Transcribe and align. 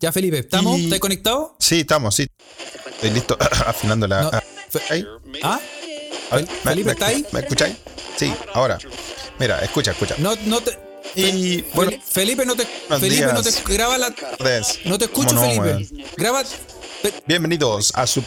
Ya, 0.00 0.12
Felipe, 0.12 0.38
¿estamos? 0.38 0.78
Y- 0.78 0.84
¿Estás 0.84 1.00
conectado? 1.00 1.56
Sí, 1.58 1.80
estamos, 1.80 2.14
sí. 2.14 2.28
Estoy 2.90 3.10
listo, 3.10 3.36
afinando 3.66 4.06
la. 4.06 4.22
No. 4.22 4.30
ah, 4.32 4.42
ahí. 4.90 5.04
¿Ah? 5.42 5.60
A 6.30 6.36
ver, 6.36 6.44
Fel- 6.46 6.48
¿me- 6.64 6.70
Felipe, 6.70 6.90
¿está 6.92 7.06
ahí? 7.06 7.26
¿Me 7.32 7.40
escucháis? 7.40 7.76
Sí, 8.16 8.32
ahora. 8.54 8.78
Mira, 9.40 9.58
escucha, 9.60 9.90
escucha. 9.92 10.14
No, 10.18 10.34
no 10.46 10.60
te. 10.60 10.78
Y 11.16 11.62
bueno, 11.74 11.90
Fel- 11.92 12.00
Felipe, 12.02 12.46
no 12.46 12.54
te. 12.54 12.64
Felipe, 13.00 13.32
no 13.32 13.42
te. 13.42 13.50
Graba 13.66 13.98
la. 13.98 14.14
No 14.84 14.98
te 14.98 15.04
escucho, 15.06 15.34
¿Cómo 15.34 15.54
no, 15.54 15.62
Felipe. 15.62 16.04
Graba. 16.16 16.44
Bienvenidos 17.26 17.90
a 17.94 18.06
su. 18.06 18.22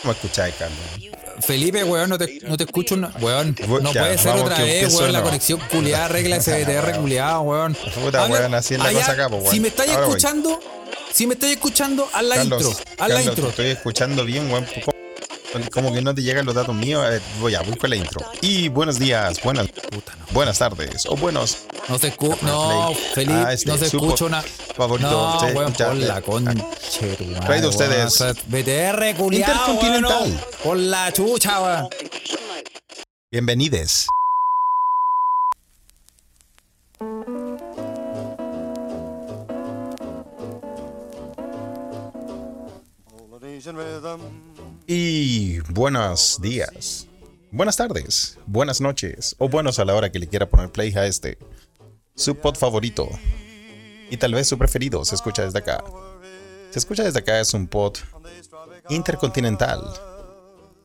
¿Cómo 0.00 0.12
escucháis, 0.12 0.54
Carlos? 0.58 0.78
Felipe, 1.40 1.82
weón, 1.84 2.08
no 2.08 2.18
te, 2.18 2.38
no 2.42 2.56
te 2.56 2.64
escucho. 2.64 2.96
No, 2.96 3.10
weón, 3.20 3.54
no 3.82 3.92
Ya, 3.92 4.02
puede 4.02 4.18
ser 4.18 4.32
otra 4.36 4.58
vez, 4.58 4.94
weón. 4.94 5.12
La 5.12 5.22
conexión 5.22 5.60
culiada, 5.70 6.08
regla 6.08 6.40
SBTR 6.40 6.96
culiada, 7.00 7.40
weón. 7.40 7.74
Puta, 8.02 8.26
weón, 8.26 8.54
así 8.54 8.74
es 8.74 8.80
la 8.80 8.86
allá, 8.88 9.00
cosa 9.00 9.12
acá, 9.12 9.28
pues, 9.28 9.42
weón. 9.42 9.54
Si 9.54 9.60
me 9.60 9.68
estáis 9.68 9.90
escuchando, 9.92 10.60
si 11.12 11.26
me 11.26 11.34
estáis 11.34 11.54
escuchando, 11.54 12.08
haz 12.12 12.22
la 12.24 12.36
Carlos, 12.36 12.62
intro. 12.64 12.84
Haz 12.98 13.08
la 13.10 13.22
intro. 13.22 13.44
te 13.44 13.50
estoy 13.50 13.66
escuchando 13.66 14.24
bien, 14.24 14.50
weón. 14.50 14.66
¿Cómo- 14.66 14.92
Como 15.70 15.92
que 15.92 16.00
no 16.00 16.14
te 16.14 16.22
llegan 16.22 16.46
los 16.46 16.54
datos 16.54 16.74
míos. 16.74 17.04
A 17.04 17.10
ver, 17.10 17.22
voy 17.38 17.54
a, 17.54 17.62
con 17.62 17.90
la 17.90 17.96
intro. 17.96 18.24
Y 18.40 18.68
buenos 18.68 18.98
días, 18.98 19.38
buenas, 19.42 19.66
buenas 20.30 20.58
tardes 20.58 21.04
o 21.04 21.14
buenos 21.14 21.58
No 21.88 21.98
se 21.98 22.08
escucha. 22.08 22.38
No, 22.46 22.86
Play. 22.92 23.04
Felipe, 23.14 23.34
Ah, 23.46 23.52
este, 23.52 23.68
no 23.70 23.76
se 23.76 23.84
escucha 23.86 24.24
una. 24.24 24.40
favorito. 24.74 25.10
No, 25.10 25.38
Sí, 25.40 25.46
weón, 25.54 25.72
por 25.74 25.94
la 25.96 26.18
eh, 26.18 26.22
Traído 27.44 27.68
ustedes. 27.68 28.18
BTR, 28.46 29.14
culiado, 29.14 29.52
Intercontinental. 29.52 30.22
weón, 30.22 30.40
Por 30.64 30.76
la 30.78 31.12
chucha, 31.12 31.60
weón. 31.60 31.88
Bienvenides. 33.30 34.06
Y 44.94 45.58
buenos 45.70 46.38
días, 46.42 47.08
buenas 47.50 47.78
tardes, 47.78 48.38
buenas 48.44 48.82
noches 48.82 49.34
o 49.38 49.48
buenos 49.48 49.78
a 49.78 49.86
la 49.86 49.94
hora 49.94 50.12
que 50.12 50.18
le 50.18 50.28
quiera 50.28 50.50
poner 50.50 50.70
play 50.70 50.92
a 50.94 51.06
este. 51.06 51.38
Su 52.14 52.34
pod 52.34 52.56
favorito 52.56 53.08
y 54.10 54.18
tal 54.18 54.34
vez 54.34 54.48
su 54.48 54.58
preferido 54.58 55.02
se 55.06 55.14
escucha 55.14 55.46
desde 55.46 55.60
acá. 55.60 55.82
Se 56.72 56.78
escucha 56.78 57.04
desde 57.04 57.20
acá 57.20 57.40
es 57.40 57.54
un 57.54 57.68
pod 57.68 57.96
intercontinental 58.90 59.82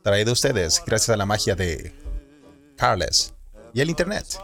traído 0.02 0.30
a 0.30 0.32
ustedes 0.32 0.82
gracias 0.86 1.10
a 1.10 1.18
la 1.18 1.26
magia 1.26 1.54
de 1.54 1.94
Carles 2.78 3.34
y 3.74 3.82
el 3.82 3.90
Internet. 3.90 4.40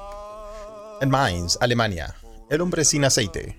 En 1.01 1.09
Mainz, 1.09 1.57
Alemania, 1.59 2.15
el 2.51 2.61
hombre 2.61 2.85
sin 2.85 3.07
aceite, 3.07 3.59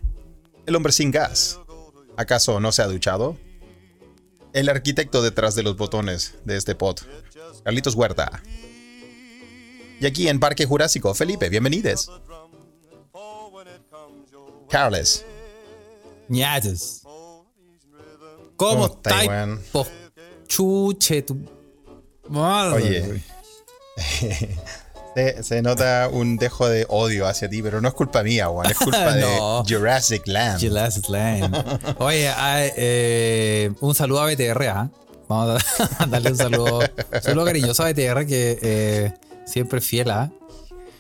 el 0.68 0.76
hombre 0.76 0.92
sin 0.92 1.10
gas. 1.10 1.60
¿Acaso 2.16 2.60
no 2.60 2.72
se 2.72 2.84
ha 2.84 2.88
duchado? 2.88 3.40
El 4.56 4.70
arquitecto 4.70 5.22
detrás 5.22 5.54
de 5.56 5.64
los 5.64 5.76
botones 5.76 6.36
de 6.46 6.56
este 6.56 6.76
pod, 6.76 7.00
Carlitos 7.66 7.94
Huerta. 7.94 8.42
Y 10.00 10.06
aquí 10.06 10.30
en 10.30 10.40
Parque 10.40 10.66
Jurásico, 10.66 11.14
Felipe, 11.14 11.50
bienvenidos. 11.50 12.10
Carles, 14.70 15.26
Ñates. 16.30 17.02
¿Cómo 17.04 17.54
¿Cómo 18.56 18.86
estáis, 18.86 19.30
Chuche, 20.48 21.22
tu. 21.24 21.38
Madre, 22.30 22.76
Oye. 22.76 23.24
se, 25.16 25.44
se 25.44 25.62
nota 25.62 26.10
un 26.12 26.38
dejo 26.38 26.68
de 26.68 26.86
odio 26.90 27.26
hacia 27.28 27.50
ti, 27.50 27.62
pero 27.64 27.80
no 27.82 27.88
es 27.88 27.94
culpa 27.94 28.22
mía, 28.22 28.50
weón, 28.50 28.70
es 28.70 28.78
culpa 28.78 29.16
No. 29.16 29.64
de 29.64 29.74
Jurassic 29.76 30.28
Land. 30.28 30.60
Gillespie 30.60 31.10
Land. 31.12 31.96
Oye, 32.00 32.28
ah, 32.30 32.62
eh, 32.76 33.72
un 33.80 33.96
saludo 33.96 34.22
a 34.22 34.26
BTR, 34.28 34.68
¿ah? 34.68 34.90
Vamos 35.28 35.64
a 36.00 36.06
darle 36.08 36.32
un 36.32 36.38
saludo, 36.38 36.80
un 36.80 37.22
saludo 37.22 37.46
cariñoso 37.46 37.84
a 37.84 37.92
BTR 37.92 38.26
que 38.28 38.60
eh, 38.62 39.14
siempre 39.46 39.80
es 39.80 39.86
fiel 39.86 40.12
a 40.12 40.30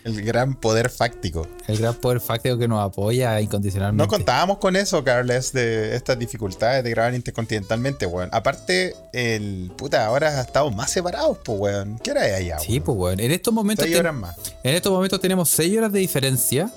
El 0.05 0.21
gran 0.21 0.53
poder 0.53 0.91
fáctico. 0.91 1.47
el 1.67 1.79
gran 1.79 1.95
poder 1.95 2.19
fáctico 2.21 2.59
que 2.59 2.67
nos 2.67 2.79
apoya 2.79 3.41
incondicionalmente. 3.41 4.03
No 4.03 4.07
contábamos 4.07 4.59
con 4.59 4.75
eso, 4.75 5.03
Carles, 5.03 5.51
de 5.51 5.95
estas 5.95 6.19
dificultades 6.19 6.83
de 6.83 6.91
grabar 6.91 7.15
intercontinentalmente, 7.15 8.05
weón. 8.05 8.29
Aparte, 8.31 8.95
el 9.13 9.71
puta, 9.75 10.05
ahora 10.05 10.39
estamos 10.41 10.75
más 10.75 10.91
separados, 10.91 11.39
pues, 11.43 11.59
weón. 11.59 11.97
¿Qué 12.03 12.11
hora 12.11 12.27
es 12.27 12.35
allá, 12.35 12.59
Sí, 12.59 12.73
weón? 12.73 12.83
pues 12.83 12.97
bueno. 12.97 13.23
En 13.23 13.31
estos 13.31 13.51
momentos 13.51 13.85
Seis 13.85 13.97
horas 13.97 14.13
más. 14.13 14.35
En 14.63 14.75
estos 14.75 14.91
momentos 14.93 15.19
tenemos 15.19 15.49
6 15.49 15.75
horas 15.77 15.91
de 15.91 15.99
diferencia. 15.99 16.71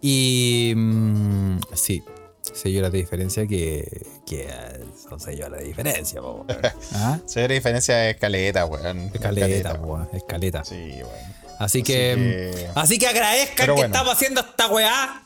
Y. 0.00 0.72
mm, 0.76 1.58
sí, 1.74 2.02
6 2.54 2.78
horas 2.78 2.92
de 2.92 2.98
diferencia 2.98 3.46
que. 3.46 4.06
que 4.24 4.42
eh, 4.48 4.84
son 5.08 5.18
6 5.20 5.40
horas 5.42 5.60
de 5.60 5.66
diferencia, 5.66 6.20
po, 6.20 6.44
weón. 6.48 6.60
¿Ah? 6.94 7.18
Ve 7.34 7.48
la 7.48 7.54
diferencia 7.54 7.96
de 7.96 8.10
escaleta, 8.10 8.66
weón. 8.66 9.10
Escaleta, 9.12 9.74
po, 9.74 9.86
weón. 9.86 10.00
weón, 10.02 10.08
escaleta. 10.16 10.64
Sí, 10.64 10.76
weón. 11.02 11.39
Así 11.60 11.82
que. 11.82 12.52
que- 12.54 12.70
Así 12.74 12.98
que 12.98 13.06
agradezcan 13.06 13.74
que 13.76 13.82
estamos 13.82 14.12
haciendo 14.14 14.40
esta 14.40 14.66
weá. 14.68 15.22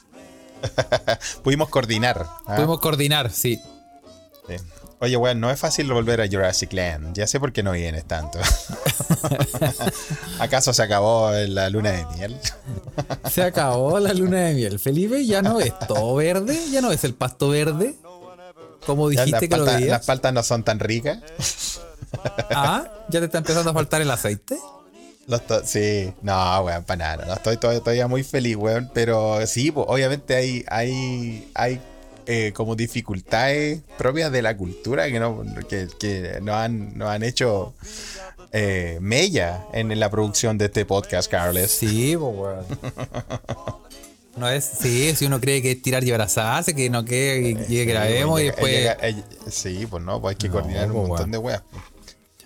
Pudimos 1.43 1.69
coordinar. 1.69 2.27
¿ah? 2.47 2.57
Pudimos 2.57 2.81
coordinar, 2.81 3.31
sí. 3.31 3.61
Sí. 4.49 4.57
Oye, 5.01 5.17
weón, 5.17 5.39
no 5.41 5.51
es 5.51 5.59
fácil 5.61 5.93
volver 5.93 6.21
a 6.21 6.27
Jurassic 6.29 6.73
Land. 6.73 7.15
Ya 7.17 7.27
sé 7.27 7.39
por 7.39 7.53
qué 7.53 7.63
no 7.63 7.73
vienes 7.73 8.05
tanto. 8.07 8.39
¿Acaso 10.39 10.73
se 10.73 10.83
acabó 10.83 11.31
la 11.31 11.69
luna 11.69 11.91
de 11.93 12.07
miel? 12.17 12.37
Se 13.31 13.43
acabó 13.43 13.99
la 14.01 14.13
luna 14.15 14.41
de 14.43 14.55
miel. 14.55 14.79
Felipe, 14.79 15.25
ya 15.27 15.43
no 15.43 15.61
es 15.61 15.73
todo 15.87 16.15
verde, 16.15 16.59
ya 16.71 16.81
no 16.81 16.91
es 16.93 17.05
el 17.05 17.15
pasto 17.15 17.49
verde. 17.51 17.95
Como 18.87 19.09
dijiste 19.09 19.49
que 19.49 19.57
lo 19.57 19.65
veías. 19.65 19.89
las 19.91 20.07
paltas 20.07 20.33
no 20.33 20.43
son 20.43 20.63
tan 20.63 20.79
ricas. 20.79 21.19
Ah, 22.51 22.85
ya 23.09 23.21
te 23.21 23.27
está 23.27 23.39
empezando 23.39 23.71
a 23.71 23.75
faltar 23.75 24.01
el 24.03 24.11
aceite. 24.11 24.59
No 25.27 25.37
estoy- 25.37 25.63
sí, 25.65 26.13
no, 26.23 26.61
weón, 26.63 26.85
para 26.85 27.17
nada. 27.17 27.27
No 27.27 27.35
estoy 27.35 27.57
todavía, 27.57 27.81
todavía 27.81 28.07
muy 28.09 28.23
feliz, 28.23 28.57
weón. 28.57 28.91
Pero 28.93 29.47
sí, 29.47 29.71
pues, 29.71 29.87
obviamente 29.89 30.35
hay, 30.35 30.65
hay, 30.69 31.49
hay 31.55 31.81
eh, 32.27 32.53
como 32.55 32.77
dificultades 32.77 33.81
propias 33.97 34.31
de 34.33 34.43
la 34.43 34.57
cultura 34.57 35.07
que 35.09 35.19
no, 35.21 35.43
que, 35.69 35.89
que 35.99 36.39
no 36.43 36.55
han, 36.55 36.97
no 36.99 37.09
han 37.09 37.23
hecho 37.23 37.73
eh, 38.53 38.99
mella 39.01 39.65
en 39.73 39.99
la 39.99 40.11
producción 40.11 40.59
de 40.59 40.67
este 40.67 40.85
podcast, 40.85 41.31
Carles. 41.31 41.71
Sí, 41.71 42.17
pues 42.19 42.35
weón. 42.37 42.65
No 44.37 44.49
es, 44.49 44.65
sí, 44.65 45.15
si 45.15 45.27
uno 45.27 45.41
cree 45.41 45.63
que 45.63 45.71
es 45.71 45.81
tirar 45.81 46.03
y 46.03 46.11
abrazarse, 46.11 46.75
que 46.75 46.91
no 46.91 47.05
que, 47.05 47.57
que, 47.57 47.67
que 47.69 47.85
grabemos 47.85 48.41
y 48.41 48.43
Llega- 48.43 48.53
después. 48.57 48.73
llega- 48.73 48.97
eh, 49.01 49.23
sí, 49.49 49.87
pues 49.89 50.03
no, 50.03 50.21
pues 50.21 50.33
hay 50.33 50.37
que 50.39 50.49
No, 50.49 50.55
coordinar 50.55 50.91
un 50.91 51.07
montón 51.07 51.31
de 51.31 51.39
weas. 51.39 51.63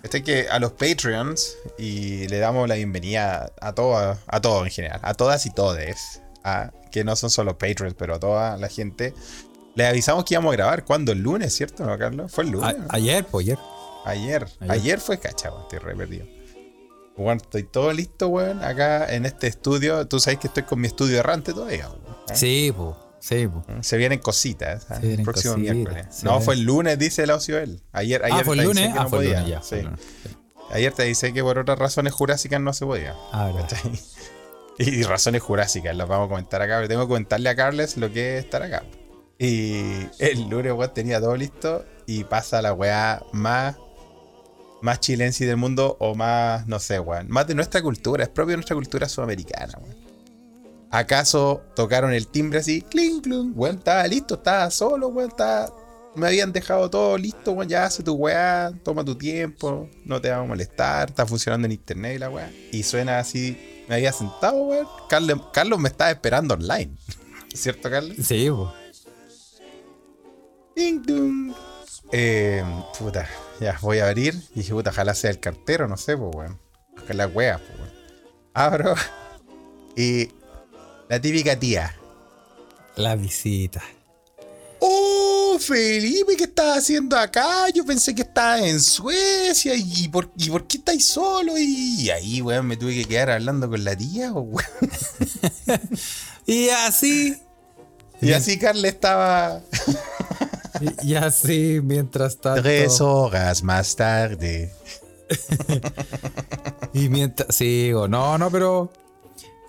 Este 0.03 0.23
que 0.23 0.47
a 0.49 0.59
los 0.59 0.71
Patreons 0.73 1.57
y 1.77 2.27
le 2.29 2.39
damos 2.39 2.67
la 2.69 2.75
bienvenida 2.75 3.51
a 3.59 3.73
todos, 3.73 4.17
a 4.27 4.41
todos 4.41 4.63
en 4.65 4.71
general, 4.71 4.99
a 5.03 5.13
todas 5.13 5.45
y 5.45 5.51
todes, 5.53 6.21
a, 6.43 6.71
que 6.91 7.03
no 7.03 7.15
son 7.15 7.29
solo 7.29 7.57
Patreons, 7.57 7.95
pero 7.97 8.15
a 8.15 8.19
toda 8.19 8.57
la 8.57 8.69
gente. 8.69 9.13
Le 9.75 9.85
avisamos 9.85 10.23
que 10.25 10.33
íbamos 10.35 10.53
a 10.53 10.57
grabar 10.57 10.85
cuando 10.85 11.11
el 11.11 11.19
lunes, 11.19 11.53
¿cierto, 11.55 11.85
no, 11.85 11.97
Carlos? 11.97 12.31
Fue 12.31 12.43
el 12.45 12.51
lunes. 12.51 12.75
A- 12.89 12.95
ayer, 12.95 13.25
pues 13.25 13.45
ayer. 13.45 13.57
Ayer. 14.05 14.47
Ayer. 14.61 14.71
Ayer 14.71 14.99
fue 14.99 15.19
cacha, 15.19 15.49
weón, 15.51 15.63
estoy 15.63 15.79
re 15.79 15.95
perdido. 15.95 16.25
Bueno, 17.17 17.41
estoy 17.41 17.63
todo 17.63 17.91
listo, 17.91 18.29
weón, 18.29 18.63
acá 18.63 19.13
en 19.13 19.25
este 19.25 19.47
estudio. 19.47 20.07
Tú 20.07 20.19
sabes 20.21 20.39
que 20.39 20.47
estoy 20.47 20.63
con 20.63 20.79
mi 20.79 20.87
estudio 20.87 21.19
errante 21.19 21.53
todavía, 21.53 21.89
weón. 21.89 22.01
¿eh? 22.29 22.35
Sí, 22.35 22.73
pues. 22.75 22.95
Sí, 23.19 23.47
pues. 23.47 23.85
Se 23.85 23.97
vienen 23.97 24.19
cositas. 24.19 24.85
¿ah? 24.89 24.95
Se 24.95 25.01
vienen 25.01 25.19
el 25.19 25.25
próximo 25.25 25.53
cositas, 25.55 25.75
miércoles. 25.75 26.23
No, 26.23 26.39
fue 26.41 26.55
el 26.55 26.63
lunes, 26.63 26.97
dice 26.97 27.23
el 27.23 27.31
ocio 27.31 27.57
él. 27.57 27.81
Ayer, 27.91 28.23
ayer 28.23 28.37
Ah, 28.41 28.45
fue 28.45 28.55
el 28.57 28.63
lunes. 28.63 28.93
que 28.93 28.99
Ah, 28.99 29.03
no 29.03 29.09
fue 29.09 29.19
el 29.19 29.25
podía. 29.25 29.39
lunes, 29.41 29.49
ya. 29.51 29.61
fue 29.61 29.67
Sí. 29.69 29.75
el 29.75 29.85
lunes. 29.85 30.01
Ayer 30.71 30.93
te 30.93 31.03
dice 31.03 31.33
que 31.33 31.41
por 31.43 31.57
otras 31.57 31.79
razones 31.79 32.13
jurásicas 32.13 32.61
no 32.61 32.73
se 32.73 32.85
podía. 32.85 33.15
Ah. 33.31 33.51
Y 34.81 35.03
razones 35.03 35.41
jurásicas, 35.41 35.93
las 35.93 36.07
vamos 36.07 36.27
a 36.27 36.29
comentar 36.29 36.61
acá. 36.61 36.77
Pero 36.77 36.87
tengo 36.87 37.01
que 37.01 37.07
comentarle 37.09 37.49
a 37.49 37.55
Carles 37.55 37.97
lo 37.97 38.13
que 38.13 38.37
es 38.37 38.45
estar 38.45 38.63
acá. 38.63 38.83
Y 39.37 40.07
el 40.19 40.47
lunes, 40.49 40.71
weón, 40.71 40.93
tenía 40.93 41.19
todo 41.19 41.35
listo. 41.35 41.83
Y 42.05 42.23
pasa 42.23 42.61
la 42.61 42.71
weá 42.73 43.21
más. 43.33 43.75
Más 44.81 45.01
chilense 45.01 45.45
del 45.45 45.57
mundo. 45.57 45.97
O 45.99 46.15
más, 46.15 46.65
no 46.67 46.79
sé, 46.79 46.97
weón. 46.99 47.27
Más 47.29 47.45
de 47.47 47.55
nuestra 47.55 47.81
cultura. 47.81 48.23
Es 48.23 48.29
propio 48.29 48.51
de 48.51 48.57
nuestra 48.57 48.75
cultura 48.75 49.09
sudamericana, 49.09 49.77
weón. 49.81 49.97
¿Acaso 50.91 51.61
tocaron 51.75 52.13
el 52.13 52.27
timbre 52.27 52.59
así? 52.59 52.81
Cling, 52.81 53.21
cling. 53.21 53.53
Weón, 53.55 53.77
estaba 53.77 54.07
listo, 54.07 54.35
estaba 54.35 54.69
solo, 54.71 55.09
weón. 55.09 55.29
Estaba... 55.29 55.71
Me 56.15 56.27
habían 56.27 56.51
dejado 56.51 56.89
todo 56.89 57.17
listo, 57.17 57.51
weón. 57.51 57.69
Ya 57.69 57.85
hace 57.85 58.01
tu 58.01 58.13
weá, 58.13 58.71
toma 58.83 59.05
tu 59.05 59.15
tiempo, 59.15 59.87
no 60.03 60.19
te 60.19 60.31
va 60.31 60.37
a 60.37 60.43
molestar, 60.43 61.09
está 61.09 61.27
funcionando 61.27 61.67
en 61.67 61.73
internet 61.73 62.15
y 62.15 62.19
la 62.19 62.29
weá. 62.29 62.51
Y 62.71 62.83
suena 62.83 63.19
así. 63.19 63.83
Me 63.87 63.95
había 63.95 64.11
sentado, 64.11 64.63
weón. 64.63 64.87
Carlos, 65.07 65.41
Carlos 65.53 65.79
me 65.79 65.89
estaba 65.89 66.09
esperando 66.09 66.55
online. 66.55 66.95
¿Cierto, 67.53 67.89
Carlos? 67.89 68.17
Sí, 68.23 68.49
pues. 68.49 68.69
Ding, 70.75 71.03
dong. 71.03 71.53
Eh, 72.11 72.63
puta, 72.97 73.27
ya 73.59 73.77
voy 73.81 73.99
a 73.99 74.07
abrir. 74.07 74.33
Y 74.55 74.59
dije, 74.59 74.73
puta, 74.73 74.89
ojalá 74.89 75.13
sea 75.13 75.29
el 75.29 75.39
cartero, 75.39 75.87
no 75.87 75.97
sé, 75.97 76.17
pues, 76.17 76.35
weón. 76.35 76.59
La 77.09 77.27
wea, 77.27 77.59
pues, 77.59 77.79
weón. 77.79 77.91
Abro. 78.55 78.95
Y 79.95 80.29
la 81.09 81.19
típica 81.19 81.59
tía. 81.59 81.93
La 82.95 83.15
visita. 83.15 83.83
¡Oh! 84.79 85.29
Felipe, 85.59 86.37
¿qué 86.37 86.45
estás 86.45 86.77
haciendo 86.77 87.17
acá? 87.17 87.67
Yo 87.73 87.85
pensé 87.85 88.15
que 88.15 88.21
estabas 88.21 88.61
en 88.61 88.79
Suecia 88.79 89.75
y 89.75 90.07
por, 90.07 90.31
y 90.37 90.49
por 90.49 90.65
qué 90.67 90.77
estáis 90.77 91.05
solo. 91.05 91.57
Y 91.57 92.09
ahí, 92.09 92.41
weón, 92.41 92.67
me 92.67 92.77
tuve 92.77 92.95
que 92.95 93.05
quedar 93.05 93.31
hablando 93.31 93.69
con 93.69 93.83
la 93.83 93.95
tía, 93.95 94.31
weón. 94.31 94.63
y 96.45 96.69
así. 96.69 97.37
Y 98.21 98.31
así 98.31 98.57
Carla 98.57 98.87
estaba. 98.87 99.61
y, 101.01 101.09
y 101.11 101.15
así, 101.15 101.79
mientras 101.83 102.37
tanto. 102.37 102.61
Tres 102.61 103.01
horas 103.01 103.63
más 103.63 103.95
tarde. 103.95 104.73
y 106.93 107.09
mientras. 107.09 107.55
Sigo, 107.55 108.07
no, 108.07 108.37
no, 108.37 108.49
pero. 108.49 108.91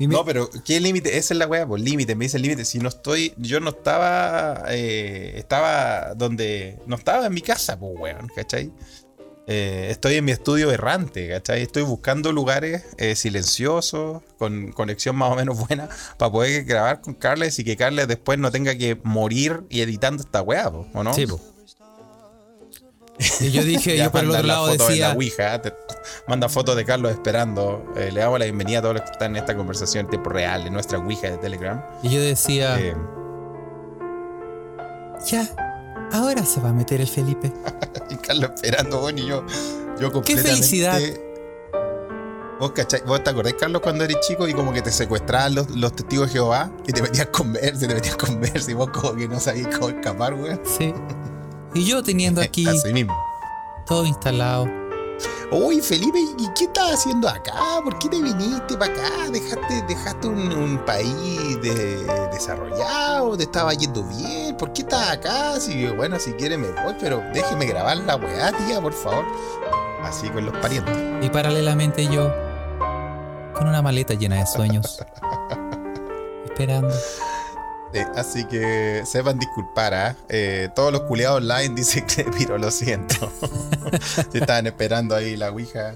No, 0.07 0.25
pero 0.25 0.49
¿qué 0.65 0.81
límite? 0.81 1.19
Esa 1.19 1.35
es 1.35 1.39
la 1.39 1.47
weá, 1.47 1.67
pues 1.67 1.83
límite, 1.83 2.15
me 2.15 2.25
dice 2.25 2.39
el 2.39 2.43
límite. 2.43 2.65
Si 2.65 2.79
no 2.79 2.89
estoy, 2.89 3.35
yo 3.37 3.61
no 3.61 3.71
estaba, 3.71 4.65
eh, 4.69 5.35
estaba 5.37 6.15
donde, 6.15 6.79
no 6.87 6.97
estaba 6.97 7.27
en 7.27 7.35
mi 7.35 7.43
casa, 7.43 7.79
pues 7.79 7.93
weón, 7.99 8.29
¿cachai? 8.35 8.73
Eh, 9.47 9.89
estoy 9.91 10.15
en 10.15 10.25
mi 10.25 10.33
estudio 10.33 10.71
errante, 10.71 11.29
¿cachai? 11.29 11.63
Estoy 11.63 11.83
buscando 11.83 12.33
lugares 12.33 12.85
eh, 12.99 13.17
silenciosos, 13.17 14.23
con 14.39 14.71
conexión 14.73 15.17
más 15.17 15.33
o 15.33 15.37
menos 15.37 15.59
buena, 15.67 15.89
para 16.19 16.31
poder 16.31 16.65
grabar 16.65 17.01
con 17.01 17.15
Carles 17.15 17.59
y 17.59 17.65
que 17.65 17.77
Carles 17.77 18.07
después 18.07 18.39
no 18.39 18.51
tenga 18.51 18.77
que 18.77 18.99
morir 19.03 19.65
y 19.69 19.81
editando 19.81 20.23
esta 20.23 20.41
weá, 20.41 20.69
¿o 20.69 21.03
no? 21.03 21.13
Sí, 21.15 21.27
pues. 21.27 21.41
Y 23.41 23.51
yo 23.51 23.63
dije, 23.65 23.97
yo 23.99 24.11
por 24.11 24.25
el 24.25 24.31
otro 24.31 24.43
lado 24.43 24.67
decía. 24.69 25.15
De 25.15 25.75
manda 26.27 26.49
fotos 26.49 26.77
de 26.77 26.85
Carlos 26.85 27.13
esperando. 27.13 27.85
Eh, 27.97 28.11
le 28.13 28.21
damos 28.21 28.39
la 28.39 28.47
bienvenida 28.47 28.79
a 28.79 28.83
todos 28.83 28.95
los 28.97 29.05
que 29.05 29.13
están 29.13 29.33
en 29.33 29.43
esta 29.43 29.57
conversación 29.57 30.07
en 30.07 30.11
tiempo 30.11 30.31
real, 30.31 30.67
en 30.67 30.73
nuestra 30.73 30.99
Ouija 30.99 31.31
de 31.31 31.39
Telegram. 31.39 31.83
Y 32.03 32.09
yo 32.09 32.21
decía. 32.21 32.81
Eh, 32.81 32.97
ya, 35.27 35.49
ahora 36.13 36.45
se 36.45 36.61
va 36.61 36.71
a 36.71 36.73
meter 36.73 37.01
el 37.01 37.09
Felipe. 37.09 37.53
y 38.11 38.17
Carlos 38.17 38.53
esperando, 38.55 39.01
bueno, 39.01 39.19
y 39.19 39.27
yo. 39.27 39.45
yo 40.01 40.11
completamente, 40.11 40.43
¡Qué 40.43 40.49
felicidad! 40.49 41.01
¿Vos, 42.59 42.73
cachai, 42.73 43.03
¿Vos 43.07 43.25
te 43.25 43.31
acordás, 43.31 43.55
Carlos, 43.55 43.81
cuando 43.81 44.05
eres 44.05 44.19
chico 44.21 44.47
y 44.47 44.53
como 44.53 44.71
que 44.71 44.83
te 44.83 44.93
secuestraban 44.93 45.55
los, 45.55 45.71
los 45.71 45.95
testigos 45.95 46.27
de 46.27 46.35
Jehová 46.35 46.71
y 46.87 46.93
te 46.93 47.01
metías 47.01 47.29
con 47.29 47.55
verse, 47.55 47.87
te 47.89 47.95
metías 47.95 48.17
con 48.17 48.39
verse 48.39 48.71
y 48.71 48.75
vos 48.75 48.91
como 48.91 49.15
que 49.15 49.29
no 49.29 49.41
sabías 49.41 49.75
cómo 49.75 49.89
escapar, 49.89 50.35
güey? 50.35 50.61
Sí. 50.65 50.93
Y 51.75 51.85
yo 51.85 52.03
teniendo 52.03 52.41
aquí 52.41 52.67
todo 53.87 54.05
instalado. 54.07 54.69
Oye, 55.53 55.83
Felipe, 55.83 56.19
¿y 56.39 56.49
qué 56.55 56.65
estás 56.65 56.93
haciendo 56.93 57.29
acá? 57.29 57.53
¿Por 57.83 57.99
qué 57.99 58.09
te 58.09 58.23
viniste 58.23 58.77
para 58.77 58.93
acá? 58.93 59.31
¿Dejaste, 59.33 59.83
dejaste 59.89 60.29
un, 60.29 60.81
país 60.87 61.61
desarrollado? 62.31 63.37
¿Te 63.37 63.45
estaba 63.45 63.75
yendo 63.75 64.05
bien? 64.05 64.57
¿Por 64.57 64.73
qué 64.73 64.83
estás 64.83 65.11
acá? 65.11 65.59
Si, 65.59 65.87
bueno, 65.89 66.21
si 66.21 66.33
quieres 66.33 66.59
me 66.59 66.69
voy, 66.69 66.95
pero 67.01 67.21
déjeme 67.35 67.67
grabar 67.67 67.97
la 67.99 68.17
weá, 68.17 68.53
tía, 68.53 68.81
por 68.81 68.93
favor. 68.93 69.25
Así 70.05 70.29
con 70.29 70.47
los 70.47 70.57
parientes. 70.59 70.97
Y 71.21 71.29
paralelamente 71.31 72.07
yo, 72.07 72.33
con 73.53 73.67
una 73.67 73.83
maleta 73.83 74.15
llena 74.15 74.37
de 74.37 74.47
sueños, 74.47 75.05
esperando 76.45 76.95
así 78.17 78.45
que 78.47 79.03
sepan 79.05 79.39
disculpar, 79.39 79.95
¿ah? 79.95 80.17
¿eh? 80.29 80.69
todos 80.75 80.93
los 80.93 81.03
culiados 81.03 81.39
online 81.39 81.75
dicen 81.75 82.07
que 82.07 82.25
piro, 82.25 82.59
lo 82.59 82.71
siento. 82.71 83.33
estaban 84.33 84.67
esperando 84.67 85.15
ahí 85.15 85.37
la 85.37 85.51
Ouija. 85.51 85.95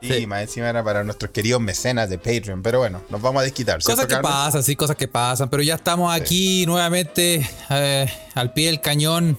Y 0.00 0.26
más 0.26 0.42
encima 0.42 0.68
era 0.68 0.84
para 0.84 1.02
nuestros 1.02 1.32
queridos 1.32 1.60
mecenas 1.60 2.08
de 2.10 2.18
Patreon. 2.18 2.62
Pero 2.62 2.78
bueno, 2.78 3.02
nos 3.08 3.20
vamos 3.20 3.40
a 3.40 3.44
desquitar. 3.44 3.82
Cosas 3.82 4.06
que 4.06 4.16
pasan, 4.18 4.62
sí, 4.62 4.76
cosas 4.76 4.94
que 4.94 5.08
pasan. 5.08 5.48
Pero 5.48 5.62
ya 5.62 5.74
estamos 5.74 6.14
aquí 6.14 6.64
nuevamente 6.66 7.48
eh, 7.70 8.06
al 8.34 8.52
pie 8.52 8.66
del 8.66 8.80
cañón. 8.80 9.38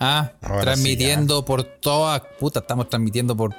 ¿ah? 0.00 0.32
transmitiendo 0.40 1.44
por 1.44 1.64
toda. 1.64 2.22
Puta, 2.22 2.60
estamos 2.60 2.88
transmitiendo 2.88 3.36
por, 3.36 3.54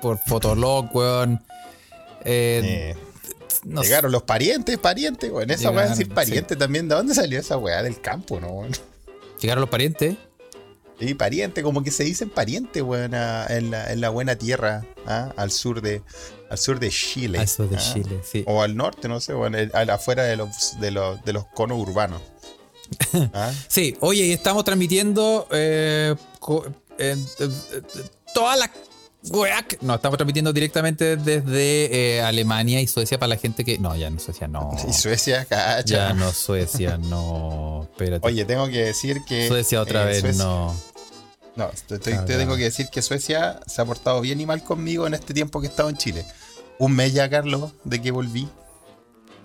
por 0.00 0.18
Fotolog, 0.18 0.94
weón. 0.94 1.44
Eh, 2.24 2.96
Llegaron 3.64 4.12
los 4.12 4.22
parientes, 4.22 4.78
parientes, 4.78 5.30
weón. 5.30 5.50
Esa 5.50 5.70
weá 5.70 5.88
decir 5.88 6.08
pariente 6.08 6.56
también. 6.56 6.88
¿De 6.88 6.94
dónde 6.94 7.14
salió 7.14 7.38
esa 7.38 7.56
weá? 7.56 7.82
Del 7.82 8.00
campo, 8.00 8.40
¿no? 8.40 8.66
Llegaron 9.40 9.60
los 9.60 9.70
parientes. 9.70 10.16
Sí, 11.00 11.14
pariente, 11.14 11.62
como 11.62 11.82
que 11.82 11.90
se 11.90 12.04
dicen 12.04 12.30
pariente, 12.30 12.80
weón, 12.80 13.14
en 13.14 13.70
la, 13.70 13.92
en 13.92 14.00
la 14.00 14.10
buena 14.10 14.36
tierra, 14.36 14.86
¿ah? 15.06 15.32
al 15.36 15.50
sur 15.50 15.82
de 15.82 16.02
al 16.50 16.58
sur 16.58 16.78
de 16.78 16.88
Chile. 16.90 17.40
Al 17.40 17.48
sur 17.48 17.68
de 17.68 17.76
¿ah? 17.76 17.80
Chile, 17.80 18.20
sí. 18.22 18.44
O 18.46 18.62
al 18.62 18.76
norte, 18.76 19.08
no 19.08 19.20
sé, 19.20 19.32
o 19.32 19.44
afuera 19.92 20.22
de 20.22 20.36
los, 20.36 20.78
de 20.78 20.92
los, 20.92 21.22
de 21.24 21.32
los 21.32 21.46
conos 21.46 21.78
urbanos. 21.78 22.22
¿Ah? 23.32 23.52
sí, 23.66 23.96
oye, 24.00 24.26
y 24.26 24.32
estamos 24.32 24.64
transmitiendo 24.64 25.48
eh, 25.50 26.14
todas 28.34 28.58
las 28.58 28.70
no, 29.80 29.94
estamos 29.94 30.18
transmitiendo 30.18 30.52
directamente 30.52 31.16
desde 31.16 32.16
eh, 32.16 32.22
Alemania 32.22 32.80
y 32.80 32.86
Suecia 32.86 33.18
para 33.18 33.28
la 33.28 33.36
gente 33.36 33.64
que. 33.64 33.78
No, 33.78 33.96
ya 33.96 34.10
no 34.10 34.20
Suecia, 34.20 34.48
no. 34.48 34.70
Y 34.88 34.92
Suecia, 34.92 35.44
cacha. 35.44 35.84
Ya 35.84 36.12
no, 36.12 36.30
Suecia, 36.32 36.98
no. 36.98 37.88
Espérate. 37.90 38.26
Oye, 38.26 38.44
tengo 38.44 38.68
que 38.68 38.84
decir 38.84 39.22
que. 39.26 39.48
Suecia 39.48 39.80
otra 39.80 40.04
vez, 40.04 40.36
no. 40.36 40.74
No, 41.56 41.70
te, 41.86 41.98
tengo 41.98 42.56
que 42.56 42.64
decir 42.64 42.88
que 42.88 43.00
Suecia 43.00 43.60
se 43.66 43.80
ha 43.80 43.84
portado 43.84 44.20
bien 44.20 44.40
y 44.40 44.46
mal 44.46 44.64
conmigo 44.64 45.06
en 45.06 45.14
este 45.14 45.32
tiempo 45.32 45.60
que 45.60 45.68
he 45.68 45.70
estado 45.70 45.88
en 45.88 45.96
Chile. 45.96 46.26
Un 46.78 46.96
mes 46.96 47.14
ya, 47.14 47.30
Carlos, 47.30 47.70
de 47.84 48.02
que 48.02 48.10
volví. 48.10 48.48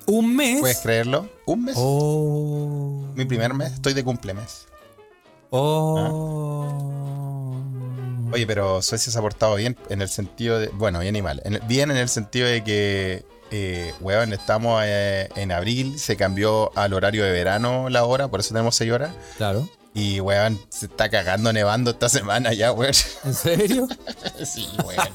¿Un 0.07 0.35
mes? 0.35 0.59
¿Puedes 0.59 0.79
creerlo? 0.79 1.29
Un 1.45 1.65
mes. 1.65 1.75
Oh. 1.77 3.05
Mi 3.13 3.25
primer 3.25 3.53
mes, 3.53 3.73
estoy 3.73 3.93
de 3.93 4.03
cumplemes. 4.03 4.65
Oh. 5.51 7.38
Oye, 8.31 8.45
pero 8.47 8.81
Suecia 8.81 9.11
se 9.11 9.17
ha 9.17 9.21
portado 9.21 9.55
bien 9.55 9.77
en 9.89 10.01
el 10.01 10.09
sentido 10.09 10.59
de. 10.59 10.67
Bueno, 10.67 10.99
bien 10.99 11.15
y 11.15 11.21
mal. 11.21 11.41
bien 11.67 11.91
en 11.91 11.97
el 11.97 12.09
sentido 12.09 12.47
de 12.47 12.63
que, 12.63 13.25
eh, 13.51 13.93
weón, 14.01 14.33
estamos 14.33 14.81
eh, 14.85 15.29
en 15.35 15.51
abril, 15.51 15.99
se 15.99 16.15
cambió 16.15 16.71
al 16.77 16.93
horario 16.93 17.23
de 17.23 17.31
verano 17.31 17.89
la 17.89 18.05
hora, 18.05 18.27
por 18.27 18.39
eso 18.41 18.53
tenemos 18.53 18.75
6 18.75 18.91
horas. 18.91 19.11
Claro. 19.37 19.67
Y, 19.99 20.21
weón, 20.21 20.57
se 20.69 20.85
está 20.85 21.09
cagando 21.09 21.51
nevando 21.51 21.91
esta 21.91 22.07
semana 22.07 22.53
ya, 22.53 22.71
weón. 22.71 22.93
¿En 23.25 23.33
serio? 23.33 23.85
sí, 24.45 24.65
weón. 24.85 25.09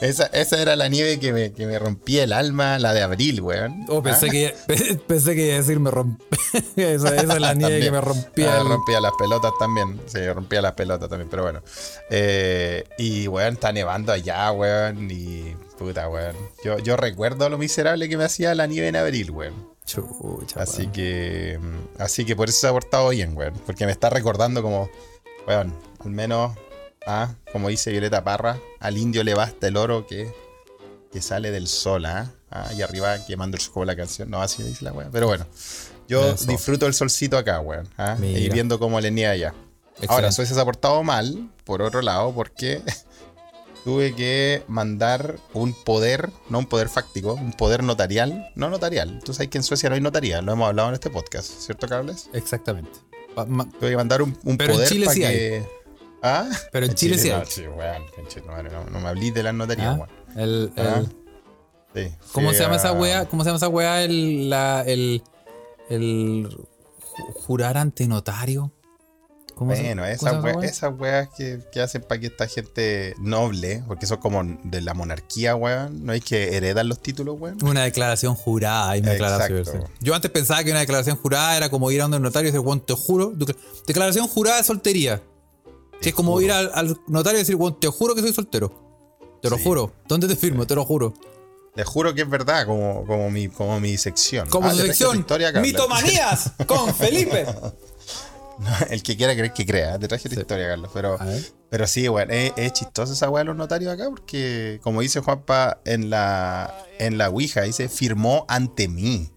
esa, 0.00 0.26
esa, 0.26 0.62
era 0.62 0.76
la 0.76 0.86
nieve 0.86 1.18
que 1.18 1.32
me, 1.32 1.52
que 1.52 1.66
me 1.66 1.80
rompía 1.80 2.22
el 2.22 2.32
alma, 2.32 2.78
la 2.78 2.92
de 2.92 3.02
abril, 3.02 3.40
weón. 3.40 3.86
Oh, 3.88 4.04
pensé, 4.04 4.28
¿Ah? 4.28 4.30
que, 4.30 5.00
pensé 5.08 5.34
que 5.34 5.46
iba 5.46 5.54
a 5.54 5.58
decir 5.58 5.80
me 5.80 5.90
rompía. 5.90 6.28
esa, 6.76 7.16
esa, 7.16 7.32
es 7.34 7.40
la 7.40 7.54
nieve 7.54 7.80
que 7.80 7.90
me 7.90 8.00
rompía. 8.00 8.62
Me 8.62 8.68
rompía 8.68 9.00
las 9.00 9.12
pelotas 9.18 9.52
también. 9.58 10.00
Sí, 10.06 10.24
rompía 10.28 10.62
las 10.62 10.72
pelotas 10.74 11.08
también, 11.08 11.28
pero 11.28 11.42
bueno. 11.42 11.62
Eh, 12.08 12.84
y, 12.98 13.26
weón, 13.26 13.54
está 13.54 13.72
nevando 13.72 14.12
allá, 14.12 14.52
weón. 14.52 15.10
Y, 15.10 15.56
puta, 15.76 16.08
weón. 16.08 16.36
Yo, 16.64 16.78
yo 16.78 16.96
recuerdo 16.96 17.48
lo 17.48 17.58
miserable 17.58 18.08
que 18.08 18.16
me 18.16 18.22
hacía 18.22 18.54
la 18.54 18.68
nieve 18.68 18.86
en 18.86 18.94
abril, 18.94 19.32
weón 19.32 19.79
así 20.56 20.88
que. 20.88 21.58
Mm, 21.60 22.02
así 22.02 22.24
que 22.24 22.36
por 22.36 22.48
eso 22.48 22.60
se 22.60 22.68
ha 22.68 22.72
portado 22.72 23.08
bien, 23.10 23.36
weón. 23.36 23.54
Porque 23.66 23.86
me 23.86 23.92
está 23.92 24.10
recordando 24.10 24.62
como. 24.62 24.90
Weón, 25.46 25.74
al 26.00 26.10
menos. 26.10 26.56
Ah, 27.06 27.34
como 27.50 27.68
dice 27.68 27.90
Violeta 27.90 28.22
Parra, 28.22 28.60
al 28.78 28.98
indio 28.98 29.24
le 29.24 29.34
basta 29.34 29.66
el 29.66 29.78
oro 29.78 30.06
que, 30.06 30.30
que 31.10 31.22
sale 31.22 31.50
del 31.50 31.66
sol, 31.66 32.04
¿ah? 32.04 32.30
ah 32.50 32.70
y 32.76 32.82
arriba 32.82 33.24
quemando 33.24 33.56
el 33.56 33.62
juego 33.62 33.86
la 33.86 33.96
canción. 33.96 34.30
No, 34.30 34.42
así 34.42 34.62
dice 34.62 34.84
la 34.84 34.92
weón. 34.92 35.10
Pero 35.10 35.26
bueno, 35.26 35.46
yo 36.08 36.34
disfruto 36.34 36.86
el 36.86 36.94
solcito 36.94 37.38
acá, 37.38 37.60
weón. 37.60 37.88
¿ah? 37.96 38.16
Y 38.20 38.48
viendo 38.50 38.78
cómo 38.78 39.00
le 39.00 39.10
niega 39.10 39.30
allá. 39.30 39.54
Ahora, 40.08 40.32
Suecia 40.32 40.54
se 40.54 40.60
ha 40.60 40.64
portado 40.64 41.02
mal, 41.02 41.50
por 41.64 41.82
otro 41.82 42.02
lado, 42.02 42.32
porque 42.32 42.82
tuve 43.84 44.14
que 44.14 44.62
mandar 44.68 45.36
un 45.52 45.72
poder, 45.72 46.30
no 46.48 46.58
un 46.58 46.66
poder 46.66 46.88
fáctico, 46.88 47.34
un 47.34 47.52
poder 47.52 47.82
notarial, 47.82 48.50
no 48.54 48.70
notarial. 48.70 49.20
Tú 49.24 49.32
sabes 49.32 49.48
que 49.48 49.58
en 49.58 49.64
Suecia 49.64 49.88
no 49.88 49.94
hay 49.94 50.00
notaría, 50.00 50.42
lo 50.42 50.52
hemos 50.52 50.68
hablado 50.68 50.88
en 50.88 50.94
este 50.94 51.10
podcast, 51.10 51.50
¿cierto, 51.50 51.88
Carles? 51.88 52.28
Exactamente. 52.32 52.90
tuve 53.34 53.90
que 53.90 53.96
mandar 53.96 54.22
un, 54.22 54.38
un 54.44 54.56
poder 54.56 54.88
Chile 54.88 55.06
para 55.06 55.14
sí 55.14 55.20
que. 55.20 55.66
¿Ah? 56.22 56.48
Pero 56.70 56.86
en, 56.86 56.94
Chile, 56.94 57.16
sí 57.18 57.30
hay. 57.30 57.42
No, 58.46 58.84
no, 58.90 59.00
me 59.00 59.08
hablé 59.08 59.32
de 59.32 59.42
las 59.42 59.54
notarías, 59.54 59.98
ah, 59.98 60.06
El, 60.36 60.72
¿Ah? 60.76 61.02
sí, 61.94 62.12
¿Cómo 62.32 62.52
se 62.52 62.60
llama 62.60 62.76
esa 62.76 62.92
weá? 62.92 63.26
¿Cómo 63.26 63.42
se 63.42 63.48
llama 63.48 63.56
esa 63.56 63.68
weá? 63.68 64.04
El, 64.04 64.50
la, 64.50 64.82
el, 64.86 65.22
el 65.88 66.54
jurar 67.34 67.78
ante 67.78 68.06
notario 68.06 68.70
bueno, 69.66 70.06
esas, 70.06 70.42
weas, 70.98 71.28
que, 71.36 71.80
hacen 71.80 72.02
para 72.02 72.18
que 72.18 72.28
esta 72.28 72.48
gente 72.48 73.14
noble, 73.18 73.82
porque 73.86 74.06
son 74.06 74.18
como 74.18 74.42
de 74.64 74.80
la 74.80 74.94
monarquía, 74.94 75.54
weón, 75.54 76.04
no 76.04 76.12
hay 76.12 76.20
que 76.22 76.56
heredar 76.56 76.86
los 76.86 77.00
títulos, 77.00 77.36
weón. 77.38 77.58
Una 77.62 77.84
declaración 77.84 78.34
jurada, 78.34 78.90
hay 78.90 79.00
una 79.00 79.12
declaración. 79.12 79.84
Yo 80.00 80.14
antes 80.14 80.30
pensaba 80.30 80.64
que 80.64 80.70
una 80.70 80.80
declaración 80.80 81.16
jurada 81.16 81.56
era 81.56 81.68
como 81.68 81.90
ir 81.90 82.00
a 82.00 82.06
un 82.06 82.22
notario 82.22 82.48
y 82.48 82.52
decir, 82.52 82.64
weón, 82.64 82.80
te 82.80 82.94
juro. 82.94 83.32
Declaración 83.86 84.26
jurada 84.28 84.56
de 84.56 84.64
soltería. 84.64 85.22
que 86.00 86.08
es 86.08 86.14
como 86.14 86.40
ir 86.40 86.52
al, 86.52 86.98
notario 87.06 87.38
y 87.38 87.42
decir, 87.42 87.56
weón, 87.56 87.78
te 87.78 87.88
juro 87.88 88.14
que 88.14 88.22
soy 88.22 88.32
soltero. 88.32 88.72
Te 89.42 89.50
lo 89.50 89.58
juro. 89.58 89.92
¿Dónde 90.08 90.26
te 90.26 90.36
firmo? 90.36 90.66
Te 90.66 90.74
lo 90.74 90.84
juro. 90.86 91.12
Te 91.74 91.84
juro 91.84 92.14
que 92.14 92.22
es 92.22 92.28
verdad, 92.28 92.66
como, 92.66 93.06
como, 93.06 93.30
mi, 93.30 93.48
como 93.48 93.78
mi 93.78 93.96
sección. 93.96 94.48
Como 94.48 94.68
ah, 94.68 94.72
su 94.72 94.78
sección. 94.78 95.24
Mitomanías 95.62 96.52
con 96.66 96.94
Felipe. 96.96 97.46
el 98.90 99.02
que 99.02 99.16
quiera 99.16 99.34
creer 99.34 99.52
que 99.52 99.66
crea. 99.66 99.98
Te 99.98 100.08
traje 100.08 100.28
la 100.28 100.40
historia, 100.40 100.68
Carlos. 100.68 100.90
Pero, 100.92 101.18
pero 101.70 101.86
sí, 101.86 102.08
bueno, 102.08 102.32
es, 102.32 102.52
es 102.56 102.72
chistosa 102.72 103.12
esa 103.12 103.30
weá 103.30 103.40
de 103.40 103.46
los 103.46 103.56
notarios 103.56 103.92
acá 103.92 104.08
porque, 104.10 104.80
como 104.82 105.00
dice 105.00 105.20
Juanpa 105.20 105.80
en 105.84 106.10
la, 106.10 106.74
en 106.98 107.18
la 107.18 107.30
Ouija, 107.30 107.62
dice, 107.62 107.88
firmó 107.88 108.44
ante 108.48 108.88
mí. 108.88 109.30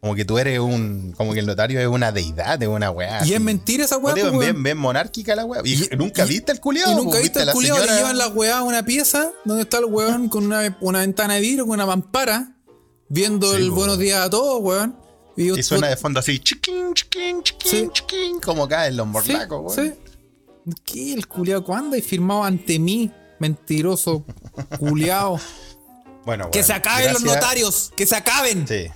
Como 0.00 0.14
que 0.14 0.24
tú 0.24 0.38
eres 0.38 0.60
un. 0.60 1.12
Como 1.16 1.32
que 1.32 1.40
el 1.40 1.46
notario 1.46 1.80
es 1.80 1.88
una 1.88 2.12
deidad, 2.12 2.62
es 2.62 2.68
una 2.68 2.88
weá. 2.90 3.26
Y 3.26 3.34
es 3.34 3.40
mentira 3.40 3.84
esa 3.84 3.98
weá. 3.98 4.14
Bien, 4.14 4.38
bien, 4.38 4.62
bien, 4.62 4.78
monárquica 4.78 5.34
la 5.34 5.44
weá. 5.44 5.60
Y, 5.64 5.88
nunca 5.96 6.24
viste 6.24 6.52
el 6.52 6.60
culiado. 6.60 6.92
Y 6.92 6.94
nunca 6.94 7.18
viste 7.18 7.42
el 7.42 7.50
culiado. 7.50 7.84
Le 7.84 7.92
llevan 7.92 8.16
la 8.16 8.28
weá 8.28 8.58
a 8.58 8.62
una 8.62 8.84
pieza 8.84 9.32
donde 9.44 9.64
está 9.64 9.78
el 9.78 9.86
weón 9.86 10.28
con 10.28 10.44
una, 10.44 10.78
una, 10.80 11.00
ventana 11.00 11.34
de 11.34 11.40
vidrio, 11.40 11.66
con 11.66 11.74
una 11.74 11.86
mampara, 11.86 12.56
viendo 13.08 13.56
el 13.56 13.72
buenos 13.72 13.98
días 13.98 14.20
a 14.20 14.30
todos, 14.30 14.60
weón. 14.62 15.07
Y, 15.38 15.62
suena 15.62 15.86
de 15.86 15.96
fondo 15.96 16.18
así, 16.18 16.40
chiquín, 16.40 16.92
chiquín, 16.94 17.42
chiquín, 17.44 17.92
chiquín, 17.92 18.40
como 18.40 18.66
caen 18.66 18.96
los 18.96 19.06
morlacos, 19.06 19.76
weón. 19.76 19.94
Sí. 19.94 20.74
¿Qué? 20.84 21.12
El 21.14 21.28
culiado 21.28 21.62
cuándo? 21.62 21.96
Y 21.96 22.02
firmado 22.02 22.42
ante 22.42 22.78
mí, 22.78 23.10
mentiroso, 23.38 24.24
culiado. 24.78 25.40
Bueno, 26.24 26.50
Que 26.50 26.62
se 26.62 26.74
acaben 26.74 27.14
los 27.14 27.22
notarios, 27.22 27.90
que 27.96 28.04
se 28.04 28.14
acaben. 28.14 28.68
Sí. 28.68 28.88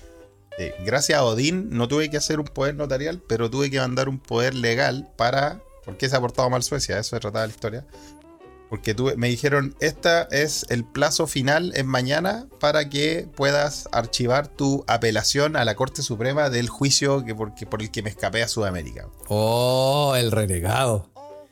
Gracias 0.85 1.19
a 1.19 1.25
Odín 1.25 1.71
no 1.71 1.89
tuve 1.89 2.11
que 2.11 2.19
hacer 2.19 2.39
un 2.39 2.45
poder 2.45 2.75
notarial, 2.75 3.23
pero 3.27 3.51
tuve 3.51 3.71
que 3.71 3.79
mandar 3.79 4.11
un 4.11 4.19
poder 4.19 4.55
legal 4.55 5.11
para... 5.17 5.63
¿Por 5.83 5.97
qué 5.97 6.11
se 6.11 6.17
ha 6.17 6.21
portado 6.21 6.51
mal 6.51 6.63
Suecia? 6.63 6.99
Eso 6.99 7.17
se 7.17 7.21
trataba 7.21 7.47
la 7.47 7.53
historia. 7.53 7.87
Porque 8.73 8.95
tuve, 8.95 9.19
me 9.19 9.29
dijeron, 9.29 9.77
esta 9.81 10.23
es 10.31 10.65
el 10.71 10.83
plazo 10.83 11.27
final 11.27 11.75
en 11.77 11.87
mañana 11.87 12.47
para 12.59 12.89
que 12.89 13.29
puedas 13.37 13.87
archivar 13.93 14.49
tu 14.49 14.83
apelación 14.87 15.57
a 15.57 15.67
la 15.67 15.75
Corte 15.75 16.01
Suprema 16.01 16.49
del 16.49 16.71
juicio 16.71 17.23
que, 17.23 17.35
por, 17.35 17.53
por 17.69 17.83
el 17.83 17.91
que 17.91 18.03
me 18.03 18.09
escapé 18.09 18.43
a 18.43 18.49
Sudamérica. 18.49 19.09
Oh, 19.29 20.15
el 20.17 20.33
renegado. 20.33 21.11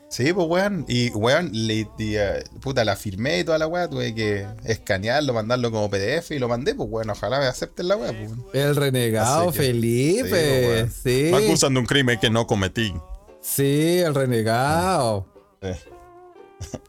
Sí, 0.08 0.32
pues 0.32 0.46
weón. 0.48 0.86
Y 0.88 1.10
weón, 1.10 1.50
le, 1.52 1.86
eh, 1.98 2.42
puta, 2.62 2.86
la 2.86 2.96
firmé 2.96 3.40
y 3.40 3.44
toda 3.44 3.58
la 3.58 3.66
weá. 3.66 3.86
Tuve 3.86 4.14
que 4.14 4.46
escanearlo, 4.64 5.34
mandarlo 5.34 5.70
como 5.70 5.90
PDF 5.90 6.30
y 6.30 6.38
lo 6.38 6.48
mandé, 6.48 6.74
pues 6.74 6.88
weón. 6.90 7.10
Ojalá 7.10 7.38
me 7.38 7.44
acepten 7.44 7.88
la 7.88 7.96
weá, 7.98 8.14
pues. 8.14 8.30
El 8.54 8.76
renegado 8.76 9.52
Felipe. 9.52 10.88
Sí. 10.88 11.28
Pues, 11.30 11.44
acusando 11.44 11.80
un 11.80 11.84
crimen 11.84 12.18
que 12.18 12.30
no 12.30 12.46
cometí. 12.46 12.94
Sí, 13.42 13.98
el 13.98 14.14
renegado. 14.14 15.26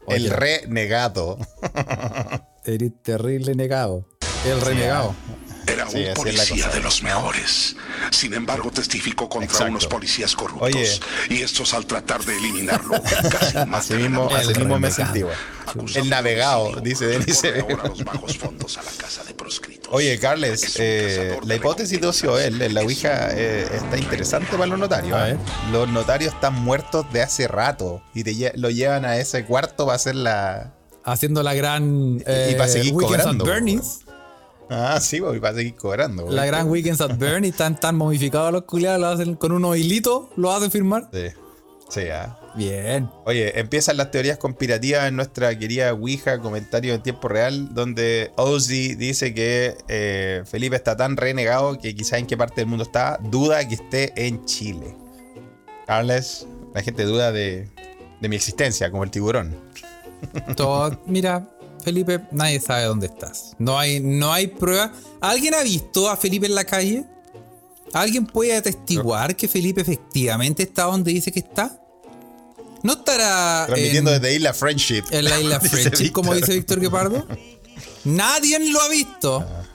El 0.08 0.30
renegado. 0.30 1.38
Eres 2.64 2.92
terrible 3.02 3.54
negado. 3.54 4.06
El 4.46 4.60
renegado. 4.60 5.14
Era 5.72 5.86
un 5.86 6.14
policía 6.14 6.68
de 6.68 6.80
los 6.80 7.02
mejores. 7.02 7.76
Sin 8.10 8.34
embargo, 8.34 8.70
testificó 8.70 9.28
contra 9.28 9.66
unos 9.66 9.86
policías 9.86 10.34
corruptos. 10.34 11.00
Y 11.28 11.42
estos 11.42 11.74
al 11.74 11.86
tratar 11.86 12.24
de 12.24 12.36
eliminarlo, 12.36 13.00
casi 13.30 13.56
así 13.56 13.94
mismo, 13.94 14.28
así 14.34 14.54
mismo 14.54 14.78
me 14.78 14.90
sentí, 14.90 15.22
El 15.94 16.10
navegado, 16.10 16.80
dice 16.80 17.06
Denis. 17.06 17.42
Oye, 19.90 20.18
Carles, 20.18 20.76
eh, 20.78 21.38
la 21.44 21.56
hipótesis 21.56 22.00
de 22.00 22.06
Ocioel 22.06 22.62
en 22.62 22.74
la 22.74 22.80
Ouija 22.80 23.28
eh, 23.32 23.68
está 23.74 23.98
interesante 23.98 24.52
para 24.52 24.66
los 24.66 24.78
notarios. 24.78 25.18
¿eh? 25.26 25.36
Los 25.70 25.88
notarios 25.88 26.32
están 26.32 26.54
muertos 26.54 27.04
de 27.12 27.22
hace 27.22 27.46
rato 27.46 28.02
y 28.14 28.24
te 28.24 28.52
lo 28.56 28.70
llevan 28.70 29.04
a 29.04 29.18
ese 29.18 29.44
cuarto 29.44 29.84
para 29.84 29.96
hacer 29.96 30.14
la... 30.14 30.72
Haciendo 31.04 31.42
la 31.42 31.52
gran... 31.52 32.22
y 32.26 32.54
para 32.54 32.68
seguir 32.68 32.94
cobrando. 32.94 33.44
Ah, 34.70 34.98
sí, 35.00 35.20
voy 35.20 35.38
pues, 35.38 35.52
a 35.52 35.56
seguir 35.56 35.74
cobrando. 35.74 36.30
La 36.30 36.46
gran 36.46 36.68
Weekends 36.68 37.00
at 37.00 37.16
Bernie, 37.18 37.50
están 37.50 37.78
tan 37.80 37.96
momificados 37.96 38.52
los 38.52 38.62
culiados, 38.62 39.00
lo 39.00 39.08
hacen 39.08 39.34
con 39.34 39.52
unos 39.52 39.76
hilitos, 39.76 40.28
lo 40.36 40.52
hacen 40.52 40.70
firmar. 40.70 41.08
Sí. 41.12 41.28
Sí, 41.88 42.08
ah. 42.10 42.38
Bien. 42.54 43.10
Oye, 43.26 43.58
empiezan 43.58 43.98
las 43.98 44.10
teorías 44.10 44.38
conspirativas 44.38 45.08
en 45.08 45.16
nuestra 45.16 45.58
querida 45.58 45.92
Ouija, 45.92 46.38
comentario 46.38 46.94
en 46.94 47.02
tiempo 47.02 47.28
real, 47.28 47.74
donde 47.74 48.32
Ozzy 48.36 48.94
dice 48.94 49.34
que 49.34 49.76
eh, 49.88 50.42
Felipe 50.46 50.76
está 50.76 50.96
tan 50.96 51.18
renegado 51.18 51.78
que 51.78 51.94
quizá 51.94 52.16
en 52.16 52.26
qué 52.26 52.36
parte 52.36 52.62
del 52.62 52.66
mundo 52.66 52.84
está, 52.84 53.18
duda 53.22 53.66
que 53.68 53.74
esté 53.74 54.12
en 54.26 54.44
Chile. 54.46 54.96
Carles, 55.86 56.46
la 56.74 56.82
gente 56.82 57.04
duda 57.04 57.30
de, 57.30 57.68
de 58.20 58.28
mi 58.28 58.36
existencia, 58.36 58.90
como 58.90 59.04
el 59.04 59.10
tiburón. 59.10 59.54
Todo, 60.56 60.98
mira, 61.06 61.46
Felipe, 61.82 62.20
nadie 62.30 62.60
sabe 62.60 62.84
dónde 62.84 63.06
estás. 63.06 63.54
No 63.58 63.78
hay, 63.78 64.00
no 64.00 64.32
hay 64.32 64.46
prueba. 64.46 64.92
¿Alguien 65.20 65.54
ha 65.54 65.62
visto 65.62 66.08
a 66.08 66.16
Felipe 66.16 66.46
en 66.46 66.54
la 66.54 66.64
calle? 66.64 67.04
¿Alguien 67.92 68.26
puede 68.26 68.56
atestiguar 68.56 69.36
que 69.36 69.48
Felipe 69.48 69.80
efectivamente 69.82 70.62
está 70.62 70.84
donde 70.84 71.12
dice 71.12 71.30
que 71.30 71.40
está? 71.40 71.78
¿No 72.82 72.94
estará. 72.94 73.66
Transmitiendo 73.66 74.10
desde 74.10 74.34
Isla 74.34 74.54
Friendship. 74.54 75.04
En 75.10 75.24
la 75.26 75.38
Isla 75.38 75.60
Friendship, 75.60 76.10
como 76.10 76.34
dice 76.34 76.54
Víctor 76.54 76.80
Guepardo. 76.80 77.26
Nadie 78.04 78.58
lo 78.70 78.80
ha 78.80 78.88
visto. 78.88 79.44
Ah. 79.46 79.68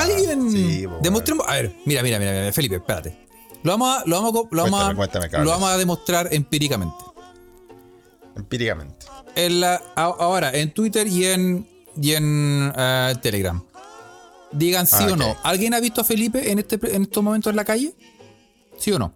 Alguien. 0.00 0.50
Sí, 0.50 0.86
demostremos. 1.02 1.46
A 1.48 1.54
ver, 1.54 1.76
mira, 1.84 2.02
mira, 2.02 2.18
mira, 2.18 2.32
mira, 2.32 2.52
Felipe, 2.52 2.76
espérate. 2.76 3.16
Lo 3.62 3.72
vamos 3.72 3.98
a, 3.98 4.02
lo 4.06 4.16
vamos 4.16 4.30
a, 4.30 4.54
lo 4.54 4.62
vamos 4.64 4.82
a, 4.82 5.38
lo 5.38 5.50
vamos 5.50 5.70
a 5.70 5.76
demostrar 5.78 6.28
empíricamente. 6.32 7.11
Empíricamente 8.36 9.06
ahora, 9.94 10.50
en 10.52 10.72
Twitter 10.72 11.06
y 11.06 11.26
en, 11.26 11.66
y 12.00 12.12
en 12.12 12.72
eh, 12.76 13.14
Telegram. 13.22 13.62
Digan 14.52 14.86
sí 14.86 15.04
ah, 15.08 15.12
o 15.12 15.16
no. 15.16 15.36
¿Alguien 15.42 15.74
ha 15.74 15.80
visto 15.80 16.02
a 16.02 16.04
Felipe 16.04 16.50
en, 16.50 16.58
este, 16.58 16.78
en 16.94 17.02
estos 17.02 17.22
momentos 17.22 17.50
en 17.50 17.56
la 17.56 17.64
calle? 17.64 17.94
¿Sí 18.76 18.92
o 18.92 18.98
no? 18.98 19.14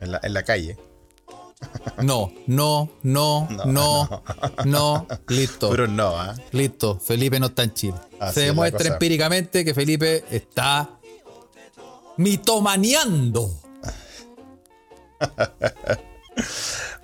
En 0.00 0.12
la, 0.12 0.20
en 0.22 0.32
la 0.32 0.42
calle. 0.42 0.78
No, 2.02 2.32
no, 2.46 2.88
no, 3.02 3.48
no, 3.66 4.22
no, 4.64 5.06
listo. 5.26 5.70
Pero 5.70 5.88
no, 5.88 6.16
¿ah? 6.16 6.36
Listo, 6.52 7.00
Felipe 7.00 7.40
no 7.40 7.46
está 7.46 7.64
en 7.64 7.74
Chile. 7.74 7.98
Se 8.32 8.42
demuestra 8.42 8.92
empíricamente 8.92 9.64
que 9.64 9.74
Felipe 9.74 10.24
está 10.30 10.98
mitomaneando. 12.16 13.52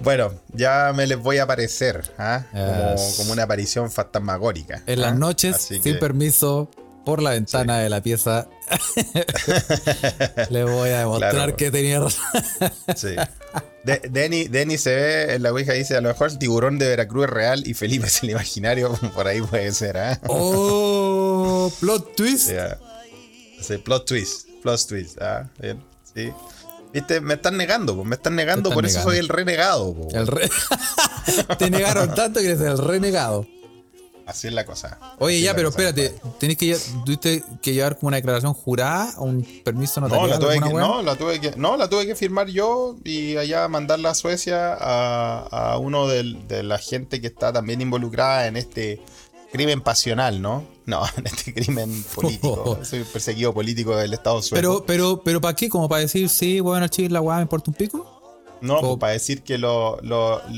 Bueno, 0.00 0.32
ya 0.52 0.92
me 0.94 1.06
les 1.06 1.18
voy 1.18 1.38
a 1.38 1.44
aparecer, 1.44 2.12
¿ah? 2.18 2.44
como, 3.16 3.32
una 3.32 3.44
aparición 3.44 3.90
fantasmagórica. 3.90 4.82
En 4.86 5.00
las 5.00 5.12
¿ah? 5.12 5.16
noches, 5.16 5.56
sin 5.56 5.98
permiso, 5.98 6.70
por 7.04 7.22
la 7.22 7.30
ventana 7.30 7.78
de 7.78 7.88
la 7.88 8.02
pieza, 8.02 8.48
le 10.50 10.64
voy 10.64 10.90
a 10.90 11.00
demostrar 11.00 11.56
que 11.56 11.70
tenía 11.70 12.00
razón. 12.00 12.24
sí. 12.96 13.16
Denny, 13.84 14.78
se 14.78 14.94
ve 14.94 15.34
en 15.34 15.42
la 15.42 15.52
Ouija 15.52 15.74
dice: 15.74 15.96
A 15.96 16.00
lo 16.00 16.08
mejor 16.08 16.30
el 16.30 16.38
tiburón 16.38 16.78
de 16.78 16.88
Veracruz 16.88 17.26
es 17.26 17.30
real 17.30 17.62
y 17.66 17.74
Felipe 17.74 18.06
es 18.06 18.22
el 18.22 18.30
imaginario. 18.30 18.92
Por 19.14 19.28
ahí 19.28 19.42
puede 19.42 19.72
ser, 19.72 19.98
¿ah? 19.98 20.18
¡Oh! 20.26 21.70
Plot 21.80 22.14
twist. 22.16 22.50
Sí, 23.60 23.78
plot 23.78 24.06
twist. 24.06 24.48
Plot 24.62 24.86
twist. 24.88 25.20
¿ah? 25.20 25.50
Bien, 25.60 25.82
sí. 26.14 26.32
Viste, 26.94 27.20
me 27.20 27.34
están 27.34 27.56
negando, 27.56 28.04
me 28.04 28.14
están 28.14 28.36
negando, 28.36 28.70
por 28.70 28.86
eso 28.86 29.02
soy 29.02 29.18
el 29.18 29.28
renegado. 29.28 29.96
El 30.12 30.28
Te 31.58 31.68
negaron 31.68 32.14
tanto 32.14 32.38
que 32.38 32.46
eres 32.46 32.60
el 32.60 32.78
renegado. 32.78 33.48
Así 34.26 34.46
es 34.46 34.54
la 34.54 34.64
cosa. 34.64 34.98
Oye, 35.18 35.40
ya, 35.40 35.54
pero 35.54 35.70
espérate, 35.70 36.14
¿tenés 36.38 36.56
que, 36.56 36.78
¿tuviste 37.04 37.44
que 37.60 37.74
llevar 37.74 37.96
como 37.96 38.08
una 38.08 38.16
declaración 38.16 38.54
jurada 38.54 39.12
o 39.18 39.24
un 39.24 39.44
permiso 39.64 40.00
notarial? 40.00 40.30
No, 40.30 40.34
la 40.34 40.38
tuve, 40.38 40.60
que, 40.60 40.72
no, 40.72 41.02
la 41.02 41.16
tuve 41.16 41.40
que, 41.40 41.52
no, 41.56 41.76
la 41.76 41.88
tuve 41.88 42.06
que 42.06 42.14
firmar 42.14 42.46
yo 42.46 42.96
y 43.04 43.36
allá 43.36 43.66
mandarla 43.68 44.10
a 44.10 44.14
Suecia 44.14 44.72
a, 44.72 45.72
a 45.72 45.78
uno 45.78 46.06
de 46.06 46.62
la 46.62 46.78
gente 46.78 47.20
que 47.20 47.26
está 47.26 47.52
también 47.52 47.80
involucrada 47.80 48.46
en 48.46 48.56
este 48.56 49.02
crimen 49.54 49.80
pasional, 49.80 50.42
¿no? 50.42 50.64
No, 50.84 51.04
en 51.16 51.26
este 51.28 51.54
crimen 51.54 52.04
político. 52.12 52.80
Soy 52.84 53.04
perseguido 53.04 53.54
político 53.54 53.96
del 53.96 54.12
Estado 54.12 54.42
sueco. 54.42 54.56
Pero, 54.56 54.84
pero, 54.84 55.22
pero 55.24 55.40
¿para 55.40 55.54
qué? 55.54 55.68
¿Como 55.68 55.88
para 55.88 56.00
decir, 56.00 56.28
sí, 56.28 56.58
bueno, 56.58 56.88
chile, 56.88 57.10
la 57.10 57.20
weá 57.20 57.36
me 57.36 57.42
importa 57.42 57.70
un 57.70 57.76
pico? 57.76 58.10
No, 58.60 58.80
pues 58.80 58.96
para 58.98 59.12
decir 59.12 59.42
que 59.42 59.58
los 59.58 60.00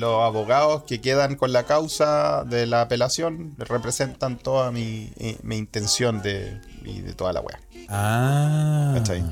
abogados 0.00 0.84
que 0.84 1.00
quedan 1.00 1.34
con 1.34 1.52
la 1.52 1.64
causa 1.64 2.44
de 2.44 2.64
la 2.64 2.82
apelación 2.82 3.54
representan 3.58 4.38
toda 4.38 4.70
mi, 4.70 5.10
mi 5.42 5.56
intención 5.56 6.22
de, 6.22 6.60
de 6.82 7.14
toda 7.14 7.32
la 7.32 7.40
weá. 7.40 7.60
Ah. 7.88 8.92
¿Cachai? 8.94 9.24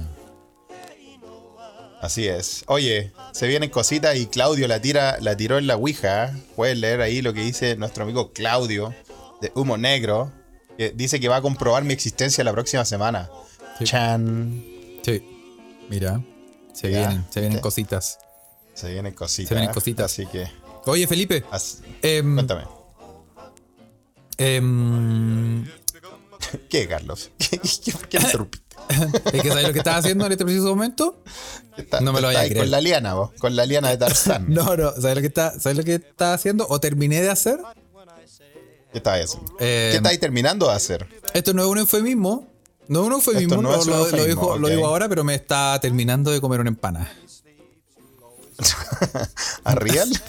Así 2.03 2.27
es. 2.27 2.65
Oye, 2.67 3.13
se 3.33 3.47
vienen 3.47 3.71
cositas 3.71 4.17
y 4.17 4.27
Claudio 4.27 4.69
la 4.69 4.81
tira, 4.81 5.19
la 5.21 5.37
tiró 5.37 5.57
en 5.57 5.67
la 5.69 5.77
Ouija. 5.77 6.35
Puedes 6.57 6.77
leer 6.77 7.01
ahí 7.01 7.23
lo 7.23 7.33
que 7.33 7.43
dice 7.43 7.77
nuestro 7.77 8.03
amigo 8.03 8.33
Claudio 8.33 8.93
de 9.41 9.53
Humo 9.55 9.77
Negro, 9.77 10.33
que 10.77 10.91
dice 10.91 11.21
que 11.21 11.29
va 11.29 11.37
a 11.37 11.43
comprobar 11.43 11.85
mi 11.85 11.93
existencia 11.93 12.43
la 12.45 12.53
próxima 12.53 12.85
semana. 12.85 13.31
Chan. 13.83 14.65
Sí. 15.03 15.23
Mira, 15.89 16.23
se 16.73 16.89
vienen, 16.89 17.25
se 17.31 17.41
vienen 17.41 17.61
cositas. 17.61 18.19
Se 18.75 18.91
vienen 18.91 19.15
cositas. 19.15 19.49
Se 19.49 19.55
vienen 19.55 19.73
cositas. 19.73 20.13
Así 20.13 20.27
que. 20.27 20.49
Oye, 20.87 21.07
Felipe. 21.07 21.45
Em, 22.03 22.35
cuéntame. 22.35 22.63
Em, 24.37 25.65
¿Qué, 26.69 26.89
Carlos? 26.89 27.31
¿Qué, 27.39 27.59
qué, 27.59 27.93
qué 28.09 28.19
es 29.33 29.43
que 29.43 29.49
¿sabes 29.49 29.67
lo 29.67 29.73
que 29.73 29.79
estás 29.79 29.97
haciendo 29.97 30.27
en 30.27 30.33
este 30.33 30.45
preciso 30.45 30.67
momento? 30.67 31.23
no 32.03 32.13
me 32.13 32.21
lo 32.21 32.29
vayas 32.29 32.43
a 32.43 32.47
creer. 32.47 32.59
Con 32.59 32.71
la 32.71 32.81
liana, 32.81 33.15
vos, 33.15 33.31
con 33.39 33.57
la 33.57 33.67
liana 33.67 33.91
de 33.91 33.97
Tarzán. 33.97 34.47
no, 34.49 34.77
no, 34.77 34.93
¿sabes 34.93 35.17
lo 35.17 35.21
que 35.21 35.29
está, 35.29 35.59
¿sabes 35.59 35.79
lo 35.79 35.85
que 35.85 35.95
estás 35.95 36.35
haciendo? 36.35 36.67
¿O 36.69 36.81
terminé 36.81 37.23
de 37.23 37.31
hacer? 37.31 37.61
¿Qué 38.95 39.03
haciendo? 39.09 39.57
Eh, 39.59 39.89
¿Qué 39.91 39.97
estáis 39.97 40.21
terminando 40.21 40.69
de 40.69 40.75
hacer? 40.75 41.09
Esto 41.33 41.53
no 41.53 41.63
es 41.63 41.69
un 41.69 41.79
eufemismo. 41.79 42.49
No 42.87 43.01
es 43.01 43.07
un 43.07 43.13
eufemismo, 43.15 43.61
no 43.61 43.75
es 43.75 43.87
lo, 43.87 44.05
digo, 44.07 44.57
lo, 44.57 44.69
digo, 44.69 44.87
ahora, 44.87 45.09
pero 45.09 45.25
me 45.25 45.35
está 45.35 45.77
terminando 45.81 46.31
de 46.31 46.41
comer 46.41 46.61
una 46.61 46.69
empanada. 46.69 47.11
¿A 49.65 49.75
real? 49.75 50.09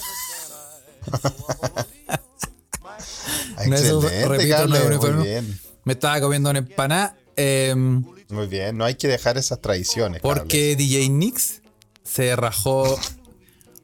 no 3.68 3.76
es 3.76 4.28
repito, 4.28 4.68
no 4.68 4.76
es 4.76 5.00
muy 5.00 5.24
bien. 5.24 5.60
Me 5.84 5.94
estaba 5.94 6.20
comiendo 6.22 6.50
una 6.50 6.60
empanada. 6.60 7.16
Em, 7.36 8.04
muy 8.30 8.48
bien, 8.48 8.78
no 8.78 8.86
hay 8.86 8.96
que 8.96 9.08
dejar 9.08 9.38
esas 9.38 9.62
tradiciones. 9.62 10.22
Porque 10.22 10.76
DJ 10.76 11.10
Nix 11.10 11.62
se 12.04 12.36
rajó. 12.36 12.98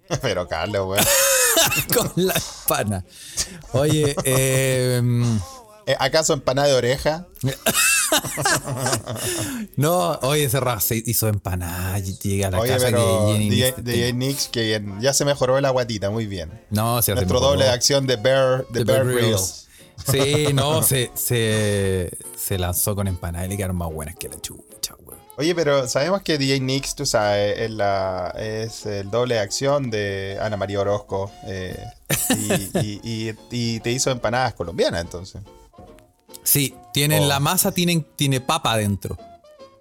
Pero 0.23 0.47
Carlos, 0.47 0.87
weón. 0.87 1.05
con 1.95 2.11
la 2.15 2.33
empana. 2.33 3.05
Oye, 3.73 4.15
eh, 4.23 5.01
¿acaso 5.99 6.33
empanada 6.33 6.67
de 6.67 6.73
oreja? 6.73 7.27
no, 9.75 10.11
oye, 10.21 10.45
ese 10.45 10.59
se 10.79 11.03
hizo 11.05 11.27
empanada. 11.27 11.99
Llegué 11.99 12.45
a 12.45 12.51
la 12.51 12.65
casa 12.65 12.91
de 12.91 13.73
DJ, 13.83 14.13
Nix, 14.13 14.47
que 14.47 14.83
ya 14.99 15.13
se 15.13 15.25
mejoró 15.25 15.59
la 15.61 15.69
guatita, 15.69 16.09
muy 16.09 16.27
bien. 16.27 16.51
No, 16.69 17.01
se 17.01 17.13
Nuestro 17.13 17.39
doble 17.39 17.65
de 17.65 17.71
acción 17.71 18.07
de 18.07 18.15
Bear, 18.17 18.65
de 18.69 18.83
Bear, 18.83 19.05
Sí, 20.09 20.47
no, 20.53 20.83
se, 20.83 21.11
se, 21.13 22.11
se, 22.35 22.57
lanzó 22.57 22.95
con 22.95 23.07
empanada 23.07 23.45
y 23.45 23.49
le 23.49 23.57
quedaron 23.57 23.77
más 23.77 23.91
buenas 23.91 24.15
que 24.15 24.29
la 24.29 24.35
güey. 24.35 24.70
Oye, 25.37 25.55
pero 25.55 25.87
sabemos 25.87 26.21
que 26.21 26.37
DJ 26.37 26.59
Nix, 26.59 26.93
tú 26.93 27.05
sabes, 27.05 27.57
es, 27.59 27.71
la, 27.71 28.33
es 28.37 28.85
el 28.85 29.09
doble 29.09 29.35
de 29.35 29.39
acción 29.39 29.89
de 29.89 30.37
Ana 30.41 30.57
María 30.57 30.81
Orozco. 30.81 31.31
Eh, 31.45 31.83
y, 32.73 33.33
y, 33.49 33.79
te 33.79 33.91
hizo 33.91 34.11
empanadas 34.11 34.53
colombianas, 34.53 35.01
entonces. 35.01 35.41
Sí, 36.43 36.75
tienen 36.93 37.23
oh. 37.23 37.27
la 37.27 37.39
masa, 37.39 37.71
tienen, 37.71 38.05
tiene 38.15 38.41
papa 38.41 38.73
adentro. 38.73 39.17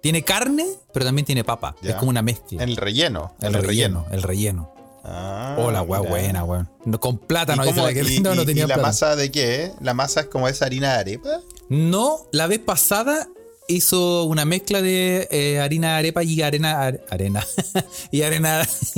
Tiene 0.01 0.23
carne, 0.23 0.65
pero 0.93 1.05
también 1.05 1.25
tiene 1.25 1.43
papa. 1.43 1.75
Es 1.83 1.95
como 1.95 2.09
una 2.09 2.21
mezcla. 2.21 2.63
El 2.63 2.75
relleno. 2.75 3.35
El, 3.39 3.53
relleno, 3.53 4.07
el 4.11 4.23
relleno. 4.23 4.73
Ah, 5.03 5.55
oh, 5.59 5.71
la 5.71 5.81
weá 5.81 5.99
buena, 5.99 6.43
weón. 6.43 6.69
con 6.99 7.17
plátano, 7.17 7.63
dice 7.65 7.81
la 7.81 7.93
que 7.93 8.01
y, 8.01 8.19
no, 8.21 8.35
no 8.35 8.45
tenía 8.45 8.65
¿Y 8.65 8.67
la 8.67 8.77
masa 8.77 9.15
de 9.15 9.31
qué? 9.31 9.73
¿La 9.79 9.93
masa 9.93 10.21
es 10.21 10.25
como 10.27 10.47
esa 10.47 10.65
harina 10.65 10.93
de 10.93 10.99
arepa? 10.99 11.41
No, 11.69 12.27
la 12.31 12.47
vez 12.47 12.59
pasada 12.59 13.27
hizo 13.71 14.25
una 14.25 14.45
mezcla 14.45 14.81
de 14.81 15.27
eh, 15.31 15.59
harina 15.59 15.93
de 15.93 15.99
arepa 15.99 16.23
y 16.23 16.41
arena 16.41 16.93
arena 17.09 17.45
y 18.11 18.21
arena 18.21 18.67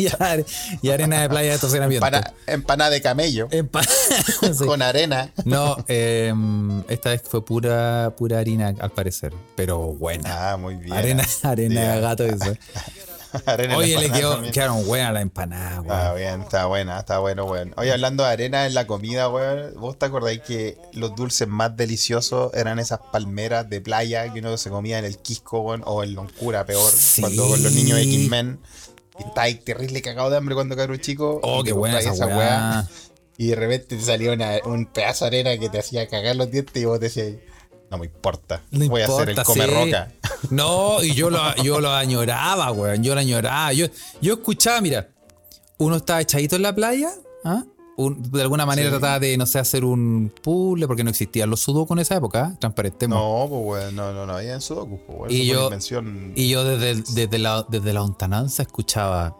y, 0.81 0.89
arena 0.89 1.21
de 1.21 1.29
playa 1.29 1.49
de 1.49 1.55
estacionamiento. 1.55 2.07
empanada 2.47 2.89
de 2.91 3.01
camello. 3.01 3.47
Con 4.65 4.81
arena. 4.81 5.31
No, 5.45 5.77
em, 5.87 6.83
esta 6.89 7.09
vez 7.11 7.21
fue 7.23 7.43
pura 7.43 8.13
pura 8.17 8.39
harina 8.39 8.73
al 8.79 8.91
parecer, 8.91 9.33
pero 9.55 9.79
buena. 9.79 10.51
Ah, 10.51 10.57
muy 10.57 10.75
bien. 10.75 10.93
Arena 10.93 11.25
arena 11.43 11.95
de 11.95 12.01
gato 12.01 12.23
eso. 12.25 12.55
Oye, 13.75 13.97
le 13.99 14.11
quedó, 14.11 14.41
quedaron 14.51 14.85
buenas 14.85 15.13
las 15.13 15.21
empanadas, 15.21 15.79
weón. 15.79 15.91
Ah, 15.91 16.13
bien, 16.13 16.41
está 16.41 16.65
buena, 16.65 16.99
está 16.99 17.19
bueno, 17.19 17.45
weón. 17.45 17.73
Oye, 17.77 17.91
hablando 17.91 18.23
de 18.23 18.29
arena 18.29 18.65
en 18.65 18.73
la 18.73 18.85
comida, 18.87 19.29
weón, 19.29 19.73
¿vos 19.75 19.97
te 19.97 20.05
acordáis 20.05 20.41
que 20.41 20.77
los 20.93 21.15
dulces 21.15 21.47
más 21.47 21.75
deliciosos 21.75 22.53
eran 22.53 22.79
esas 22.79 22.99
palmeras 23.11 23.69
de 23.69 23.81
playa 23.81 24.31
que 24.31 24.39
uno 24.39 24.55
se 24.57 24.69
comía 24.69 24.99
en 24.99 25.05
el 25.05 25.17
Quisco, 25.17 25.61
weón, 25.61 25.83
o 25.85 26.03
en 26.03 26.13
Loncura, 26.13 26.65
peor, 26.65 26.91
cuando 27.19 27.47
con 27.47 27.63
los 27.63 27.71
niños 27.71 27.97
de 27.97 28.03
X-Men? 28.03 28.59
Y 29.19 29.23
estáis 29.23 29.63
terrible 29.63 30.01
cagado 30.01 30.29
de 30.29 30.37
hambre 30.37 30.55
cuando 30.55 30.75
un 30.75 30.99
chico. 30.99 31.39
Oh, 31.43 31.63
qué 31.63 31.71
buena 31.71 31.99
esa, 31.99 32.25
weá. 32.27 32.87
Y 33.37 33.47
de 33.47 33.55
repente 33.55 33.95
te 33.95 34.01
salió 34.01 34.33
un 34.65 34.85
pedazo 34.85 35.25
de 35.25 35.39
arena 35.39 35.59
que 35.59 35.69
te 35.69 35.79
hacía 35.79 36.07
cagar 36.07 36.35
los 36.35 36.51
dientes 36.51 36.81
y 36.81 36.85
vos 36.85 36.99
decías 36.99 37.33
no 37.93 37.99
me 37.99 38.07
importa. 38.07 38.63
Voy 38.71 39.01
a 39.01 39.05
hacer 39.05 39.29
el 39.29 39.43
comer 39.43 39.69
roca. 39.69 40.11
No, 40.49 41.01
y 41.01 41.13
yo 41.13 41.29
lo, 41.29 41.39
yo 41.63 41.79
lo 41.79 41.91
añoraba, 41.91 42.69
weón. 42.71 43.01
Yo 43.01 43.13
lo 43.13 43.21
añoraba. 43.21 43.71
Yo, 43.71 43.87
yo 44.19 44.33
escuchaba, 44.33 44.81
mira, 44.81 45.07
uno 45.77 45.95
estaba 45.95 46.19
echadito 46.19 46.57
en 46.57 46.63
la 46.63 46.75
playa, 46.75 47.11
¿ah? 47.45 47.63
de 47.95 48.41
alguna 48.41 48.65
manera 48.65 48.89
trataba 48.89 49.19
de, 49.19 49.37
no 49.37 49.45
sé, 49.45 49.59
hacer 49.59 49.85
un 49.85 50.33
puzzle, 50.41 50.85
porque 50.87 51.03
no 51.03 51.11
existían 51.11 51.49
los 51.49 51.61
sudoku 51.61 51.93
en 51.93 51.99
esa 51.99 52.15
época, 52.15 52.51
¿eh? 52.51 52.57
transparentemos. 52.59 53.17
No, 53.17 53.47
pues 53.47 53.83
weón, 53.83 53.95
no, 53.95 54.11
no, 54.11 54.25
no 54.25 54.35
había 54.35 54.55
en 54.55 54.61
sudoku, 54.61 54.99
pues, 55.05 55.31
y, 55.31 55.45
yo, 55.45 55.69
y 56.35 56.49
yo 56.49 56.65
desde, 56.65 57.03
desde, 57.13 57.37
la, 57.37 57.65
desde 57.69 57.93
la 57.93 58.03
ontananza 58.03 58.63
escuchaba. 58.63 59.37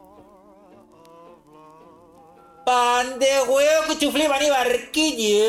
Pan 2.66 3.20
de 3.20 3.52
huevo, 3.52 3.88
cuchuflé, 3.88 4.30
maní, 4.30 4.50
barquillo. 4.50 5.44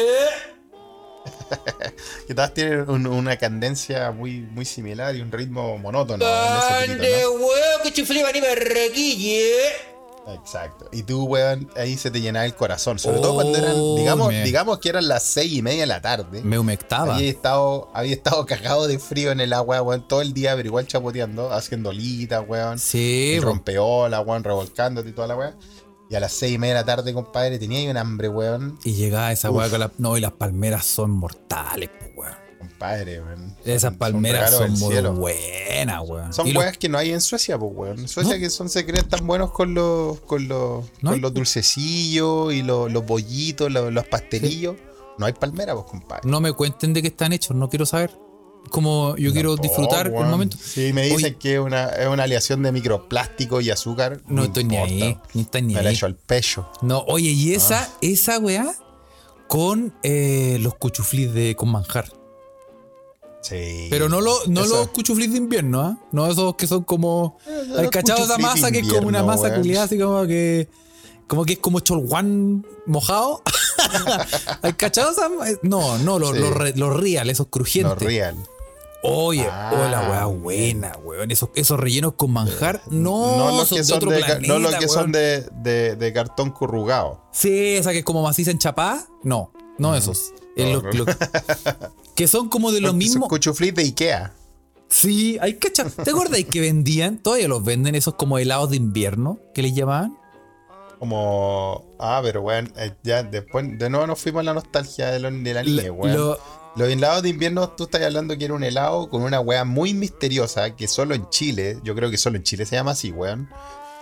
que 2.27 2.35
tienen 2.55 3.07
una 3.07 3.37
cadencia 3.37 4.11
muy, 4.11 4.41
muy 4.41 4.65
similar 4.65 5.15
y 5.15 5.21
un 5.21 5.33
ritmo 5.33 5.79
monótono. 5.79 6.25
Exacto. 10.27 10.89
Y 10.91 11.03
tú, 11.03 11.25
weón, 11.25 11.71
ahí 11.77 11.97
se 11.97 12.11
te 12.11 12.21
llenaba 12.21 12.47
el 12.47 12.55
corazón. 12.55 12.99
Sobre 12.99 13.21
todo 13.21 13.35
cuando 13.35 13.59
eran, 13.59 13.75
oh, 13.77 13.97
digamos, 13.97 14.33
digamos 14.43 14.79
que 14.79 14.89
eran 14.89 15.07
las 15.09 15.23
seis 15.23 15.53
y 15.53 15.63
media 15.63 15.81
de 15.81 15.87
la 15.87 16.01
tarde. 16.01 16.43
Me 16.43 16.59
humectaba. 16.59 17.17
Había 17.17 17.29
estado, 17.29 17.91
había 17.93 18.15
estado 18.15 18.47
cagado 18.47 18.87
de 18.87 18.99
frío 18.99 19.33
en 19.33 19.41
el 19.41 19.53
agua, 19.53 19.83
weón, 19.83 20.07
todo 20.09 20.23
el 20.23 20.33
día, 20.33 20.55
pero 20.57 20.69
igual 20.69 20.87
chapoteando, 20.87 21.53
haciendo 21.53 21.93
litas, 21.93 22.43
weón. 22.47 22.79
Sí. 22.79 23.39
rompeola, 23.41 24.21
weón, 24.21 24.45
revolcándote 24.45 25.11
y 25.11 25.13
toda 25.13 25.29
la 25.29 25.37
weón. 25.37 25.55
Y 26.15 26.17
a 26.17 26.21
las 26.21 26.33
seis 26.33 26.55
y 26.55 26.59
media 26.59 26.75
de 26.75 26.81
la 26.83 26.87
tarde, 26.87 27.13
compadre, 27.13 27.59
tenía 27.59 27.81
ahí 27.81 27.89
un 27.89 27.97
hambre, 27.97 28.29
weón. 28.29 28.79
Y 28.85 28.93
llegaba 28.93 29.33
esa 29.33 29.51
weá 29.51 29.69
con 29.69 29.81
la. 29.81 29.91
No, 29.99 30.17
y 30.17 30.21
las 30.21 30.31
palmeras 30.31 30.87
son 30.87 31.11
mortales, 31.11 31.91
pues, 31.99 32.13
weón. 32.15 32.35
Compadre, 32.57 33.21
weón. 33.21 33.57
Esas 33.65 33.97
palmeras 33.97 34.53
son, 34.53 34.79
muy 34.79 34.95
buenas, 34.95 36.09
weón. 36.09 36.33
Son 36.33 36.57
weas 36.57 36.79
que 36.79 36.89
no 36.89 36.99
hay 36.99 37.11
en 37.11 37.21
Suecia, 37.21 37.59
pues, 37.59 37.73
weón. 37.75 37.99
En 37.99 38.07
Suecia 38.07 38.39
que 38.39 38.49
son 38.49 38.69
secretos 38.69 39.09
tan 39.09 39.27
buenos 39.27 39.51
con 39.51 39.75
los, 39.75 40.21
con 40.21 40.47
los, 40.47 40.85
con 41.03 41.21
los 41.21 41.35
dulcecillos 41.35 42.55
y 42.55 42.63
los, 42.63 42.93
los 42.93 43.05
bollitos, 43.05 43.73
los, 43.73 44.07
pastelillos. 44.07 44.77
No 45.19 45.27
hay 45.27 45.33
palmeras, 45.33 45.75
pues, 45.75 45.87
compadre. 45.91 46.31
No 46.31 46.41
me 46.41 46.53
cuenten 46.53 46.93
de 46.93 47.03
qué 47.03 47.09
están 47.09 47.33
hechos, 47.33 47.57
no 47.57 47.69
quiero 47.69 47.87
saber 47.87 48.13
como 48.71 49.17
yo 49.17 49.33
quiero 49.33 49.57
disfrutar 49.57 50.07
el 50.09 50.13
momento. 50.13 50.57
Sí, 50.61 50.93
me 50.93 51.03
dicen 51.07 51.35
que 51.37 51.55
es 51.55 51.61
una, 51.61 51.87
es 51.87 52.09
una 52.09 52.25
aleación 52.25 52.63
de 52.63 52.73
microplástico 52.73 53.61
y 53.61 53.71
azúcar. 53.71 54.21
No, 54.27 54.45
estoy 54.45 54.65
ni 54.65 54.77
ahí. 54.77 55.19
Ni 55.33 55.43
está 55.43 55.61
ni 55.61 55.75
me 55.75 55.83
la 55.83 55.91
he 55.91 55.93
hecho 55.93 56.07
al 56.07 56.17
pecho. 56.17 56.69
No, 56.83 57.05
oye, 57.07 57.31
y 57.31 57.55
esa, 57.55 57.83
ah. 57.83 57.99
esa 58.01 58.39
weá 58.39 58.75
con 59.47 59.95
eh, 60.03 60.59
los 60.61 60.75
cuchuflis 60.75 61.33
de 61.33 61.55
con 61.55 61.71
manjar. 61.71 62.11
Sí. 63.43 63.89
Pero 63.91 64.09
no, 64.09 64.21
lo, 64.21 64.35
no 64.47 64.65
los 64.65 64.89
cuchuflis 64.89 65.31
de 65.31 65.39
invierno, 65.39 65.83
¿ah? 65.83 65.99
No 66.13 66.27
esos 66.31 66.55
que 66.57 66.67
son 66.67 66.83
como. 66.83 67.39
Hay 67.77 67.89
cachado 67.89 68.25
esa 68.25 68.39
masa 68.39 68.71
que 68.71 68.81
es 68.81 68.89
como 68.89 69.07
una 69.07 69.23
masa 69.23 69.55
culiada, 69.55 69.85
así 69.85 69.99
como 69.99 70.27
que. 70.27 70.69
Como 71.27 71.45
que 71.45 71.55
es 71.55 71.59
como 71.59 71.81
cholguán 71.81 72.67
mojado. 72.87 73.43
¿Hay 74.63 74.75
cachado 74.75 75.11
esa? 75.11 75.29
No, 75.63 75.99
no, 75.99 76.19
los 76.19 76.37
lo, 76.77 76.91
real, 76.91 77.31
esos 77.31 77.47
crujientes. 77.49 77.95
Los 77.95 78.03
real. 78.03 78.37
Oye, 79.07 79.47
hola, 79.47 80.09
weá, 80.09 80.23
ah, 80.23 80.27
buena, 80.27 80.93
weón. 81.05 81.31
Esos, 81.31 81.51
esos 81.55 81.79
rellenos 81.79 82.15
con 82.15 82.31
manjar, 82.33 82.81
no, 82.89 83.37
no 83.37 83.57
los 83.59 83.69
que 83.69 83.85
son 83.85 84.01
de, 84.01 84.07
planeta, 84.07 84.39
No 84.49 84.59
los 84.59 84.75
que 84.77 84.89
son 84.89 85.13
de, 85.13 85.43
de, 85.53 86.13
cartón 86.15 86.51
corrugado. 86.51 87.21
Sí, 87.31 87.77
esa 87.77 87.93
que 87.93 87.99
es 87.99 88.05
como 88.05 88.23
maciza 88.23 88.51
en 88.51 88.57
chapá. 88.57 89.07
No, 89.23 89.53
no 89.77 89.95
esos. 89.95 90.33
que 92.17 92.27
son 92.27 92.49
como 92.49 92.73
de 92.73 92.81
los 92.81 92.95
mismos. 92.95 93.29
Cuchuflis 93.29 93.75
de 93.75 93.83
Ikea. 93.83 94.33
Sí, 94.89 95.37
hay 95.43 95.55
que 95.59 95.69
¿Te 95.69 96.11
acuerdas 96.11 96.43
que 96.51 96.61
vendían? 96.63 97.19
Todavía 97.19 97.49
los 97.49 97.63
venden 97.63 97.97
esos 97.97 98.15
como 98.15 98.39
helados 98.39 98.71
de 98.71 98.77
invierno 98.77 99.39
que 99.53 99.61
les 99.61 99.75
llamaban. 99.75 100.17
Como. 100.99 101.95
Ah, 101.99 102.21
pero 102.23 102.41
weón, 102.41 102.73
eh, 102.79 102.95
ya 103.03 103.23
después 103.23 103.67
de 103.79 103.91
nuevo 103.91 104.07
nos 104.07 104.19
fuimos 104.19 104.41
a 104.41 104.45
la 104.45 104.55
nostalgia 104.55 105.11
de, 105.11 105.31
de 105.31 105.55
la 105.55 105.63
niña, 105.63 105.93
weón. 105.93 106.39
Los 106.77 106.89
helados 106.89 107.23
de 107.23 107.29
invierno, 107.29 107.69
tú 107.71 107.85
estás 107.85 108.03
hablando 108.03 108.37
que 108.37 108.45
era 108.45 108.55
un 108.55 108.65
helado 108.65 109.09
con 109.09 109.23
una 109.23 109.39
weá 109.41 109.65
muy 109.65 109.95
misteriosa 109.95 110.75
que 110.75 110.89
solo 110.89 111.15
en 111.15 111.29
Chile, 111.31 111.79
yo 111.85 111.95
creo 111.95 112.11
que 112.11 112.19
solo 112.19 112.37
en 112.37 112.43
Chile 112.43 112.67
se 112.67 112.75
llama 112.75 112.93
así, 112.93 113.13
weón. 113.13 113.49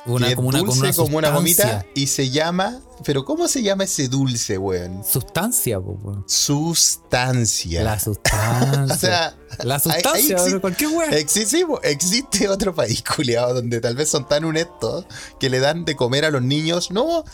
Una, 0.05 0.35
como, 0.35 0.49
una, 0.49 0.59
dulce 0.59 0.93
como 0.97 1.19
una 1.19 1.31
gomita 1.31 1.87
y 1.95 2.09
se 2.09 2.31
llama. 2.31 2.81
Pero 3.05 3.25
¿cómo 3.25 3.47
se 3.47 3.63
llama 3.63 3.85
ese 3.85 4.09
dulce, 4.09 4.59
weón? 4.59 5.05
Sustancia, 5.05 5.79
weón. 5.79 6.25
Sustancia. 6.27 7.85
La 7.85 8.01
sustancia. 8.01 8.85
o 8.95 8.99
sea, 8.99 9.37
la 9.63 9.79
sustancia, 9.79 10.37
weón, 10.43 10.61
cualquier 10.61 10.91
weón. 10.91 11.13
Existe, 11.13 11.65
existe 11.85 12.49
otro 12.49 12.75
país, 12.75 13.03
culiado, 13.17 13.55
donde 13.55 13.81
tal 13.81 13.95
vez 13.95 14.09
son 14.09 14.27
tan 14.27 14.45
honestos 14.45 15.07
que 15.39 15.49
le 15.49 15.61
dan 15.61 15.85
de 15.85 15.95
comer 15.95 16.25
a 16.25 16.31
los 16.31 16.43
niños. 16.43 16.91
No, 16.91 17.25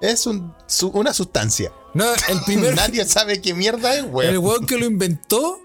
es 0.00 0.26
un, 0.26 0.54
una 0.92 1.12
sustancia. 1.12 1.72
No, 1.94 2.04
el 2.28 2.40
primer. 2.44 2.74
Nadie 2.76 3.04
sabe 3.04 3.40
qué 3.40 3.54
mierda 3.54 3.96
es, 3.96 4.04
weón. 4.04 4.30
El 4.30 4.38
weón 4.38 4.66
que 4.66 4.78
lo 4.78 4.86
inventó 4.86 5.60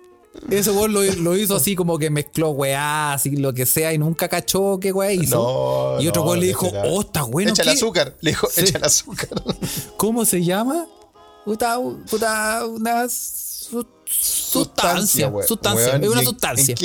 Ese 0.50 0.72
weón 0.72 0.94
lo, 0.94 1.38
hizo 1.38 1.56
así 1.56 1.76
como 1.76 2.00
que 2.00 2.10
mezcló 2.10 2.50
weá, 2.50 3.14
así 3.14 3.36
lo 3.36 3.54
que 3.54 3.66
sea, 3.66 3.94
y 3.94 3.98
nunca 3.98 4.28
cachó 4.28 4.80
qué 4.80 4.92
weá 4.92 5.12
hizo. 5.12 5.98
y 6.00 6.08
otro 6.08 6.24
weón 6.24 6.40
le 6.40 6.48
dijo, 6.48 6.72
oh, 6.86 7.02
está 7.02 7.24
bueno. 7.24 7.52
Echa 7.52 7.64
el 7.64 7.70
azúcar. 7.70 8.16
Le 8.22 8.32
dijo, 8.32 8.48
echa 8.56 8.78
el 8.78 8.84
azúcar. 8.84 9.30
¿Cómo 9.98 10.26
se 10.26 10.44
llama? 10.44 10.88
Puta, 11.46 11.78
puta, 12.10 12.66
una 12.66 13.08
sustancia. 13.10 15.32
Sustancia, 15.46 16.00
es 16.02 16.10
una 16.10 16.24
sustancia. 16.24 16.76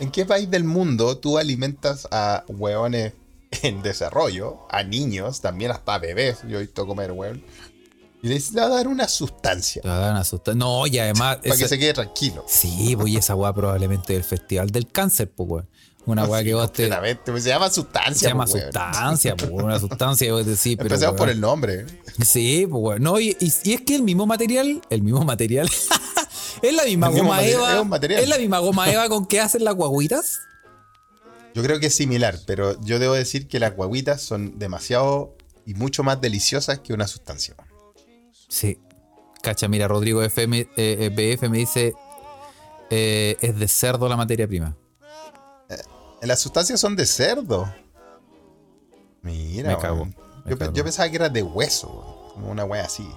¿en 0.00 0.10
qué, 0.10 0.24
país 0.24 0.50
del 0.50 0.64
mundo 0.64 1.18
tú 1.18 1.38
alimentas 1.38 2.08
a 2.10 2.44
weones 2.48 3.12
en 3.62 3.82
desarrollo, 3.82 4.66
a 4.70 4.82
niños, 4.82 5.40
también 5.40 5.70
hasta 5.70 5.98
bebés? 5.98 6.38
Yo 6.48 6.58
he 6.58 6.62
visto 6.62 6.86
comer 6.86 7.12
weón 7.12 7.42
y 8.24 8.28
le 8.28 8.40
va 8.58 8.64
a 8.64 8.68
dar 8.70 8.88
una 8.88 9.06
sustancia. 9.06 9.82
Le 9.84 9.90
va 9.90 9.96
a 9.96 10.00
dar 10.00 10.12
una 10.12 10.24
sustancia. 10.24 10.58
No, 10.58 10.86
y 10.86 10.98
además. 10.98 11.40
Para 11.44 11.56
que 11.58 11.68
se 11.68 11.78
quede 11.78 11.92
tranquilo. 11.92 12.42
Sí, 12.48 12.96
pues 12.96 13.10
y 13.10 13.18
esa 13.18 13.34
weá 13.34 13.52
probablemente 13.52 14.14
del 14.14 14.24
Festival 14.24 14.70
del 14.70 14.90
Cáncer, 14.90 15.30
pues 15.30 15.46
weón. 15.46 15.68
Una 16.06 16.24
weá 16.24 16.42
que 16.42 16.54
vos 16.54 16.72
te. 16.72 16.90
Pues, 17.26 17.42
se 17.42 17.50
llama 17.50 17.68
sustancia, 17.68 18.14
Se 18.14 18.28
llama 18.28 18.46
pues, 18.46 18.62
sustancia, 18.62 19.36
pues 19.36 19.50
una 19.50 19.78
sustancia, 19.78 20.32
vos 20.32 20.46
decís, 20.46 20.74
pero. 20.78 20.84
Empezamos 20.84 21.18
por 21.18 21.28
el 21.28 21.38
nombre. 21.38 21.84
Sí, 22.24 22.66
pues 22.66 22.82
weón. 22.82 23.02
No, 23.02 23.20
y, 23.20 23.36
y, 23.38 23.72
es 23.74 23.82
que 23.82 23.94
el 23.94 24.02
mismo 24.02 24.24
material, 24.24 24.80
el 24.88 25.02
mismo 25.02 25.22
material. 25.22 25.68
es 26.62 26.74
la 26.74 26.84
misma 26.84 27.10
goma 27.10 27.44
Eva. 27.44 27.86
Es, 28.00 28.10
es 28.22 28.28
la 28.30 28.38
misma 28.38 28.60
goma 28.60 28.90
Eva 28.90 29.06
con 29.10 29.26
que 29.26 29.38
hacen 29.42 29.64
las 29.64 29.74
guaguitas. 29.74 30.40
Yo 31.54 31.62
creo 31.62 31.78
que 31.78 31.86
es 31.86 31.94
similar, 31.94 32.38
pero 32.46 32.80
yo 32.80 32.98
debo 32.98 33.14
decir 33.14 33.46
que 33.46 33.60
las 33.60 33.76
guaguitas 33.76 34.20
son 34.20 34.58
demasiado 34.58 35.36
y 35.64 35.74
mucho 35.74 36.02
más 36.02 36.20
deliciosas 36.20 36.80
que 36.80 36.92
una 36.92 37.06
sustancia. 37.06 37.54
Sí. 38.48 38.80
Cacha, 39.40 39.68
mira, 39.68 39.86
Rodrigo 39.86 40.22
FM, 40.22 40.58
eh, 40.60 40.68
eh 40.76 41.10
BF 41.10 41.48
me 41.48 41.58
dice, 41.58 41.94
eh, 42.90 43.36
es 43.40 43.56
de 43.56 43.68
cerdo 43.68 44.08
la 44.08 44.16
materia 44.16 44.48
prima. 44.48 44.76
Eh, 45.68 45.76
las 46.22 46.40
sustancias 46.40 46.80
son 46.80 46.96
de 46.96 47.06
cerdo. 47.06 47.72
Mira, 49.22 49.70
me 49.70 49.78
cago, 49.78 50.08
yo, 50.46 50.84
pensaba 50.84 51.08
que 51.08 51.16
era 51.16 51.28
de 51.28 51.42
hueso, 51.42 52.30
como 52.34 52.50
una 52.50 52.64
wea 52.64 52.84
así. 52.84 53.08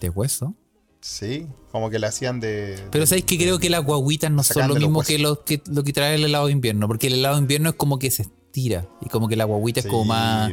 ¿De 0.00 0.08
hueso? 0.08 0.54
Sí, 1.04 1.46
como 1.70 1.90
que 1.90 1.98
la 1.98 2.08
hacían 2.08 2.40
de. 2.40 2.82
Pero 2.90 3.04
sabéis 3.04 3.26
que 3.26 3.36
creo 3.36 3.58
que 3.58 3.68
las 3.68 3.84
guaguitas 3.84 4.30
no 4.30 4.42
son 4.42 4.68
lo 4.68 4.74
mismo 4.74 5.02
que 5.02 5.18
lo, 5.18 5.44
que 5.44 5.60
lo 5.66 5.84
que 5.84 5.92
trae 5.92 6.14
el 6.14 6.24
helado 6.24 6.46
de 6.46 6.52
invierno, 6.52 6.88
porque 6.88 7.08
el 7.08 7.12
helado 7.12 7.34
de 7.34 7.42
invierno 7.42 7.68
es 7.68 7.74
como 7.74 7.98
que 7.98 8.10
se 8.10 8.22
estira 8.22 8.88
y 9.02 9.10
como 9.10 9.28
que 9.28 9.36
la 9.36 9.44
guaguita 9.44 9.80
es 9.80 9.86
como 9.86 10.06
más. 10.06 10.50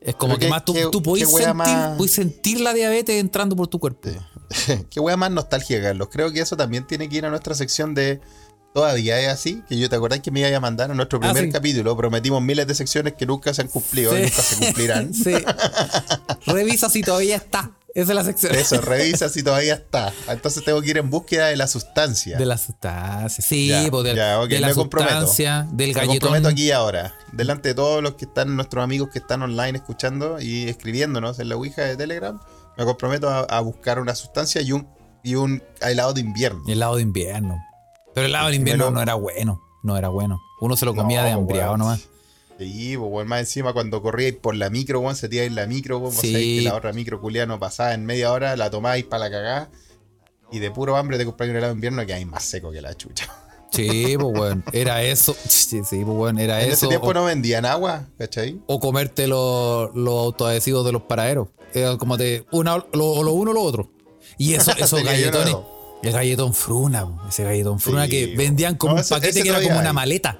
Es 0.00 0.14
como 0.14 0.38
que, 0.38 0.48
más 0.48 0.64
tú, 0.64 0.74
tú 0.92 1.02
podés, 1.02 1.28
sentir, 1.28 2.08
sentir, 2.08 2.60
la 2.60 2.74
diabetes 2.74 3.20
entrando 3.20 3.56
por 3.56 3.66
tu 3.66 3.80
cuerpo. 3.80 4.08
qué 4.90 5.00
wea 5.00 5.16
más 5.16 5.32
nostalgia, 5.32 5.82
Carlos. 5.82 6.08
Creo 6.12 6.30
que 6.30 6.38
eso 6.38 6.56
también 6.56 6.86
tiene 6.86 7.08
que 7.08 7.16
ir 7.16 7.26
a 7.26 7.30
nuestra 7.30 7.56
sección 7.56 7.92
de 7.92 8.20
Todavía 8.72 9.20
es 9.20 9.28
así, 9.28 9.62
que 9.68 9.78
yo 9.78 9.90
te 9.90 9.96
acordás 9.96 10.20
que 10.20 10.30
me 10.30 10.40
iba 10.40 10.56
a 10.56 10.60
mandar 10.60 10.90
a 10.90 10.94
nuestro 10.94 11.18
ah, 11.22 11.32
primer 11.32 11.52
capítulo. 11.52 11.94
Prometimos 11.94 12.40
miles 12.40 12.66
de 12.66 12.74
secciones 12.74 13.12
que 13.14 13.26
nunca 13.26 13.52
se 13.52 13.60
han 13.60 13.68
cumplido 13.68 14.16
y 14.18 14.22
nunca 14.22 14.42
se 14.42 14.64
cumplirán. 14.64 15.12
Sí. 15.22 15.34
Revisa 16.46 16.88
si 16.88 17.02
todavía 17.02 17.36
está. 17.36 17.70
Esa 17.94 18.12
es 18.12 18.16
la 18.16 18.24
sección. 18.24 18.54
Eso, 18.54 18.80
revisa 18.80 19.28
si 19.28 19.42
todavía 19.42 19.74
está. 19.74 20.12
Entonces 20.28 20.64
tengo 20.64 20.80
que 20.80 20.90
ir 20.90 20.98
en 20.98 21.10
búsqueda 21.10 21.48
de 21.48 21.56
la 21.56 21.66
sustancia. 21.66 22.38
De 22.38 22.46
la 22.46 22.56
sustancia, 22.56 23.44
sí, 23.44 23.70
pues, 23.90 24.04
de, 24.04 24.14
la 24.14 24.72
sustancia, 24.72 25.66
del 25.72 25.92
galletón. 25.92 26.14
Me 26.14 26.20
comprometo 26.20 26.48
aquí 26.48 26.70
ahora, 26.70 27.14
delante 27.32 27.70
de 27.70 27.74
todos 27.74 28.02
los 28.02 28.14
que 28.14 28.24
están, 28.24 28.56
nuestros 28.56 28.82
amigos 28.82 29.10
que 29.10 29.18
están 29.18 29.42
online 29.42 29.76
escuchando 29.76 30.40
y 30.40 30.68
escribiéndonos 30.68 31.38
en 31.38 31.50
la 31.50 31.56
Ouija 31.56 31.82
de 31.82 31.96
Telegram, 31.96 32.40
me 32.78 32.84
comprometo 32.84 33.28
a, 33.28 33.60
buscar 33.60 33.98
una 33.98 34.14
sustancia 34.14 34.62
y 34.62 34.72
un, 34.72 34.88
y 35.22 35.34
un 35.34 35.62
helado 35.82 36.14
de 36.14 36.22
invierno. 36.22 36.62
Helado 36.66 36.96
de 36.96 37.02
invierno. 37.02 37.62
Pero 38.14 38.26
el 38.26 38.32
helado 38.32 38.48
de 38.48 38.56
invierno 38.56 38.90
no 38.90 39.02
era 39.02 39.14
bueno, 39.14 39.60
no 39.82 39.98
era 39.98 40.08
bueno. 40.08 40.40
Uno 40.60 40.76
se 40.76 40.86
lo 40.86 40.94
comía 40.94 41.24
de 41.24 41.32
hambriado 41.32 41.76
nomás. 41.76 42.08
Sí, 42.64 42.96
pues, 42.96 43.26
más 43.26 43.40
encima 43.40 43.72
cuando 43.72 44.02
corríais 44.02 44.34
por 44.34 44.54
la 44.54 44.70
micro, 44.70 45.00
weón, 45.00 45.16
se 45.16 45.28
tiráis 45.28 45.52
la 45.52 45.66
micro, 45.66 45.98
weón, 45.98 46.12
sí. 46.12 46.58
que 46.58 46.62
la 46.62 46.74
otra 46.74 46.92
micro 46.92 47.20
culia 47.20 47.46
no 47.46 47.58
pasaba 47.58 47.94
en 47.94 48.04
media 48.04 48.32
hora, 48.32 48.56
la 48.56 48.70
tomáis 48.70 49.04
para 49.04 49.24
la 49.24 49.30
cagada. 49.30 49.70
Y 50.50 50.58
de 50.58 50.70
puro 50.70 50.96
hambre 50.96 51.18
te 51.18 51.24
compráis 51.24 51.50
un 51.50 51.56
helado 51.56 51.72
de 51.72 51.76
invierno 51.76 52.04
que 52.04 52.12
hay 52.12 52.24
más 52.24 52.44
seco 52.44 52.70
que 52.70 52.82
la 52.82 52.94
chucha. 52.94 53.26
Sí, 53.72 54.18
pues 54.20 54.36
bueno, 54.36 54.62
era 54.74 55.02
eso. 55.02 55.34
Sí, 55.48 55.80
pues 55.80 56.04
bueno, 56.04 56.40
era 56.40 56.60
eso. 56.60 56.66
En 56.66 56.72
ese 56.74 56.88
tiempo 56.88 57.14
no 57.14 57.24
vendían 57.24 57.64
agua, 57.64 58.06
¿cachai? 58.18 58.60
O 58.66 58.78
comerte 58.78 59.26
los 59.26 59.90
autoadhesivos 59.94 60.84
de 60.84 60.92
los 60.92 61.02
paraderos. 61.02 61.48
Era 61.72 61.96
como 61.96 62.18
de 62.18 62.44
una, 62.50 62.76
lo, 62.92 63.22
lo 63.22 63.32
uno 63.32 63.52
o 63.52 63.54
lo 63.54 63.62
otro. 63.62 63.90
Y 64.36 64.54
eso, 64.54 64.72
esos 64.76 65.02
galletones. 65.02 65.56
El 66.02 66.12
galletón 66.12 66.52
fruna, 66.52 67.06
ese 67.28 67.44
galletón 67.44 67.78
fruna 67.78 68.08
que 68.08 68.34
vendían 68.36 68.74
como 68.76 68.96
un 68.96 69.02
paquete 69.08 69.42
que 69.42 69.48
era 69.48 69.62
como 69.62 69.78
una 69.78 69.92
maleta. 69.92 70.38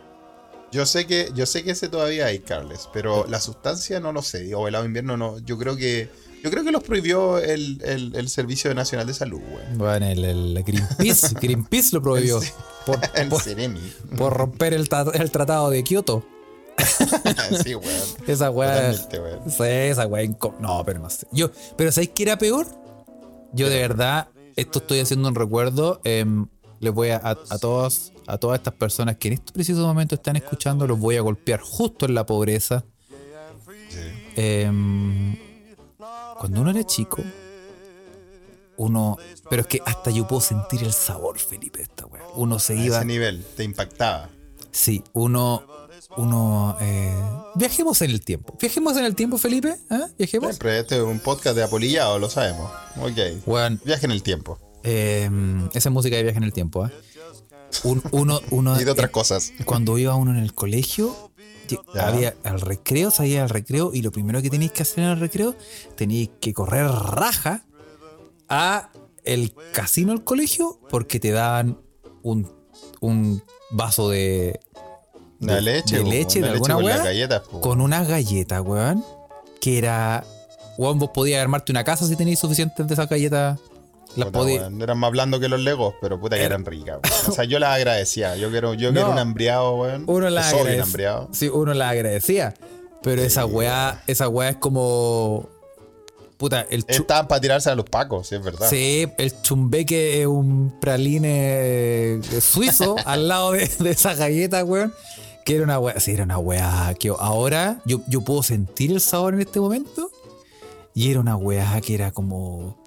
Yo 0.72 0.86
sé 0.86 1.06
que, 1.06 1.30
yo 1.34 1.44
sé 1.44 1.62
que 1.62 1.72
ese 1.72 1.88
todavía 1.88 2.26
hay, 2.26 2.38
Carles, 2.38 2.88
pero 2.92 3.26
la 3.28 3.40
sustancia 3.40 4.00
no 4.00 4.12
lo 4.12 4.22
sé. 4.22 4.54
O 4.54 4.66
el 4.66 4.72
lado 4.72 4.86
invierno 4.86 5.16
no. 5.16 5.38
Yo 5.40 5.58
creo 5.58 5.76
que. 5.76 6.10
Yo 6.42 6.50
creo 6.50 6.64
que 6.64 6.72
los 6.72 6.82
prohibió 6.82 7.38
el, 7.38 7.80
el, 7.84 8.28
Servicio 8.28 8.74
Nacional 8.74 9.06
de 9.06 9.14
Salud, 9.14 9.40
güey. 9.48 9.64
Bueno, 9.76 10.06
el, 10.06 10.60
Greenpeace, 10.64 11.34
Greenpeace 11.40 11.90
lo 11.92 12.02
prohibió. 12.02 12.40
por, 12.84 12.98
por, 14.18 14.32
romper 14.36 14.74
el, 14.74 14.88
el 15.14 15.30
tratado 15.30 15.70
de 15.70 15.84
Kioto. 15.84 16.26
sí, 17.64 17.74
weón. 17.74 18.02
Esa 18.26 18.50
weá. 18.50 18.92
Sí, 18.92 19.08
esa 19.60 20.06
weá. 20.06 20.28
No, 20.58 20.82
pero 20.84 20.98
no 21.00 21.10
sé. 21.10 21.26
Yo, 21.32 21.50
pero 21.76 21.92
¿sabéis 21.92 22.10
qué 22.14 22.24
era 22.24 22.38
peor? 22.38 22.66
Yo 23.52 23.68
de 23.68 23.78
verdad, 23.80 24.28
esto 24.56 24.78
estoy 24.78 25.00
haciendo 25.00 25.28
un 25.28 25.34
recuerdo. 25.34 26.00
Em, 26.04 26.46
les 26.80 26.92
voy 26.92 27.10
a, 27.10 27.20
a, 27.22 27.58
todos, 27.58 28.11
a 28.32 28.38
todas 28.38 28.58
estas 28.58 28.72
personas 28.72 29.16
que 29.18 29.28
en 29.28 29.34
este 29.34 29.52
preciso 29.52 29.86
momento 29.86 30.14
están 30.14 30.36
escuchando, 30.36 30.86
los 30.86 30.98
voy 30.98 31.16
a 31.16 31.20
golpear 31.20 31.60
justo 31.60 32.06
en 32.06 32.14
la 32.14 32.24
pobreza. 32.24 32.82
Em, 34.36 35.36
cuando 36.38 36.62
uno 36.62 36.70
era 36.70 36.82
chico, 36.84 37.22
uno. 38.78 39.18
Pero 39.50 39.62
es 39.62 39.68
que 39.68 39.82
hasta 39.84 40.10
yo 40.10 40.26
puedo 40.26 40.40
sentir 40.40 40.82
el 40.82 40.94
sabor, 40.94 41.38
Felipe, 41.38 41.82
esta 41.82 42.06
weá. 42.06 42.22
Uno 42.34 42.58
se 42.58 42.74
iba. 42.74 42.96
A 42.96 42.98
ese 43.00 43.06
nivel, 43.06 43.44
te 43.54 43.64
impactaba. 43.64 44.30
Sí, 44.70 45.04
uno. 45.12 45.62
Uno. 46.16 46.78
Eh, 46.80 47.14
viajemos 47.54 48.00
en 48.00 48.12
el 48.12 48.24
tiempo. 48.24 48.56
Viajemos 48.58 48.96
en 48.96 49.04
el 49.04 49.14
tiempo, 49.14 49.36
Felipe. 49.36 49.76
¿eh? 49.90 50.00
Viajemos. 50.16 50.48
Siempre, 50.52 50.78
este 50.78 50.96
es 50.96 51.02
un 51.02 51.18
podcast 51.20 51.54
de 51.54 51.64
apolillado, 51.64 52.18
lo 52.18 52.30
sabemos. 52.30 52.70
Ok. 52.96 53.44
Bueno, 53.44 53.78
Viaje 53.84 54.06
en 54.06 54.12
el 54.12 54.22
tiempo. 54.22 54.58
Em, 54.82 55.66
esa 55.74 55.90
es 55.90 55.92
música 55.92 56.16
de 56.16 56.22
viaje 56.22 56.38
en 56.38 56.44
el 56.44 56.52
tiempo, 56.54 56.86
¿eh? 56.86 56.90
Uno, 57.84 58.40
uno, 58.50 58.80
y 58.80 58.84
de 58.84 58.90
otras 58.90 59.10
cosas. 59.10 59.52
Cuando 59.64 59.98
iba 59.98 60.14
uno 60.14 60.30
en 60.30 60.38
el 60.38 60.54
colegio, 60.54 61.32
había 61.94 62.34
al 62.44 62.60
recreo, 62.60 63.10
salía 63.10 63.42
al 63.42 63.48
recreo 63.48 63.92
y 63.94 64.02
lo 64.02 64.12
primero 64.12 64.42
que 64.42 64.50
tenéis 64.50 64.72
que 64.72 64.82
hacer 64.82 65.04
en 65.04 65.10
el 65.10 65.20
recreo, 65.20 65.54
tenéis 65.96 66.30
que 66.40 66.52
correr 66.52 66.86
raja 66.86 67.64
a 68.48 68.90
el 69.24 69.54
casino 69.72 70.12
del 70.12 70.24
colegio 70.24 70.80
porque 70.90 71.20
te 71.20 71.30
daban 71.30 71.78
un, 72.22 72.50
un 73.00 73.42
vaso 73.70 74.10
de, 74.10 74.60
de, 75.38 75.60
leche, 75.60 75.98
de, 75.98 76.04
leche, 76.04 76.40
de 76.40 76.48
alguna 76.48 76.74
con, 77.50 77.60
con 77.60 77.80
unas 77.80 78.08
galletas, 78.08 78.60
weón, 78.62 79.04
que 79.60 79.78
era... 79.78 80.24
Weón, 80.78 80.98
vos 80.98 81.10
podías 81.12 81.42
armarte 81.42 81.70
una 81.70 81.84
casa 81.84 82.06
si 82.06 82.16
tenéis 82.16 82.38
suficientes 82.38 82.86
de 82.86 82.94
esas 82.94 83.08
galletas 83.08 83.58
eran 84.16 84.98
más 84.98 85.10
blandos 85.10 85.40
que 85.40 85.48
los 85.48 85.60
legos, 85.60 85.94
pero 86.00 86.20
puta 86.20 86.36
que 86.36 86.44
eran 86.44 86.64
ricas. 86.64 86.98
O 87.28 87.32
sea, 87.32 87.44
yo 87.44 87.58
las 87.58 87.76
agradecía. 87.76 88.36
Yo 88.36 88.50
quiero, 88.50 88.74
yo 88.74 88.92
quiero 88.92 89.10
un 89.10 89.18
hambriado, 89.18 89.76
weón. 89.76 90.04
Uno 90.06 90.28
las 90.30 90.52
agradecía. 90.52 91.28
Sí, 91.32 91.48
uno 91.48 91.74
las 91.74 91.92
agradecía. 91.92 92.54
Pero 93.02 93.22
esa 93.22 93.46
weá, 93.46 94.02
esa 94.06 94.28
weá 94.28 94.50
es 94.50 94.56
como. 94.56 95.48
Puta, 96.36 96.66
el 96.70 96.84
Estaban 96.88 97.28
para 97.28 97.40
tirarse 97.40 97.70
a 97.70 97.74
los 97.74 97.84
pacos, 97.84 98.28
sí, 98.28 98.34
es 98.34 98.42
verdad. 98.42 98.68
Sí, 98.68 99.08
el 99.16 99.42
chumbeque 99.42 100.20
es 100.20 100.26
un 100.26 100.74
praline 100.80 102.20
suizo 102.40 102.96
al 103.04 103.28
lado 103.28 103.52
de, 103.52 103.70
esa 103.84 104.14
galleta, 104.14 104.64
weón. 104.64 104.92
Que 105.44 105.56
era 105.56 105.64
una 105.64 105.78
weá. 105.78 105.98
Sí, 106.00 106.12
era 106.12 106.24
una 106.24 106.38
weá 106.38 106.94
que 106.98 107.08
ahora 107.08 107.80
yo, 107.84 108.00
yo 108.08 108.20
puedo 108.22 108.42
sentir 108.42 108.92
el 108.92 109.00
sabor 109.00 109.34
en 109.34 109.40
este 109.40 109.60
momento. 109.60 110.10
Y 110.94 111.10
era 111.10 111.20
una 111.20 111.36
weá 111.36 111.80
que 111.80 111.94
era 111.94 112.10
como 112.10 112.81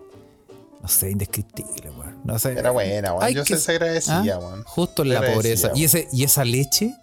no 0.86 0.90
sé, 0.90 1.10
indescriptible, 1.10 1.90
weón. 1.98 2.22
No 2.24 2.38
sé. 2.38 2.52
Era 2.52 2.70
buena, 2.70 3.16
weón. 3.16 3.34
Yo 3.34 3.44
que, 3.44 3.58
se 3.58 3.72
agradecía, 3.72 4.36
¿ah? 4.36 4.38
weón. 4.38 4.64
Justo 4.66 5.02
en 5.02 5.10
la 5.10 5.34
pobreza. 5.34 5.72
y, 5.74 5.84
ese, 5.84 6.08
y 6.14 6.24
esa 6.24 6.46
leche 6.46 6.94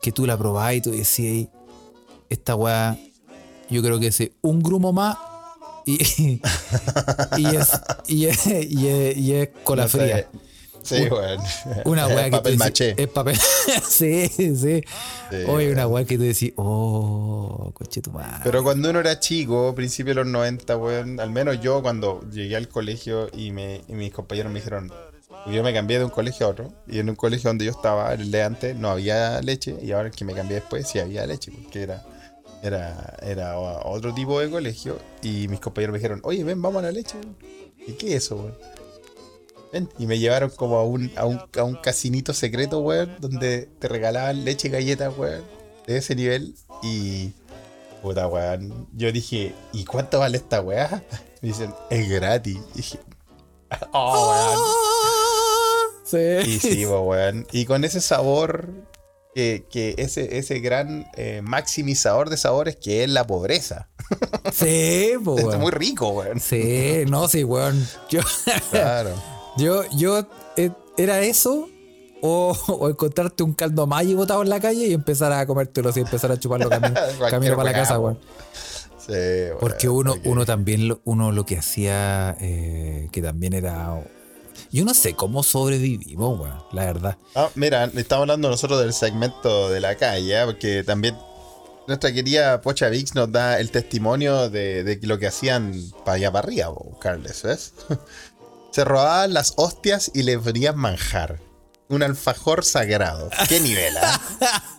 que 0.00 0.10
tú 0.10 0.26
la 0.26 0.36
probabas 0.36 0.74
y 0.74 0.80
tú 0.80 0.90
decías, 0.90 1.46
esta 2.28 2.56
weá, 2.56 2.98
yo 3.70 3.80
creo 3.80 4.00
que 4.00 4.08
es 4.08 4.20
un 4.42 4.60
grumo 4.60 4.92
más 4.92 5.16
y, 5.84 5.94
y, 7.36 7.46
es, 7.46 7.80
y, 8.08 8.26
es, 8.26 8.46
y, 8.48 9.32
es, 9.34 9.50
cola 9.62 9.86
fría. 9.86 10.28
Sí, 10.86 11.08
weón. 11.10 11.40
Una 11.84 12.06
weá 12.06 12.24
que 12.26 12.30
papel 12.30 12.56
maché. 12.58 12.94
Es 12.96 13.08
papel. 13.08 13.36
sí, 13.88 14.28
sí. 14.28 14.82
Oye, 15.48 15.72
una 15.72 15.86
weá 15.88 16.04
que 16.04 16.16
tú 16.16 16.22
decís, 16.22 16.52
oh, 16.56 17.72
coche 17.74 18.00
tu 18.00 18.12
madre. 18.12 18.40
Pero 18.44 18.62
cuando 18.62 18.90
uno 18.90 19.00
era 19.00 19.18
chico, 19.18 19.74
principio 19.74 20.12
de 20.12 20.22
los 20.22 20.26
90, 20.28 20.76
weón, 20.76 21.20
al 21.20 21.30
menos 21.30 21.60
yo 21.60 21.82
cuando 21.82 22.20
llegué 22.30 22.56
al 22.56 22.68
colegio 22.68 23.28
y, 23.36 23.50
me, 23.50 23.82
y 23.88 23.94
mis 23.94 24.12
compañeros 24.12 24.52
me 24.52 24.60
dijeron, 24.60 24.92
Yo 25.46 25.62
me 25.64 25.74
cambié 25.74 25.98
de 25.98 26.04
un 26.04 26.10
colegio 26.10 26.46
a 26.46 26.50
otro. 26.50 26.72
Y 26.86 27.00
en 27.00 27.10
un 27.10 27.16
colegio 27.16 27.50
donde 27.50 27.64
yo 27.64 27.72
estaba, 27.72 28.14
el 28.14 28.30
de 28.30 28.42
antes, 28.42 28.76
no 28.76 28.90
había 28.90 29.40
leche. 29.42 29.76
Y 29.82 29.92
ahora 29.92 30.08
el 30.08 30.14
que 30.14 30.24
me 30.24 30.34
cambié 30.34 30.56
después 30.56 30.86
sí 30.88 31.00
había 31.00 31.26
leche. 31.26 31.50
Porque 31.50 31.82
era, 31.82 32.04
era, 32.62 33.16
era 33.22 33.58
otro 33.58 34.14
tipo 34.14 34.38
de 34.40 34.50
colegio. 34.50 34.98
Y 35.22 35.48
mis 35.48 35.58
compañeros 35.58 35.92
me 35.92 35.98
dijeron, 35.98 36.20
oye, 36.22 36.44
ven, 36.44 36.62
vamos 36.62 36.80
a 36.80 36.86
la 36.86 36.92
leche. 36.92 37.16
¿Y 37.86 37.92
qué 37.92 38.16
es 38.16 38.24
eso, 38.24 38.36
weón? 38.36 38.54
Ven. 39.72 39.88
Y 39.98 40.06
me 40.06 40.18
llevaron 40.18 40.50
como 40.50 40.76
a 40.76 40.84
un, 40.84 41.10
a 41.16 41.26
un, 41.26 41.40
a 41.56 41.64
un 41.64 41.76
casinito 41.76 42.32
secreto, 42.34 42.80
weón. 42.80 43.16
Donde 43.18 43.68
te 43.78 43.88
regalaban 43.88 44.44
leche 44.44 44.68
y 44.68 44.70
galletas, 44.70 45.16
weón. 45.16 45.42
De 45.86 45.98
ese 45.98 46.14
nivel. 46.14 46.54
Y. 46.82 47.32
Puta, 48.02 48.28
weón. 48.28 48.88
Yo 48.92 49.10
dije, 49.12 49.54
¿y 49.72 49.84
cuánto 49.84 50.20
vale 50.20 50.38
esta 50.38 50.60
weá? 50.60 51.02
Me 51.42 51.48
dicen, 51.48 51.74
es 51.90 52.08
gratis. 52.08 52.58
Y 52.74 52.76
dije, 52.76 53.00
oh, 53.92 54.30
weón. 54.30 54.58
Sí. 56.04 56.50
Y 56.50 56.58
sí, 56.58 56.86
weón. 56.86 57.46
Y 57.52 57.64
con 57.64 57.84
ese 57.84 58.00
sabor, 58.00 58.68
que, 59.34 59.94
ese, 59.98 60.38
ese 60.38 60.60
gran 60.60 61.06
eh, 61.16 61.42
maximizador 61.42 62.30
de 62.30 62.38
sabores 62.38 62.76
que 62.76 63.04
es 63.04 63.10
la 63.10 63.26
pobreza. 63.26 63.88
Sí, 64.52 65.12
weón. 65.16 65.52
Es 65.54 65.58
muy 65.58 65.72
rico, 65.72 66.08
weón. 66.08 66.40
Sí, 66.40 67.04
no, 67.08 67.28
sí, 67.28 67.44
weón. 67.44 67.86
Yo, 68.08 68.20
claro. 68.70 69.14
Yo, 69.56 69.82
yo, 69.90 70.26
eh, 70.56 70.70
era 70.96 71.20
eso. 71.20 71.68
O, 72.22 72.56
o, 72.68 72.88
encontrarte 72.88 73.42
un 73.42 73.52
caldo 73.52 73.88
y 74.02 74.14
botado 74.14 74.42
en 74.42 74.48
la 74.48 74.60
calle 74.60 74.86
y 74.86 74.94
empezar 74.94 75.32
a 75.32 75.46
comértelo 75.46 75.90
y 75.94 76.00
empezar 76.00 76.32
a 76.32 76.38
chuparlo 76.38 76.68
camino, 76.68 76.94
camino 77.30 77.56
para 77.56 77.72
la 77.72 77.78
casa, 77.78 77.98
weón. 77.98 78.18
Sí, 78.98 79.12
Porque 79.60 79.88
uno, 79.88 80.16
uno 80.24 80.44
también, 80.44 80.98
uno 81.04 81.30
lo 81.30 81.46
que 81.46 81.58
hacía, 81.58 82.36
eh, 82.40 83.08
que 83.12 83.22
también 83.22 83.52
era 83.52 84.02
yo 84.72 84.84
no 84.84 84.94
sé 84.94 85.14
cómo 85.14 85.42
sobrevivimos, 85.42 86.40
weón, 86.40 86.62
la 86.72 86.84
verdad. 86.84 87.18
Ah, 87.34 87.50
mira, 87.54 87.84
estamos 87.94 88.22
hablando 88.22 88.50
nosotros 88.50 88.80
del 88.80 88.92
segmento 88.92 89.70
de 89.70 89.80
la 89.80 89.94
calle, 89.96 90.40
¿eh? 90.40 90.44
porque 90.44 90.82
también 90.82 91.16
nuestra 91.86 92.12
querida 92.12 92.60
Pocha 92.60 92.88
Vix 92.88 93.14
nos 93.14 93.30
da 93.30 93.60
el 93.60 93.70
testimonio 93.70 94.50
de, 94.50 94.98
lo 95.02 95.18
que 95.18 95.28
hacían 95.28 95.72
para 96.04 96.16
allá 96.16 96.32
para 96.32 96.46
arriba, 96.46 96.74
Carles, 97.00 97.42
¿ves? 97.42 97.74
Se 98.76 98.84
robaban 98.84 99.32
las 99.32 99.54
hostias 99.56 100.10
y 100.12 100.24
le 100.24 100.36
venían 100.36 100.76
manjar. 100.76 101.45
Un 101.88 102.02
alfajor 102.02 102.64
sagrado. 102.64 103.30
¿Qué 103.48 103.60
nivel, 103.60 103.96
ah? 103.98 104.20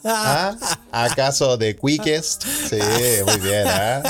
¿Ah? 0.04 0.56
¿Acaso 0.92 1.56
de 1.56 1.78
Quickest? 1.78 2.44
Sí, 2.44 2.80
muy 3.26 3.40
bien, 3.40 3.66
¿ah? 3.66 4.04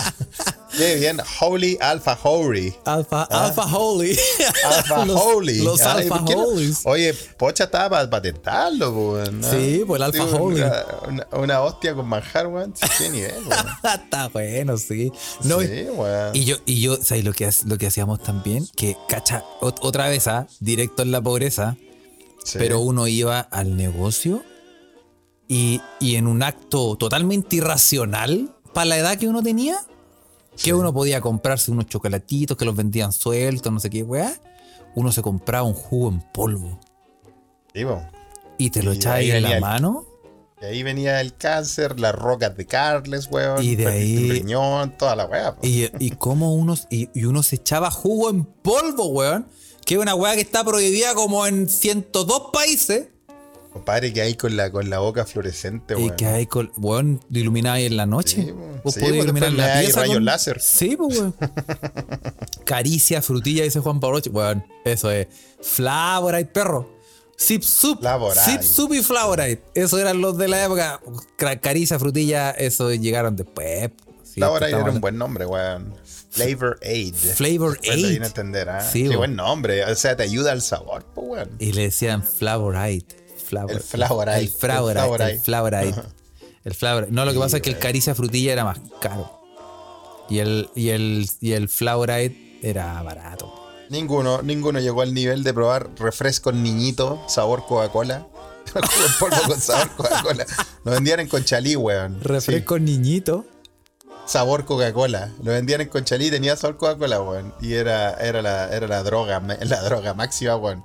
Qué 0.76 0.96
bien. 0.96 1.20
Holy 1.40 1.78
Alpha 1.80 2.18
Holy. 2.24 2.74
Alpha, 2.86 3.28
¿Ah? 3.30 3.46
Alpha 3.46 3.66
Holy. 3.66 4.18
Alpha 4.66 5.02
Holy. 5.10 5.60
Los 5.60 5.82
Alpha 5.82 6.24
Holy. 6.28 6.74
Oye, 6.86 7.14
Pocha 7.14 7.66
estaba 7.66 7.90
para 7.90 8.10
patentarlo, 8.10 8.92
weón. 8.92 9.44
Sí, 9.44 9.84
pues 9.86 10.00
el 10.00 10.04
Alpha 10.04 10.24
Holy. 10.24 10.64
Una, 11.34 11.62
hostia 11.62 11.94
con 11.94 12.08
manjar, 12.08 12.48
weón. 12.48 12.74
qué 12.98 13.10
nivel, 13.10 13.46
weón. 13.48 13.66
Está 14.04 14.28
bueno, 14.30 14.76
sí. 14.78 15.12
No, 15.44 15.62
sí, 15.62 15.86
weón. 15.94 16.36
Y 16.36 16.46
yo, 16.46 16.58
y 16.66 16.82
yo, 16.82 16.98
¿sabes 17.04 17.24
lo 17.24 17.34
que, 17.34 17.48
lo 17.66 17.78
que 17.78 17.88
hacíamos 17.88 18.24
también? 18.24 18.68
Que, 18.76 18.98
cacha, 19.08 19.44
otra 19.62 20.10
vez, 20.10 20.28
¿ah? 20.28 20.48
Directo 20.60 21.04
en 21.04 21.12
la 21.12 21.22
pobreza 21.22 21.78
pero 22.54 22.80
uno 22.80 23.08
iba 23.08 23.40
al 23.40 23.76
negocio 23.76 24.44
y, 25.48 25.82
en 26.02 26.28
un 26.28 26.44
acto 26.44 26.96
totalmente 26.98 27.58
irracional 27.58 28.56
para 28.74 28.86
la 28.86 28.98
edad 28.98 29.18
que 29.18 29.28
uno 29.28 29.42
tenía, 29.42 29.78
que 30.62 30.74
uno 30.74 30.94
podía 30.94 31.22
comprarse 31.22 31.72
unos 31.72 31.88
chocolatitos 31.88 32.58
que 32.58 32.66
los 32.66 32.76
vendían 32.76 33.12
sueltos, 33.12 33.72
no 33.72 33.80
sé 33.80 33.90
qué, 33.90 34.04
weá. 34.04 34.34
Uno 34.96 35.12
se 35.12 35.22
compraba 35.22 35.64
un 35.64 35.74
jugo 35.74 36.10
en 36.10 36.22
polvo. 36.34 36.80
Y 38.58 38.72
te 38.72 38.82
lo 38.82 38.92
echaba 38.92 39.16
ahí 39.16 39.32
en 39.32 39.44
la 39.44 39.60
mano. 39.60 40.06
Y 40.60 40.66
ahí 40.66 40.82
venía 40.82 41.22
el 41.22 41.36
cáncer, 41.36 42.00
las 42.00 42.16
rocas 42.16 42.58
de 42.58 42.66
Carles, 42.66 43.28
weón. 43.30 43.64
Y 43.64 43.76
de 43.76 43.88
ahí. 43.88 44.16
El 44.16 44.30
riñón, 44.32 44.98
toda 44.98 45.16
la 45.16 45.26
weá. 45.28 45.56
Y, 45.62 45.88
y 46.04 46.12
como 46.12 46.56
uno, 46.56 46.76
y, 46.90 47.10
y, 47.14 47.26
uno 47.26 47.44
se 47.44 47.58
echaba 47.58 47.92
jugo 47.92 48.32
en 48.32 48.44
polvo, 48.44 49.06
weón 49.10 49.46
que 49.88 49.96
es 49.96 50.02
una 50.02 50.16
weá 50.16 50.36
que 50.36 50.42
está 50.42 50.66
prohibida 50.66 51.16
como 51.16 51.48
en 51.48 51.70
102 51.70 52.50
países. 52.52 53.08
Compadre, 53.72 54.12
que 54.12 54.20
hay 54.22 54.34
con 54.34 54.58
la, 54.58 54.70
con 54.70 54.90
la 54.90 55.00
boca 55.00 55.26
fluorescente, 55.26 55.96
weón. 55.96 56.08
Y 56.08 56.12
que 56.18 56.26
hay 56.26 56.46
con, 56.46 56.74
weón, 56.76 57.24
iluminada 57.32 57.80
en 57.80 57.96
la 57.96 58.06
noche. 58.06 58.44
Sí, 58.44 58.54
Vos 58.84 58.94
sí, 58.94 59.00
podés 59.00 59.24
iluminar 59.24 59.54
la 59.54 59.80
pieza. 59.80 60.02
rayos 60.02 60.22
láser. 60.22 60.60
Sí, 60.60 60.98
pues, 60.98 61.18
weón. 61.18 61.34
Caricia, 62.66 63.22
frutilla, 63.22 63.64
dice 63.64 63.80
Juan 63.80 64.02
Pablo. 64.02 64.20
Weón, 64.30 64.66
eso 64.84 65.10
es. 65.10 65.28
Flavorite, 65.62 66.52
perro. 66.52 66.90
Zip 67.40 67.62
Soup. 67.64 68.02
Zip 68.44 68.64
Soup 68.64 68.94
y 68.94 69.02
Flavorite. 69.02 69.64
Eso 69.74 69.98
eran 70.00 70.20
los 70.20 70.38
de 70.38 70.50
la 70.50 70.66
época. 70.66 71.00
Caricia, 71.62 71.98
frutilla, 71.98 72.52
eso 72.52 72.94
llegaron 72.94 73.38
después. 73.38 73.92
Flavorite 74.38 74.70
era 74.70 74.92
un 74.92 75.02
buen 75.02 75.18
nombre, 75.18 75.46
weón. 75.46 75.96
Flavor 76.30 76.80
Aid. 76.84 77.16
Flavor 77.16 77.80
Aid. 77.84 78.24
entender, 78.24 78.70
¿ah? 78.70 78.82
Sí, 78.82 79.10
Qué 79.10 79.16
buen 79.16 79.36
nombre. 79.36 79.84
O 79.86 79.96
sea, 79.96 80.16
te 80.16 80.24
ayuda 80.24 80.52
al 80.52 80.62
sabor, 80.62 81.04
pues, 81.16 81.28
bueno. 81.28 81.52
Y 81.58 81.72
le 81.74 81.84
decían 81.84 82.24
Flavor 82.24 82.76
Aid. 82.78 83.04
Flavor, 83.44 83.72
el 83.72 83.80
Flavor 83.80 84.30
Aid. 84.30 84.44
El 84.44 84.50
Flavor 84.50 84.98
Aid. 84.98 85.34
El 85.34 85.40
Flavor 85.40 85.76
Aid. 85.76 85.96
El 86.66 86.74
Flavor 86.74 87.08
No, 87.10 87.26
lo 87.26 87.34
que 87.34 87.40
pasa 87.40 87.58
es 87.58 87.64
que 87.64 87.70
el 87.70 87.80
Caricia 87.80 88.14
Frutilla 88.14 88.54
era 88.54 88.64
más 88.64 88.80
caro. 89.02 89.32
Y 90.30 90.40
el, 90.40 90.70
y 90.76 90.90
el, 90.90 91.28
y 91.40 91.54
el 91.54 91.70
Flavor 91.70 92.12
Aid 92.12 92.34
era 92.62 93.02
barato. 93.02 93.54
Ninguno, 93.90 94.42
ninguno 94.42 94.80
llegó 94.80 95.02
al 95.02 95.14
nivel 95.14 95.44
de 95.44 95.54
probar 95.54 95.90
refresco 95.98 96.52
niñito, 96.52 97.24
sabor 97.28 97.66
Coca-Cola. 97.66 98.28
polvo 99.20 99.38
con 99.48 99.62
sabor 99.62 99.90
Coca-Cola. 99.96 100.46
Lo 100.84 100.92
vendían 100.92 101.22
en 101.22 101.30
Conchalí, 101.30 101.78
weón. 101.78 102.20
Refresco 102.22 102.78
niñito 102.78 103.46
sabor 104.28 104.66
Coca-Cola. 104.66 105.32
Lo 105.42 105.52
vendían 105.52 105.82
en 105.82 105.90
Conchalí 105.90 106.28
y 106.28 106.32
tenía 106.32 106.56
sabor 106.56 106.78
Coca-Cola, 106.78 107.22
weón. 107.22 107.54
Y 107.62 107.74
era, 107.74 108.14
era, 108.16 108.42
la, 108.42 108.70
era 108.70 108.88
la 108.88 109.04
droga, 109.04 109.40
la 109.62 109.82
droga 109.82 110.14
máxima, 110.14 110.56
weón. 110.56 110.84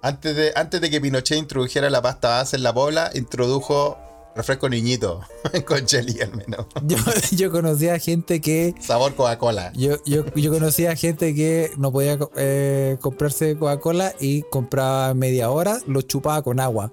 Antes 0.00 0.36
de, 0.36 0.52
antes 0.54 0.80
de 0.80 0.90
que 0.90 1.00
Pinochet 1.00 1.38
introdujera 1.38 1.88
la 1.90 2.02
pasta 2.02 2.28
base 2.28 2.56
en 2.56 2.62
la 2.62 2.74
pobla, 2.74 3.10
introdujo 3.14 3.98
refresco 4.36 4.68
niñito 4.68 5.20
en 5.52 5.62
Conchalí 5.62 6.20
al 6.20 6.34
menos. 6.34 6.66
Yo, 6.82 6.96
yo 7.36 7.52
conocía 7.52 7.98
gente 7.98 8.40
que... 8.40 8.74
Sabor 8.80 9.14
Coca-Cola. 9.14 9.72
Yo, 9.74 9.96
yo, 10.04 10.24
yo 10.34 10.52
conocía 10.52 10.94
gente 10.96 11.34
que 11.34 11.70
no 11.76 11.92
podía 11.92 12.18
eh, 12.36 12.98
comprarse 13.00 13.56
Coca-Cola 13.56 14.14
y 14.20 14.42
compraba 14.50 15.14
media 15.14 15.50
hora, 15.50 15.78
lo 15.86 16.02
chupaba 16.02 16.42
con 16.42 16.60
agua. 16.60 16.92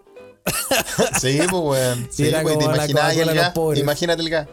sí, 1.20 1.40
pues, 1.50 1.64
weón. 1.64 2.08
Sí, 2.12 2.32
pues, 2.42 2.58
te 2.58 2.66
imaginas 2.66 3.18
el 3.18 3.34
gas. 3.34 3.54
Imagínate 3.76 4.22
el 4.22 4.30
gas. 4.30 4.48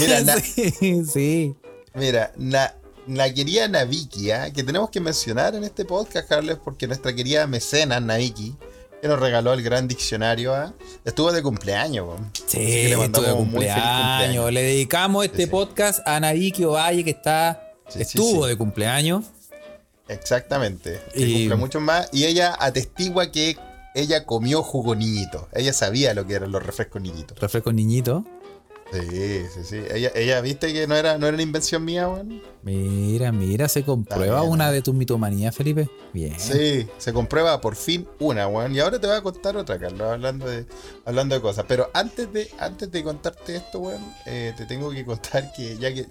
Mira, 0.00 0.40
sí, 1.12 1.56
Mira, 1.94 2.32
la 2.36 3.34
querida 3.34 3.68
Naviki, 3.68 4.30
¿ah? 4.30 4.52
que 4.52 4.62
tenemos 4.62 4.90
que 4.90 5.00
mencionar 5.00 5.54
en 5.54 5.64
este 5.64 5.84
podcast, 5.84 6.28
Carles, 6.28 6.58
porque 6.62 6.86
nuestra 6.86 7.14
querida 7.14 7.46
mecena 7.46 8.00
Naviki, 8.00 8.56
que 9.00 9.08
nos 9.08 9.18
regaló 9.18 9.52
el 9.52 9.62
gran 9.62 9.88
diccionario, 9.88 10.54
¿ah? 10.54 10.74
estuvo 11.04 11.32
de 11.32 11.42
cumpleaños. 11.42 12.08
Sí, 12.46 12.58
le 12.58 13.04
estuvo 13.04 13.22
de 13.22 13.32
cumpleaños. 13.32 14.52
Le 14.52 14.62
dedicamos 14.62 15.24
este 15.24 15.46
podcast 15.46 16.00
a 16.06 16.20
Naviki 16.20 16.64
Ovalle, 16.64 17.04
que 17.04 17.10
está 17.10 17.74
estuvo 17.94 18.46
de 18.46 18.56
cumpleaños. 18.56 19.24
Exactamente. 20.08 21.00
y... 21.14 21.40
cumple 21.40 21.56
mucho 21.56 21.80
más. 21.80 22.08
Y 22.12 22.24
ella 22.24 22.56
atestigua 22.58 23.30
que 23.30 23.58
ella 23.94 24.24
comió 24.24 24.62
jugo 24.62 24.94
niñito. 24.94 25.48
Ella 25.52 25.72
sabía 25.72 26.14
lo 26.14 26.26
que 26.26 26.34
eran 26.34 26.52
los 26.52 26.62
refrescos 26.62 27.02
niñitos. 27.02 27.38
¿Refrescos 27.38 27.74
niñitos? 27.74 28.24
Sí, 28.92 29.44
sí, 29.52 29.60
sí. 29.64 29.82
Ella, 29.90 30.10
ella 30.14 30.40
viste 30.40 30.72
que 30.72 30.86
no 30.86 30.94
era, 30.94 31.18
no 31.18 31.26
era 31.26 31.34
una 31.34 31.42
invención 31.42 31.84
mía, 31.84 32.08
weón. 32.08 32.42
Mira, 32.62 33.32
mira, 33.32 33.68
se 33.68 33.84
comprueba 33.84 34.42
una 34.42 34.70
de 34.70 34.82
tus 34.82 34.94
mitomanías, 34.94 35.54
Felipe. 35.54 35.90
Bien. 36.12 36.38
Sí, 36.38 36.88
se 36.96 37.12
comprueba 37.12 37.60
por 37.60 37.76
fin 37.76 38.08
una, 38.18 38.48
weón. 38.48 38.74
Y 38.74 38.80
ahora 38.80 38.98
te 38.98 39.06
voy 39.06 39.16
a 39.16 39.22
contar 39.22 39.56
otra, 39.56 39.78
Carlos, 39.78 40.12
hablando 40.12 40.46
de, 40.46 40.66
hablando 41.04 41.34
de 41.34 41.40
cosas. 41.40 41.64
Pero 41.68 41.90
antes 41.92 42.32
de, 42.32 42.50
antes 42.58 42.90
de 42.90 43.04
contarte 43.04 43.56
esto, 43.56 43.80
weón, 43.80 44.02
eh, 44.26 44.54
te 44.56 44.64
tengo 44.66 44.90
que 44.90 45.04
contar 45.04 45.52
que 45.52 45.76
ya 45.78 45.92
que 45.92 46.06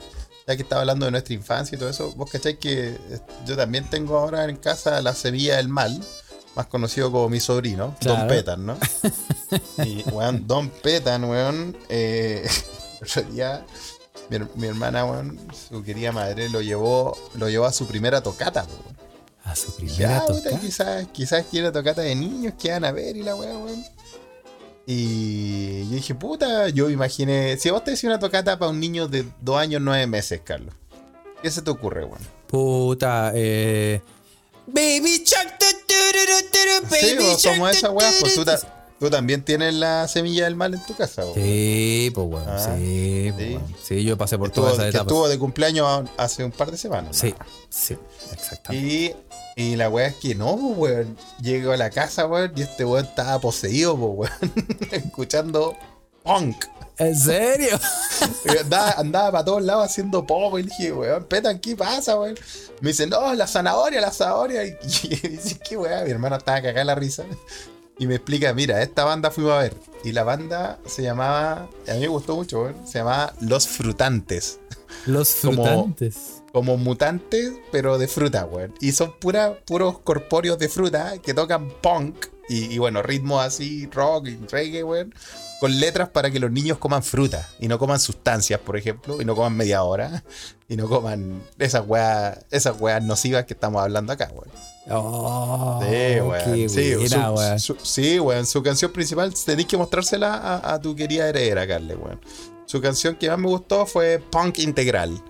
ya 0.48 0.56
que 0.56 0.62
estaba 0.62 0.82
hablando 0.82 1.06
de 1.06 1.12
nuestra 1.12 1.34
infancia 1.34 1.76
y 1.76 1.80
todo 1.80 1.90
eso, 1.90 2.14
vos 2.14 2.32
cacháis 2.32 2.58
que 2.58 2.90
eh, 2.90 3.20
yo 3.46 3.58
también 3.58 3.90
tengo 3.90 4.18
ahora 4.18 4.46
en 4.46 4.56
casa 4.56 5.02
la 5.02 5.14
semilla 5.14 5.58
del 5.58 5.68
mal 5.68 6.02
más 6.58 6.66
conocido 6.66 7.12
como 7.12 7.30
mi 7.30 7.40
sobrino, 7.40 7.96
Don 8.02 8.28
Petan, 8.28 8.66
¿no? 8.66 8.78
y, 9.86 10.02
weón, 10.10 10.48
Don 10.48 10.70
Petan, 10.70 11.24
weón, 11.26 11.78
eh, 11.88 12.50
otro 13.02 13.22
día, 13.22 13.64
mi, 14.56 14.66
hermana, 14.66 15.06
weón, 15.06 15.40
su 15.70 15.84
querida 15.84 16.12
madre, 16.12 16.50
lo 16.50 16.62
llevó, 16.62 17.16
lo 17.36 17.48
llevó 17.48 17.66
a 17.66 17.72
su 17.72 17.86
primera 17.86 18.22
tocata, 18.22 18.64
weón. 18.64 18.98
A 19.44 19.56
su 19.56 19.72
primera 19.76 20.26
tocata. 20.26 20.60
quizás, 20.60 21.08
quizás 21.14 21.46
quiera 21.46 21.72
tocata 21.72 22.02
de 22.02 22.16
niños 22.16 22.56
que 22.60 22.72
van 22.72 22.86
a 22.86 22.92
ver 22.92 23.16
y 23.16 23.22
la 23.22 23.36
weón, 23.36 23.64
weón. 23.64 23.86
Y 24.88 25.88
yo 25.90 25.96
dije, 25.96 26.16
puta, 26.16 26.70
yo 26.70 26.90
imaginé, 26.90 27.56
si 27.58 27.70
vos 27.70 27.84
te 27.84 27.92
decís 27.92 28.06
una 28.06 28.18
tocata 28.18 28.58
para 28.58 28.72
un 28.72 28.80
niño 28.80 29.08
de 29.08 29.28
dos 29.42 29.58
años, 29.58 29.80
nueve 29.80 30.08
meses, 30.08 30.42
Carlos, 30.44 30.74
¿qué 31.44 31.52
se 31.52 31.62
te 31.62 31.70
ocurre, 31.70 32.04
weón? 32.04 32.22
Puta, 32.48 33.32
eh... 33.36 34.02
Baby 34.68 35.24
Chuck, 35.24 35.58
Sí, 37.00 37.16
vos 37.20 37.42
somos 37.42 37.76
esa 37.76 37.90
weá, 37.92 38.12
pues 38.20 38.36
tú, 38.36 38.46
tú, 39.00 39.10
también 39.10 39.44
tienes 39.44 39.74
la 39.74 40.08
semilla 40.08 40.46
del 40.46 40.56
mal 40.56 40.74
en 40.74 40.86
tu 40.86 40.96
casa, 40.96 41.24
weón. 41.24 41.36
Sí, 41.36 42.12
pues 42.14 42.28
weón. 42.28 42.46
Ah, 42.48 42.76
sí, 42.78 43.32
pues, 43.34 43.48
sí. 43.48 43.76
sí, 43.84 44.04
yo 44.04 44.18
pasé 44.18 44.38
por 44.38 44.52
todas 44.52 44.74
esas 44.74 44.90
etapas. 44.90 45.08
estuvo 45.08 45.28
de 45.28 45.40
cumpleaños 45.40 46.10
hace 46.18 46.44
un 46.44 46.52
par 46.52 46.72
de 46.72 46.78
semanas. 46.78 47.16
Sí, 47.18 47.34
sí, 47.70 47.98
exactamente. 48.32 49.16
Y, 49.56 49.64
y 49.64 49.76
la 49.76 49.90
weá 49.90 50.08
es 50.08 50.16
que 50.16 50.36
no, 50.36 50.58
pues, 50.58 50.78
weón. 50.78 51.18
Llego 51.42 51.72
a 51.72 51.78
la 51.78 51.90
casa, 51.90 52.28
weón, 52.28 52.52
y 52.56 52.62
este 52.62 52.84
weón 52.84 53.06
estaba 53.06 53.40
poseído, 53.40 53.98
pues, 53.98 54.32
weón. 54.42 54.54
Escuchando 54.92 55.76
punk. 56.24 56.66
¿En 57.00 57.16
serio? 57.16 57.80
andaba, 58.62 58.92
andaba 58.92 59.32
para 59.32 59.46
todos 59.46 59.64
lados 59.64 59.86
haciendo 59.86 60.26
poco 60.26 60.58
y 60.58 60.64
dije, 60.64 60.92
weón, 60.92 61.26
Petan, 61.26 61.60
¿qué 61.60 61.76
pasa, 61.76 62.20
weón? 62.20 62.36
Me 62.82 62.90
dice, 62.90 63.06
no, 63.06 63.34
la 63.36 63.46
zanahoria, 63.46 64.02
la 64.02 64.12
zanahoria. 64.12 64.66
Y, 64.66 64.72
dice, 64.82 65.60
¿qué 65.68 65.78
weón? 65.78 66.06
Mi 66.06 66.12
hermano 66.12 66.38
estaba 66.38 66.62
cagada 66.62 66.86
la 66.86 66.96
risa. 66.96 67.24
Y 68.00 68.08
me 68.08 68.16
explica, 68.16 68.54
mira, 68.54 68.82
esta 68.82 69.04
banda 69.04 69.30
fuimos 69.30 69.54
a 69.54 69.60
ver. 69.60 69.76
Y 70.04 70.12
la 70.12 70.24
banda 70.24 70.80
se 70.86 71.04
llamaba, 71.04 71.70
a 71.88 71.94
mí 71.94 72.00
me 72.00 72.08
gustó 72.08 72.36
mucho, 72.36 72.64
weón, 72.64 72.88
se 72.88 73.00
llamaba 73.00 73.34
Los 73.42 73.68
Frutantes. 73.68 74.60
Los 75.06 75.30
Frutantes. 75.30 76.42
Como, 76.52 76.78
mutantes, 76.78 77.54
pero 77.72 78.00
de 78.00 78.08
fruta, 78.08 78.46
weón. 78.46 78.74
Y 78.82 78.94
son 78.94 79.14
pura, 79.20 79.60
puros 79.66 80.00
corpóreos 80.00 80.58
de 80.58 80.70
fruta 80.70 81.20
que 81.20 81.36
tocan 81.36 81.70
punk. 81.82 82.26
Y, 82.50 82.74
y 82.74 82.78
bueno, 82.80 83.04
ritmos 83.04 83.44
así, 83.44 83.88
rock 83.88 84.28
y 84.28 84.38
reggae, 84.48 84.84
weón 84.84 85.14
con 85.60 85.80
letras 85.80 86.10
para 86.10 86.30
que 86.30 86.40
los 86.40 86.52
niños 86.52 86.78
coman 86.78 87.04
fruta 87.04 87.48
y 87.60 87.68
no 87.68 87.80
coman 87.80 88.00
sustancias, 88.00 88.60
por 88.60 88.78
ejemplo, 88.78 89.22
y 89.22 89.26
no 89.26 89.36
coman 89.36 89.56
media 89.56 89.84
hora 89.84 90.24
y 90.68 90.76
no 90.76 90.88
coman 90.88 91.42
esas 91.58 91.88
weas, 91.88 92.46
esas 92.52 92.80
weas 92.80 93.04
nocivas 93.04 93.46
que 93.46 93.54
estamos 93.54 93.82
hablando 93.82 94.14
acá, 94.14 94.32
weón. 94.34 94.50
Oh, 94.90 95.82
sí, 95.82 96.22
weón. 96.22 96.70
Sí, 96.70 97.60
su, 97.60 97.76
sí, 97.84 98.20
weón. 98.20 98.46
Su 98.46 98.64
canción 98.64 98.92
principal 98.92 99.34
tenéis 99.34 99.68
que 99.68 99.78
mostrársela 99.78 100.62
a, 100.64 100.80
tu 100.80 100.96
querida 100.96 101.28
heredera, 101.28 101.68
Carle, 101.68 101.96
weón. 101.96 102.22
Su 102.66 102.82
canción 102.82 103.16
que 103.16 103.30
más 103.30 103.40
me 103.40 103.48
gustó 103.48 103.86
fue 103.86 104.20
Punk 104.32 104.60
Integral. 104.60 105.22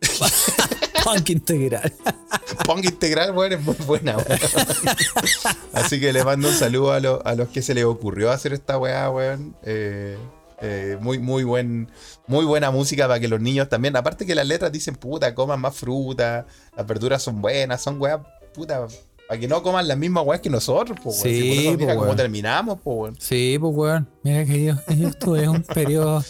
Punk 1.12 1.30
integral. 1.30 1.92
Punk 2.66 2.84
integral, 2.84 3.32
bueno, 3.32 3.56
es 3.56 3.64
muy 3.64 3.76
buena, 3.86 4.16
weón. 4.16 4.26
Así 5.72 6.00
que 6.00 6.12
le 6.12 6.24
mando 6.24 6.48
un 6.48 6.54
saludo 6.54 6.92
a, 6.92 7.34
los 7.34 7.48
que 7.48 7.62
se 7.62 7.74
les 7.74 7.84
ocurrió 7.84 8.30
hacer 8.30 8.52
esta 8.52 8.78
weá, 8.78 9.10
weón. 9.10 9.56
Eh, 9.62 10.16
eh, 10.60 10.98
muy, 11.00 11.18
muy, 11.18 11.44
buen, 11.44 11.90
muy 12.26 12.44
buena 12.44 12.70
música 12.70 13.06
para 13.06 13.20
que 13.20 13.28
los 13.28 13.40
niños 13.40 13.68
también. 13.68 13.96
Aparte 13.96 14.26
que 14.26 14.34
las 14.34 14.46
letras 14.46 14.72
dicen, 14.72 14.96
puta, 14.96 15.34
coman 15.34 15.60
más 15.60 15.76
fruta, 15.76 16.46
las 16.76 16.86
verduras 16.86 17.22
son 17.22 17.40
buenas, 17.40 17.80
son 17.82 18.00
weá, 18.00 18.22
puta, 18.52 18.86
para 19.28 19.40
que 19.40 19.46
no 19.46 19.62
coman 19.62 19.86
las 19.86 19.96
mismas 19.96 20.24
weas 20.26 20.40
que 20.40 20.50
nosotros, 20.50 20.98
pues, 21.02 21.20
Sí, 21.20 21.74
mira 21.78 21.94
cómo 21.94 22.16
terminamos, 22.16 22.78
pues, 22.82 22.96
weón. 22.96 23.16
Sí, 23.20 23.56
pues, 23.60 23.74
weón. 23.74 24.08
Mira 24.22 24.44
que 24.44 24.64
yo, 24.64 24.74
yo 24.96 25.08
estuve 25.08 25.48
un 25.48 25.62
periodo, 25.62 26.24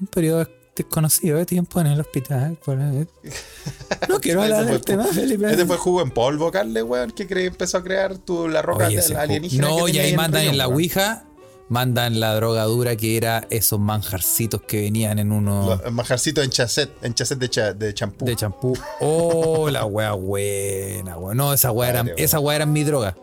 un 0.00 0.06
periodo 0.06 0.48
desconocido 0.76 1.38
de 1.38 1.46
tiempo 1.46 1.80
en 1.80 1.88
el 1.88 2.00
hospital. 2.00 2.58
No 4.08 4.20
quiero 4.20 4.42
hablar 4.44 4.66
del 4.66 4.80
tema, 4.82 5.04
Felipe. 5.04 5.50
Este 5.50 5.64
fue 5.64 5.76
jugo 5.76 6.02
en 6.02 6.10
polvo, 6.10 6.50
Carle, 6.50 6.82
weón, 6.82 7.12
que 7.12 7.26
empezó 7.46 7.78
a 7.78 7.82
crear 7.82 8.18
tu, 8.18 8.48
la 8.48 8.62
roca 8.62 8.86
alienígena. 8.86 9.68
No, 9.68 9.88
y 9.88 9.98
ahí 9.98 10.14
mandan 10.16 10.44
en 10.44 10.58
la 10.58 10.68
Ouija 10.68 11.24
mandan 11.68 12.20
la 12.20 12.34
drogadura 12.34 12.94
que 12.94 13.16
era 13.16 13.46
esos 13.50 13.80
manjarcitos 13.80 14.62
que 14.62 14.82
venían 14.82 15.18
en 15.18 15.32
uno. 15.32 15.80
manjarcitos 15.90 16.44
en 16.44 16.50
chasset, 16.50 16.90
en 17.02 17.14
chasset 17.14 17.38
de 17.38 17.94
champú. 17.94 18.24
de 18.24 18.36
champú. 18.36 18.78
Oh, 19.00 19.68
la 19.70 19.84
wea 19.84 20.12
buena, 20.12 21.16
weón. 21.16 21.36
No, 21.36 21.52
esa 21.52 21.72
wea, 21.72 21.90
era, 21.90 22.04
esa 22.16 22.38
wea 22.40 22.56
era 22.56 22.66
mi 22.66 22.84
droga. 22.84 23.16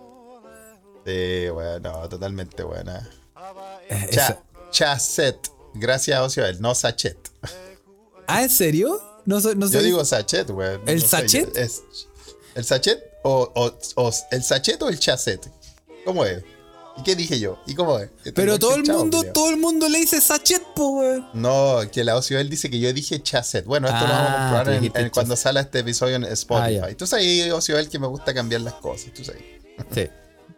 Sí, 1.05 1.49
weón, 1.49 1.81
no, 1.83 2.09
totalmente 2.09 2.63
buena. 2.63 3.07
Eh, 3.89 4.09
chasset. 4.71 5.51
Gracias, 5.73 6.19
Ocioel, 6.19 6.61
no 6.61 6.75
sachet. 6.75 7.17
¿Ah, 8.27 8.43
en 8.43 8.49
serio? 8.49 9.01
No, 9.25 9.39
no 9.39 9.69
Yo 9.69 9.81
digo 9.81 10.03
sachet, 10.03 10.49
güey. 10.49 10.79
¿El 10.85 11.01
sachet? 11.01 11.55
es, 11.55 11.83
¿El 12.55 12.65
sachet 12.65 12.99
o, 13.23 13.51
o, 13.95 14.11
el 14.31 14.43
sachet 14.43 14.81
o 14.81 14.89
el 14.89 14.99
chasset? 14.99 15.51
¿Cómo 16.05 16.25
es? 16.25 16.43
¿Y 16.97 17.03
qué 17.03 17.15
dije 17.15 17.39
yo? 17.39 17.57
¿Y 17.65 17.75
cómo 17.75 17.99
es? 17.99 18.09
Pero 18.35 18.59
todo 18.59 18.75
el 18.75 18.83
mundo, 18.83 19.23
todo 19.33 19.49
el 19.49 19.57
mundo 19.57 19.87
le 19.87 19.99
dice 19.99 20.19
sachet, 20.19 20.61
pues, 20.75 21.21
No, 21.33 21.79
que 21.91 22.03
la 22.03 22.17
Ocioel 22.17 22.49
dice 22.49 22.69
que 22.69 22.79
yo 22.79 22.91
dije 22.91 23.21
chasset. 23.21 23.65
Bueno, 23.65 23.87
esto 23.87 24.01
lo 24.01 24.13
vamos 24.13 24.29
a 24.29 24.59
ah, 24.59 24.63
comprobar 24.65 25.11
cuando 25.11 25.35
sale 25.35 25.61
este 25.61 25.79
episodio 25.79 26.17
en 26.17 26.25
Spotify. 26.25 26.79
Ah, 26.83 26.97
tú 26.97 27.07
sabes, 27.07 27.51
Ocioel, 27.51 27.89
que 27.89 27.99
me 27.99 28.07
gusta 28.07 28.33
cambiar 28.33 28.61
las 28.61 28.73
cosas. 28.75 29.13
Tú 29.13 29.23
sabes. 29.23 29.41
Sí. 29.93 30.09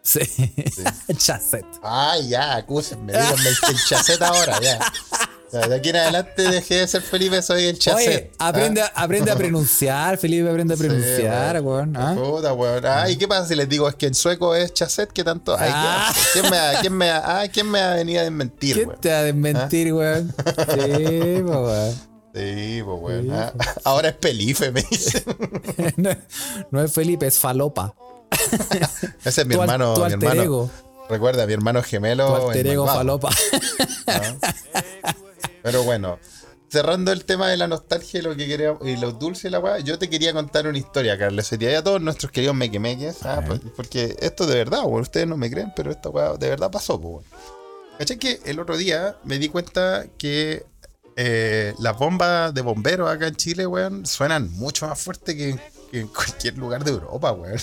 Sí. 0.03 0.19
chasset. 1.17 1.65
Ah, 1.81 2.17
ya, 2.19 2.55
acúsenme. 2.57 3.13
Díganme 3.13 3.49
el 3.49 3.77
chasset 3.87 4.21
ahora, 4.21 4.59
ya. 4.61 4.79
De 5.67 5.75
aquí 5.75 5.89
en 5.89 5.97
adelante 5.97 6.41
dejé 6.41 6.77
de 6.77 6.87
ser 6.87 7.03
Felipe, 7.03 7.39
soy 7.43 7.65
el 7.65 7.77
chasset. 7.77 8.07
Oye, 8.07 8.31
aprende, 8.39 8.81
¿ah? 8.81 8.91
aprende 8.95 9.31
a 9.31 9.35
pronunciar, 9.37 10.17
Felipe, 10.17 10.49
aprende 10.49 10.73
a 10.73 10.77
pronunciar, 10.77 11.61
weón. 11.61 11.95
¿ah? 11.95 12.15
Puta, 12.15 12.53
weón. 12.53 12.83
Ah, 12.85 13.07
¿y 13.07 13.17
qué 13.17 13.27
pasa 13.27 13.47
si 13.47 13.55
les 13.55 13.69
digo 13.69 13.87
es 13.87 13.93
que 13.93 14.07
en 14.07 14.15
sueco 14.15 14.55
es 14.55 14.73
chasset? 14.73 15.11
¿Qué 15.11 15.23
tanto? 15.23 15.55
Ay, 15.57 15.69
ah. 15.71 16.13
¿quién, 16.33 16.49
me, 16.49 16.57
quién, 16.81 16.93
me, 16.97 17.09
ah, 17.11 17.43
¿Quién 17.53 17.69
me 17.69 17.79
ha 17.79 17.93
venido 17.93 18.21
a 18.21 18.23
desmentir, 18.23 18.75
¿Quién 18.75 18.91
te 18.99 19.11
va 19.11 19.19
a 19.19 19.23
desmentir, 19.23 19.89
¿Ah? 19.89 19.93
weón? 19.93 20.35
Sí, 20.57 21.41
weón. 21.43 21.93
Sí, 22.33 22.81
pues 22.83 22.99
weón. 22.99 23.51
Ahora 23.83 24.09
es 24.09 24.15
Pelife, 24.15 24.71
me 24.71 24.81
dice. 24.81 25.23
no, 25.97 26.09
no, 26.71 26.81
es 26.81 26.91
Felipe, 26.91 27.27
es 27.27 27.37
Falopa. 27.37 27.93
Ese 29.25 29.41
es 29.41 29.47
mi 29.47 29.55
hermano. 29.55 29.95
mi 29.95 30.13
hermano. 30.13 30.69
Recuerda, 31.09 31.45
mi 31.45 31.53
hermano 31.53 31.83
gemelo. 31.83 32.51
Tu 32.51 32.85
falopa. 32.85 33.29
Pero 35.63 35.83
bueno, 35.83 36.19
cerrando 36.69 37.11
el 37.11 37.25
tema 37.25 37.49
de 37.49 37.57
la 37.57 37.67
nostalgia 37.67 38.19
y 38.19 38.23
lo 38.23 38.35
que 38.35 38.47
quería, 38.47 38.75
y 38.83 38.97
los 38.97 39.19
dulces 39.19 39.45
y 39.45 39.49
la 39.49 39.59
weá, 39.59 39.79
yo 39.79 39.97
te 39.97 40.09
quería 40.09 40.33
contar 40.33 40.67
una 40.67 40.77
historia, 40.77 41.17
Carlos. 41.17 41.45
Sería 41.45 41.77
a 41.77 41.83
todos 41.83 42.01
nuestros 42.01 42.31
queridos 42.31 42.55
mequemeques, 42.55 43.23
ah, 43.23 43.43
pues, 43.45 43.61
porque 43.75 44.15
esto 44.19 44.45
de 44.45 44.55
verdad, 44.55 44.81
ustedes 44.85 45.27
no 45.27 45.37
me 45.37 45.49
creen, 45.49 45.73
pero 45.75 45.91
esta 45.91 46.09
weá 46.09 46.33
de 46.33 46.49
verdad 46.49 46.71
pasó, 46.71 46.99
pues. 46.99 47.25
¿Cachai 47.97 48.17
que 48.17 48.39
el 48.45 48.59
otro 48.59 48.75
día 48.75 49.17
me 49.23 49.37
di 49.37 49.49
cuenta 49.49 50.05
que 50.17 50.65
eh, 51.15 51.75
las 51.79 51.97
bombas 51.97 52.53
de 52.53 52.61
bomberos 52.61 53.09
acá 53.09 53.27
en 53.27 53.35
Chile, 53.35 53.67
weón, 53.67 54.05
suenan 54.05 54.51
mucho 54.51 54.87
más 54.87 54.99
fuerte 54.99 55.37
que, 55.37 55.59
que 55.91 55.99
en 55.99 56.07
cualquier 56.07 56.57
lugar 56.57 56.83
de 56.83 56.91
Europa, 56.91 57.31
weón 57.33 57.59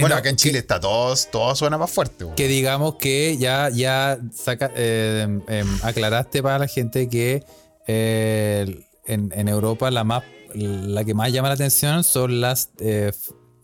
bueno, 0.00 0.16
acá 0.16 0.28
en 0.28 0.36
Chile 0.36 0.58
está 0.58 0.80
todo, 0.80 1.14
todo 1.30 1.54
suena 1.54 1.78
más 1.78 1.90
fuerte. 1.90 2.26
Que 2.36 2.48
digamos 2.48 2.96
que 2.96 3.36
ya, 3.38 3.70
ya 3.70 4.18
saca, 4.34 4.70
eh, 4.74 5.40
em, 5.48 5.78
aclaraste 5.82 6.42
para 6.42 6.58
la 6.58 6.66
gente 6.66 7.08
que 7.08 7.44
eh, 7.86 8.84
en, 9.06 9.48
Europa 9.48 9.90
la 9.90 10.04
más 10.04 10.22
la 10.54 11.04
que 11.04 11.14
más 11.14 11.32
llama 11.32 11.48
la 11.48 11.54
atención 11.54 12.04
son 12.04 12.40
las 12.40 12.70
eh, 12.78 13.12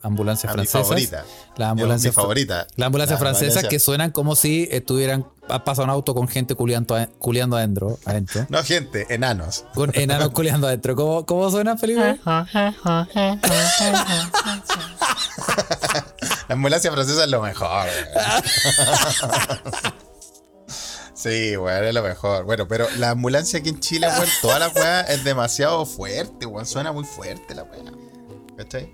ambulancias 0.02 0.52
francesas. 0.52 0.86
Favorita. 0.86 1.24
Las 1.56 1.70
ambulancias 1.70 2.14
favorita. 2.14 2.66
Las 2.76 2.86
ambulancias 2.86 3.18
francesas 3.18 3.64
que 3.64 3.78
suenan 3.78 4.10
como 4.10 4.36
si 4.36 4.68
estuvieran 4.70 5.26
pasado 5.64 5.84
un 5.84 5.90
auto 5.90 6.14
con 6.14 6.28
gente 6.28 6.54
culiando, 6.54 6.96
culiando 7.18 7.56
adentro, 7.56 7.98
adentro. 8.04 8.46
No, 8.48 8.62
gente, 8.62 9.06
enanos. 9.08 9.64
Con 9.74 9.90
enanos 9.94 10.30
culiando 10.30 10.66
adentro. 10.66 10.94
¿Cómo, 10.96 11.26
cómo 11.26 11.50
suena, 11.50 11.76
Felipe? 11.76 12.20
La 16.48 16.54
ambulancia 16.54 16.92
francesa 16.92 17.24
es 17.24 17.30
lo 17.30 17.42
mejor. 17.42 17.88
Sí, 21.24 21.56
weón, 21.56 21.84
es 21.84 21.94
lo 21.94 22.02
mejor. 22.02 22.44
Bueno, 22.44 22.68
pero 22.68 22.86
la 22.98 23.10
ambulancia 23.10 23.58
aquí 23.58 23.70
en 23.70 23.80
Chile, 23.80 24.08
weón, 24.08 24.28
toda 24.42 24.58
la 24.58 24.68
weá 24.68 25.00
es 25.02 25.24
demasiado 25.24 25.86
fuerte, 25.86 26.44
weón. 26.44 26.66
Suena 26.66 26.92
muy 26.92 27.04
fuerte 27.04 27.54
la 27.54 27.62
weá. 27.62 27.82
¿Cachai? 28.58 28.92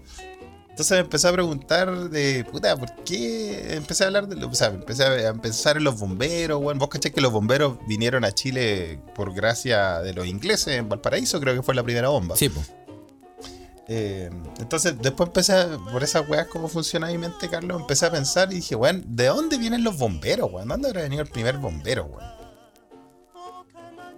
Entonces 0.68 0.92
me 0.92 0.98
empecé 0.98 1.26
a 1.26 1.32
preguntar 1.32 2.08
de, 2.08 2.44
puta, 2.44 2.76
¿por 2.76 2.94
qué? 3.02 3.74
Empecé 3.74 4.04
a 4.04 4.06
hablar 4.06 4.28
de, 4.28 4.44
o 4.44 4.54
sea, 4.54 4.68
empecé 4.68 5.26
a 5.26 5.34
pensar 5.34 5.76
en 5.76 5.82
los 5.82 5.98
bomberos, 5.98 6.62
weón. 6.62 6.78
Vos 6.78 6.88
cachai 6.88 7.10
que 7.10 7.20
los 7.20 7.32
bomberos 7.32 7.78
vinieron 7.88 8.24
a 8.24 8.32
Chile 8.32 9.00
por 9.14 9.34
gracia 9.34 10.00
de 10.00 10.14
los 10.14 10.26
ingleses 10.26 10.78
en 10.78 10.88
Valparaíso, 10.88 11.40
creo 11.40 11.56
que 11.56 11.62
fue 11.62 11.74
la 11.74 11.82
primera 11.82 12.10
bomba. 12.10 12.36
Sí, 12.36 12.48
pues. 12.48 12.70
Eh, 13.92 14.30
entonces, 14.60 14.94
después 15.02 15.26
empecé, 15.26 15.66
por 15.90 16.04
esas 16.04 16.28
weas, 16.28 16.46
cómo 16.46 16.68
funciona 16.68 17.08
mi 17.08 17.18
mente, 17.18 17.48
Carlos, 17.48 17.80
empecé 17.80 18.06
a 18.06 18.12
pensar 18.12 18.52
y 18.52 18.56
dije, 18.56 18.76
weón, 18.76 19.02
¿de 19.04 19.26
dónde 19.26 19.58
vienen 19.58 19.82
los 19.82 19.98
bomberos, 19.98 20.48
weón? 20.52 20.68
¿Dónde 20.68 20.90
habrá 20.90 21.02
venido 21.02 21.22
el 21.22 21.28
primer 21.28 21.58
bombero, 21.58 22.04
weón? 22.04 22.30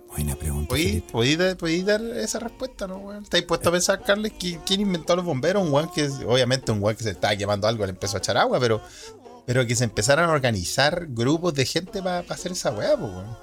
Buena 0.08 0.36
pregunta. 0.36 0.76
¿Podéis 1.10 1.86
dar 1.86 2.02
esa 2.02 2.38
respuesta, 2.38 2.86
no, 2.86 2.98
weón? 2.98 3.22
¿Estáis 3.22 3.44
puesto 3.44 3.70
a 3.70 3.72
pensar, 3.72 4.02
Carlos, 4.02 4.30
quién 4.38 4.80
inventó 4.82 5.16
los 5.16 5.24
bomberos? 5.24 5.62
Un 5.62 5.72
weón 5.72 5.90
que, 5.90 6.06
obviamente, 6.26 6.70
un 6.70 6.82
weón 6.82 6.94
que 6.94 7.04
se 7.04 7.10
estaba 7.12 7.34
quemando 7.34 7.66
algo, 7.66 7.86
le 7.86 7.92
empezó 7.92 8.16
a 8.16 8.18
echar 8.18 8.36
agua, 8.36 8.60
pero, 8.60 8.82
pero 9.46 9.66
que 9.66 9.74
se 9.74 9.84
empezaran 9.84 10.28
a 10.28 10.34
organizar 10.34 11.06
grupos 11.08 11.54
de 11.54 11.64
gente 11.64 12.02
para 12.02 12.18
hacer 12.28 12.52
esa 12.52 12.72
wea, 12.72 12.94
weón. 12.94 13.38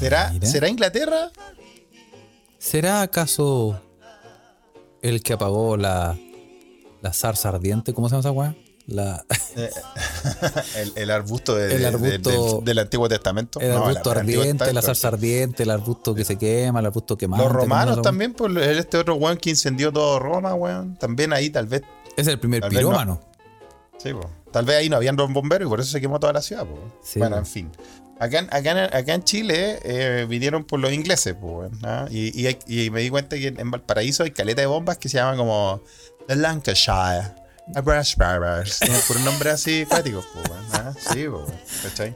¿Será, 0.00 0.32
¿Será 0.40 0.70
Inglaterra? 0.70 1.30
¿Será 2.56 3.02
acaso 3.02 3.82
el 5.02 5.22
que 5.22 5.32
apagó 5.32 5.76
la, 5.76 6.16
la 7.02 7.12
zarza 7.12 7.50
ardiente, 7.50 7.92
¿cómo 7.92 8.08
se 8.08 8.14
llama 8.14 8.20
esa 8.20 8.30
weá? 8.30 8.56
La, 8.86 9.24
el, 10.96 11.10
arbusto, 11.10 11.54
del 11.54 12.78
Antiguo 12.78 13.08
Testamento. 13.08 13.60
El 13.60 13.72
arbusto 13.72 14.10
ardiente, 14.10 14.72
la 14.72 14.82
salsa 14.82 15.08
ardiente, 15.08 15.62
el 15.62 15.70
arbusto 15.70 16.14
que 16.14 16.24
se 16.24 16.36
quema, 16.36 16.80
el 16.80 16.86
arbusto 16.86 17.16
quemado. 17.16 17.44
Los 17.44 17.52
romanos 17.52 18.02
también, 18.02 18.34
pues 18.34 18.56
este 18.56 18.98
otro 18.98 19.14
weón 19.14 19.36
que 19.36 19.50
incendió 19.50 19.92
todo 19.92 20.18
Roma, 20.18 20.54
weón. 20.54 20.96
También 20.96 21.32
ahí 21.32 21.50
tal 21.50 21.66
vez. 21.66 21.82
Es 22.16 22.26
el 22.26 22.40
primer 22.40 22.68
pirómano. 22.68 23.20
Sí, 23.98 24.12
pues. 24.12 24.26
Tal 24.50 24.64
vez 24.64 24.76
ahí 24.78 24.88
no 24.88 24.96
habían 24.96 25.16
bomberos 25.16 25.66
y 25.66 25.68
por 25.68 25.80
eso 25.80 25.90
se 25.90 26.00
quemó 26.00 26.18
toda 26.18 26.32
la 26.32 26.42
ciudad, 26.42 26.66
pues. 26.66 27.16
bueno, 27.16 27.36
en 27.36 27.46
fin. 27.46 27.70
Acá, 28.22 28.46
acá, 28.52 29.14
en 29.14 29.24
Chile 29.24 29.80
eh, 29.82 30.26
vinieron 30.28 30.62
por 30.62 30.78
los 30.78 30.92
ingleses, 30.92 31.34
pues, 31.34 31.72
¿ah? 31.82 32.06
y, 32.08 32.46
y, 32.68 32.90
me 32.90 33.00
di 33.00 33.10
cuenta 33.10 33.36
que 33.36 33.48
en 33.48 33.68
Valparaíso 33.68 34.22
hay 34.22 34.30
caleta 34.30 34.60
de 34.60 34.68
bombas 34.68 34.96
que 34.98 35.08
se 35.08 35.18
llaman 35.18 35.36
como 35.36 35.82
The 36.28 36.36
Lancashire. 36.36 37.32
Brush 37.82 38.14
barbers. 38.16 38.78
Por 39.08 39.16
un 39.16 39.24
nombre 39.24 39.50
así 39.50 39.84
cuático, 39.86 40.24
pues, 40.34 40.50
¿ah? 40.74 40.94
Sí, 41.12 41.26
¿cachai? 41.82 42.14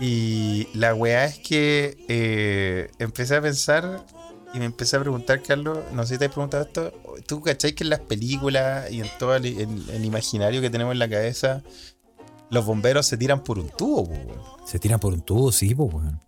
Y 0.00 0.68
la 0.72 0.94
weá 0.94 1.26
es 1.26 1.38
que 1.38 1.98
eh, 2.08 2.90
empecé 2.98 3.36
a 3.36 3.42
pensar 3.42 4.06
y 4.54 4.58
me 4.58 4.64
empecé 4.64 4.96
a 4.96 5.00
preguntar, 5.00 5.42
Carlos, 5.42 5.78
no 5.92 6.04
sé 6.04 6.14
si 6.14 6.18
te 6.18 6.26
has 6.26 6.32
preguntado 6.32 6.64
esto, 6.64 6.92
¿tú 7.26 7.40
cachai 7.40 7.74
que 7.74 7.84
en 7.84 7.90
las 7.90 8.00
películas 8.00 8.90
y 8.90 9.00
en 9.00 9.10
todo 9.18 9.36
el, 9.36 9.46
imaginario 10.04 10.60
que 10.60 10.70
tenemos 10.70 10.92
en 10.92 10.98
la 10.98 11.08
cabeza, 11.08 11.62
los 12.52 12.66
bomberos 12.66 13.06
se 13.06 13.16
tiran 13.16 13.42
por 13.42 13.58
un 13.58 13.70
tubo, 13.70 14.04
po, 14.06 14.58
Se 14.66 14.78
tiran 14.78 15.00
por 15.00 15.14
un 15.14 15.22
tubo, 15.22 15.50
sí, 15.50 15.74
pues, 15.74 15.92
weón. 15.92 16.20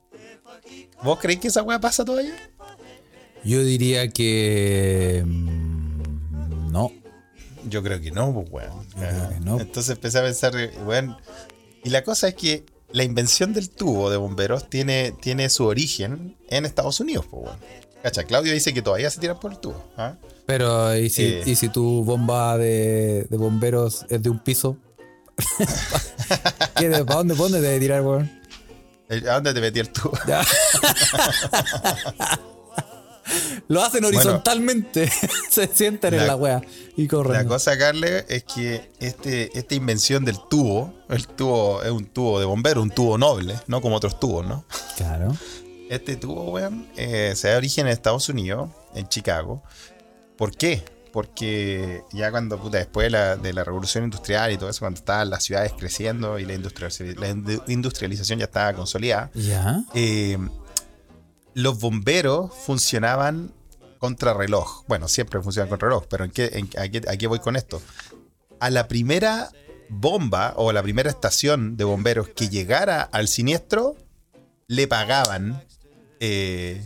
¿Vos 1.02 1.18
creéis 1.20 1.40
que 1.40 1.48
esa 1.48 1.62
weá 1.62 1.78
pasa 1.78 2.02
todavía? 2.02 2.34
Yo 3.44 3.62
diría 3.62 4.08
que... 4.08 5.22
Mm, 5.26 6.72
no. 6.72 6.90
Yo 7.68 7.82
creo 7.82 8.00
que 8.00 8.10
no, 8.10 8.32
pues, 8.32 8.48
weón. 8.50 9.60
Entonces 9.60 9.90
empecé 9.90 10.18
a 10.18 10.22
pensar, 10.22 10.54
weón. 10.86 11.14
Y 11.84 11.90
la 11.90 12.02
cosa 12.02 12.28
es 12.28 12.34
que 12.34 12.64
la 12.90 13.04
invención 13.04 13.52
del 13.52 13.68
tubo 13.68 14.08
de 14.08 14.16
bomberos 14.16 14.70
tiene, 14.70 15.12
tiene 15.20 15.50
su 15.50 15.66
origen 15.66 16.38
en 16.48 16.64
Estados 16.64 17.00
Unidos, 17.00 17.26
pues, 17.30 17.44
weón. 17.44 17.58
Cacha, 18.02 18.24
Claudio 18.24 18.54
dice 18.54 18.72
que 18.72 18.80
todavía 18.80 19.10
se 19.10 19.20
tiran 19.20 19.38
por 19.38 19.52
el 19.52 19.58
tubo. 19.58 19.84
¿ah? 19.98 20.16
Pero, 20.46 20.96
¿y 20.96 21.10
si, 21.10 21.22
eh. 21.22 21.42
¿y 21.44 21.54
si 21.54 21.68
tu 21.68 22.02
bomba 22.02 22.56
de, 22.56 23.26
de, 23.28 23.36
bomberos 23.36 24.06
es 24.08 24.22
de 24.22 24.30
un 24.30 24.38
piso? 24.38 24.78
¿Qué, 26.76 26.90
¿Para 26.90 27.04
dónde, 27.04 27.34
dónde 27.34 27.60
debe 27.60 27.80
tirar, 27.80 28.02
weón? 28.02 28.30
¿A 29.08 29.34
dónde 29.34 29.54
te 29.54 29.60
metí 29.60 29.80
el 29.80 29.90
tubo? 29.90 30.12
Lo 33.68 33.82
hacen 33.82 34.04
horizontalmente. 34.04 35.10
se 35.50 35.66
sientan 35.68 36.14
en 36.14 36.26
la 36.26 36.36
wea 36.36 36.62
y 36.96 37.06
corren. 37.06 37.32
La 37.32 37.44
cosa, 37.46 37.76
Carle, 37.78 38.24
es 38.28 38.44
que 38.44 38.90
este, 39.00 39.56
esta 39.58 39.74
invención 39.74 40.24
del 40.24 40.36
tubo, 40.50 40.94
el 41.08 41.26
tubo 41.26 41.82
es 41.82 41.90
un 41.90 42.06
tubo 42.06 42.38
de 42.38 42.44
bombero, 42.44 42.82
un 42.82 42.90
tubo 42.90 43.16
noble, 43.18 43.58
no 43.66 43.80
como 43.80 43.96
otros 43.96 44.20
tubos, 44.20 44.46
¿no? 44.46 44.64
Claro. 44.96 45.34
Este 45.90 46.16
tubo, 46.16 46.50
weón, 46.50 46.88
eh, 46.96 47.32
se 47.36 47.48
da 47.48 47.56
origen 47.56 47.86
en 47.86 47.92
Estados 47.92 48.28
Unidos, 48.28 48.70
en 48.94 49.08
Chicago. 49.08 49.62
¿Por 50.36 50.56
qué? 50.56 50.82
Porque 51.14 52.02
ya 52.12 52.32
cuando, 52.32 52.60
puta, 52.60 52.78
después 52.78 53.04
de 53.04 53.52
la, 53.52 53.62
revolución 53.62 54.02
industrial 54.02 54.50
y 54.50 54.58
todo 54.58 54.68
eso, 54.68 54.80
cuando 54.80 54.98
estaban 54.98 55.30
las 55.30 55.44
ciudades 55.44 55.72
creciendo 55.78 56.40
y 56.40 56.44
la, 56.44 56.54
industrialización 57.68 58.40
ya 58.40 58.46
estaba 58.46 58.72
consolidada, 58.72 59.30
eh, 59.94 60.36
los 61.54 61.78
bomberos 61.78 62.52
funcionaban 62.52 63.52
contra 63.98 64.34
reloj. 64.34 64.82
Bueno, 64.88 65.06
siempre 65.06 65.40
funcionan 65.40 65.68
contra 65.68 65.86
reloj, 65.86 66.06
pero 66.10 66.24
¿en 66.24 66.32
qué, 66.32 66.66
a, 66.76 67.16
qué, 67.16 67.26
voy 67.28 67.38
con 67.38 67.54
esto? 67.54 67.80
A 68.58 68.70
la 68.70 68.88
primera 68.88 69.52
bomba 69.88 70.54
o 70.56 70.70
a 70.70 70.72
la 70.72 70.82
primera 70.82 71.10
estación 71.10 71.76
de 71.76 71.84
bomberos 71.84 72.30
que 72.30 72.48
llegara 72.48 73.02
al 73.02 73.28
siniestro, 73.28 73.94
le 74.66 74.88
pagaban 74.88 75.62
eh, 76.18 76.84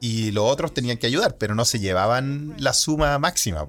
y 0.00 0.30
los 0.30 0.44
otros 0.44 0.72
tenían 0.72 0.96
que 0.96 1.06
ayudar, 1.06 1.36
pero 1.36 1.54
no 1.54 1.64
se 1.64 1.78
llevaban 1.78 2.54
la 2.58 2.72
suma 2.72 3.18
máxima 3.18 3.66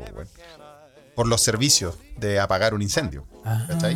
por 1.16 1.28
los 1.28 1.42
servicios 1.42 1.96
de 2.18 2.40
apagar 2.40 2.74
un 2.74 2.82
incendio. 2.82 3.28
¿Cachai? 3.44 3.96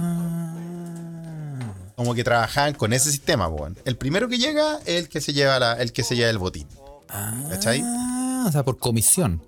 Como 1.95 2.13
que 2.13 2.23
trabajaban 2.23 2.73
con 2.73 2.91
ese 2.91 3.09
sistema. 3.11 3.49
El 3.85 3.97
primero 3.97 4.27
que 4.27 4.37
llega 4.37 4.79
es 4.85 5.03
el 5.03 5.09
que 5.09 5.21
se 5.21 5.33
lleva, 5.33 5.73
el, 5.73 5.93
que 5.93 6.03
se 6.03 6.15
lleva 6.15 6.29
el 6.29 6.37
botín. 6.37 6.67
¿Cachai? 7.07 7.81
o 7.81 8.51
sea, 8.51 8.63
por 8.63 8.77
comisión. 8.77 9.41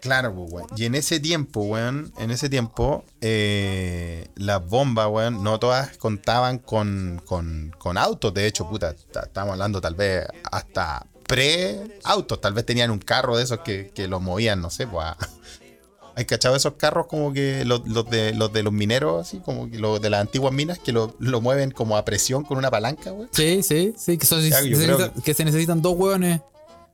Claro, 0.00 0.34
pues, 0.34 0.64
Y 0.76 0.86
en 0.86 0.94
ese 0.94 1.20
tiempo, 1.20 1.60
weón, 1.60 2.12
en 2.18 2.30
ese 2.30 2.48
tiempo, 2.48 3.04
eh, 3.20 4.28
las 4.34 4.66
bombas, 4.66 5.08
weón, 5.10 5.42
no 5.42 5.58
todas 5.58 5.96
contaban 5.98 6.58
con, 6.58 7.20
con, 7.26 7.98
autos. 7.98 8.32
De 8.32 8.46
hecho, 8.46 8.68
puta, 8.68 8.94
estamos 9.22 9.52
hablando 9.52 9.80
tal 9.80 9.94
vez 9.94 10.26
hasta 10.50 11.06
pre-autos. 11.30 12.40
Tal 12.40 12.52
vez 12.54 12.66
tenían 12.66 12.90
un 12.90 12.98
carro 12.98 13.36
de 13.36 13.44
esos 13.44 13.60
que, 13.60 13.92
los 14.08 14.20
movían, 14.20 14.60
no 14.60 14.68
sé, 14.68 14.86
pues. 14.86 15.06
¿Hay 16.16 16.24
cachado 16.24 16.56
esos 16.56 16.74
carros 16.74 17.06
como 17.06 17.32
que 17.32 17.64
los, 17.64 17.84
de, 18.10 18.34
los 18.34 18.52
de 18.52 18.62
los 18.64 18.72
mineros, 18.72 19.28
así, 19.28 19.38
como 19.38 19.70
que 19.70 19.78
los 19.78 20.02
de 20.02 20.10
las 20.10 20.20
antiguas 20.20 20.52
minas, 20.52 20.78
que 20.78 20.92
lo, 20.92 21.14
mueven 21.40 21.70
como 21.70 21.96
a 21.96 22.04
presión 22.04 22.42
con 22.44 22.58
una 22.58 22.70
palanca, 22.70 23.12
weón? 23.12 23.28
Sí, 23.32 23.62
sí, 23.62 23.94
sí, 23.96 24.18
que, 24.18 24.26
se, 24.26 25.44
necesitan 25.44 25.80
dos 25.80 25.96
hueones. 25.96 26.40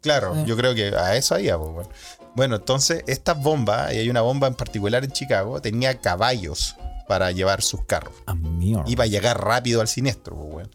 Claro, 0.02 0.44
yo 0.44 0.56
creo 0.56 0.74
que 0.74 0.94
a 0.94 1.16
eso 1.16 1.34
había, 1.34 1.56
pues, 1.58 1.70
weón. 1.70 1.88
Bueno, 2.34 2.56
entonces 2.56 3.02
estas 3.06 3.42
bombas, 3.42 3.94
y 3.94 3.96
hay 3.96 4.10
una 4.10 4.20
bomba 4.20 4.46
en 4.46 4.54
particular 4.54 5.02
en 5.02 5.10
Chicago, 5.10 5.62
tenía 5.62 5.98
caballos 5.98 6.76
para 7.08 7.32
llevar 7.32 7.62
sus 7.62 7.84
carros. 7.86 8.14
Iba 8.86 9.04
a 9.04 9.06
llegar 9.06 9.42
rápido 9.42 9.80
al 9.80 9.88
siniestro, 9.88 10.36
weón. 10.36 10.70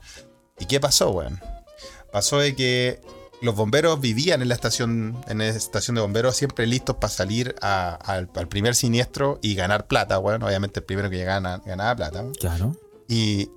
¿Y 0.60 0.66
qué 0.66 0.80
pasó, 0.80 1.12
weón? 1.12 1.40
Pasó 2.12 2.40
de 2.40 2.56
que 2.56 3.00
los 3.42 3.56
bomberos 3.56 4.00
vivían 4.00 4.42
en 4.42 4.50
la 4.50 4.56
estación, 4.56 5.20
en 5.28 5.40
la 5.40 5.48
estación 5.48 5.96
de 5.96 6.02
bomberos, 6.02 6.36
siempre 6.36 6.68
listos 6.68 6.98
para 6.98 7.12
salir 7.12 7.56
al, 7.62 8.30
primer 8.50 8.76
siniestro 8.76 9.40
y 9.42 9.56
ganar 9.56 9.88
plata, 9.88 10.20
weón. 10.20 10.44
Obviamente 10.44 10.80
el 10.80 10.86
primero 10.86 11.10
que 11.10 11.18
llegaba 11.18 11.58
ganaba 11.66 11.96
plata. 11.96 12.26
Claro. 12.40 12.76
Y, 13.08 13.50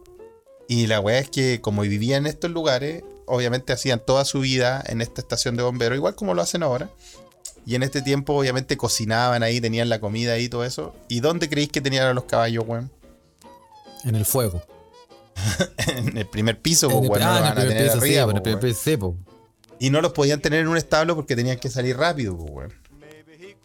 y 0.69 0.87
la 0.87 1.01
weá 1.01 1.19
es 1.19 1.29
que 1.29 1.61
como 1.61 1.83
vivían 1.83 2.25
en 2.25 2.29
estos 2.29 2.51
lugares, 2.51 3.05
obviamente 3.27 3.75
hacían 3.75 4.01
toda 4.05 4.25
su 4.25 4.41
vida 4.41 4.83
en 4.87 5.03
esta 5.03 5.21
estación 5.21 5.57
de 5.57 5.63
bomberos, 5.63 5.97
igual 5.97 6.15
como 6.15 6.33
lo 6.33 6.41
hacen 6.41 6.63
ahora. 6.63 6.89
Y 7.67 7.75
en 7.75 7.83
este 7.83 8.01
tiempo, 8.01 8.35
obviamente, 8.35 8.77
cocinaban 8.77 9.43
ahí, 9.43 9.61
tenían 9.61 9.89
la 9.91 9.99
comida 9.99 10.35
ahí 10.35 10.45
y 10.45 10.49
todo 10.49 10.65
eso. 10.65 10.95
¿Y 11.09 11.21
dónde 11.21 11.49
creéis 11.49 11.71
que 11.71 11.81
tenían 11.81 12.07
a 12.07 12.15
los 12.15 12.25
caballos, 12.25 12.65
weón? 12.67 12.91
En 14.05 14.15
el 14.15 14.25
fuego. 14.25 14.63
en 15.97 16.17
el 16.17 16.27
primer 16.27 16.61
piso, 16.61 16.89
weón. 16.89 17.05
No 17.05 17.11
van 17.11 17.45
a 17.45 17.55
tener 17.55 17.91
arriba, 17.91 18.23
en 18.25 18.37
el 18.37 18.43
primer 18.43 18.61
piso, 18.61 19.17
Y 19.79 19.91
no 19.91 20.01
los 20.01 20.13
podían 20.13 20.41
tener 20.41 20.61
en 20.61 20.69
un 20.69 20.77
establo 20.77 21.15
porque 21.15 21.37
tenían 21.37 21.59
que 21.59 21.71
salir 21.71 21.97
rápido, 21.97 22.35
weón. 22.35 22.73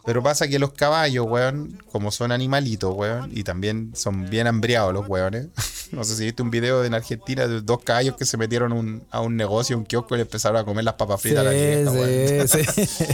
Pero 0.04 0.22
pasa 0.22 0.48
que 0.48 0.58
los 0.58 0.72
caballos, 0.72 1.26
weón, 1.28 1.78
como 1.92 2.10
son 2.10 2.32
animalitos, 2.32 2.94
weón, 2.94 3.30
y 3.34 3.44
también 3.44 3.92
son 3.94 4.30
bien 4.30 4.46
hambriados 4.46 4.94
los 4.94 5.06
weones. 5.08 5.48
no 5.92 6.04
sé 6.04 6.16
si 6.16 6.24
viste 6.24 6.42
un 6.42 6.50
video 6.50 6.84
en 6.84 6.94
Argentina 6.94 7.46
de 7.46 7.60
dos 7.60 7.82
caballos 7.82 8.16
que 8.16 8.24
se 8.24 8.36
metieron 8.36 9.04
a 9.10 9.20
un 9.20 9.36
negocio, 9.36 9.76
un 9.76 9.84
kiosco 9.84 10.14
y 10.14 10.18
le 10.18 10.22
empezaron 10.22 10.56
a 10.56 10.64
comer 10.64 10.84
las 10.84 10.94
papas 10.94 11.20
fritas 11.20 11.40
a 11.40 11.44
la 11.44 11.50
vieja, 11.50 12.46
sí, 12.46 12.64
sí. 12.86 13.04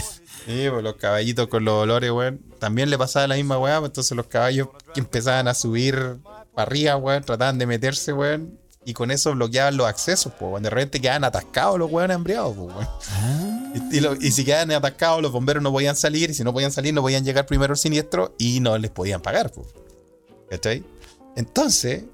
Sí, 0.45 0.67
pues 0.71 0.81
los 0.81 0.95
caballitos 0.95 1.47
con 1.49 1.65
los 1.65 1.73
olores, 1.73 2.09
weón. 2.09 2.39
También 2.57 2.89
le 2.89 2.97
pasaba 2.97 3.27
la 3.27 3.35
misma 3.35 3.59
weá, 3.59 3.79
pues 3.79 3.89
entonces 3.89 4.15
los 4.15 4.27
caballos 4.27 4.69
que 4.93 5.01
empezaban 5.01 5.49
a 5.49 5.53
subir 5.53 6.17
para 6.55 6.67
arriba, 6.67 6.95
weón, 6.95 7.21
trataban 7.23 7.57
de 7.57 7.65
meterse, 7.65 8.13
weón. 8.13 8.57
Y 8.87 8.93
con 8.93 9.11
eso 9.11 9.33
bloqueaban 9.33 9.75
los 9.75 9.85
accesos, 9.85 10.31
pues, 10.39 10.63
De 10.63 10.69
repente 10.69 11.01
quedaban 11.01 11.25
atascados 11.25 11.77
los 11.77 11.91
weones 11.91 12.15
hambriados, 12.15 12.55
pues. 12.55 12.87
Ah. 13.11 13.73
Y, 14.21 14.31
si 14.31 14.45
quedaban 14.45 14.71
atascados, 14.71 15.21
los 15.21 15.33
bomberos 15.33 15.61
no 15.61 15.73
podían 15.73 15.97
salir. 15.97 16.29
Y 16.29 16.33
si 16.33 16.41
no 16.45 16.53
podían 16.53 16.71
salir, 16.71 16.93
no 16.93 17.01
podían 17.01 17.25
llegar 17.25 17.45
primero 17.45 17.73
al 17.73 17.77
siniestro 17.77 18.33
y 18.37 18.61
no 18.61 18.77
les 18.77 18.89
podían 18.89 19.21
pagar, 19.21 19.51
pues. 19.51 19.67
¿Cachai? 20.49 20.85
Entonces, 21.35 22.05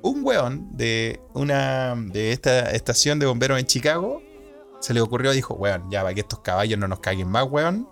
un 0.00 0.24
weón 0.24 0.74
de 0.74 1.20
una 1.34 1.94
de 1.96 2.32
esta 2.32 2.70
estación 2.70 3.18
de 3.18 3.26
bomberos 3.26 3.60
en 3.60 3.66
Chicago 3.66 4.22
se 4.80 4.94
le 4.94 5.02
ocurrió, 5.02 5.32
dijo, 5.32 5.52
weón, 5.52 5.90
ya 5.90 6.00
para 6.00 6.14
que 6.14 6.20
estos 6.20 6.38
caballos 6.38 6.78
no 6.78 6.88
nos 6.88 7.00
caguen 7.00 7.28
más, 7.28 7.46
weón, 7.46 7.86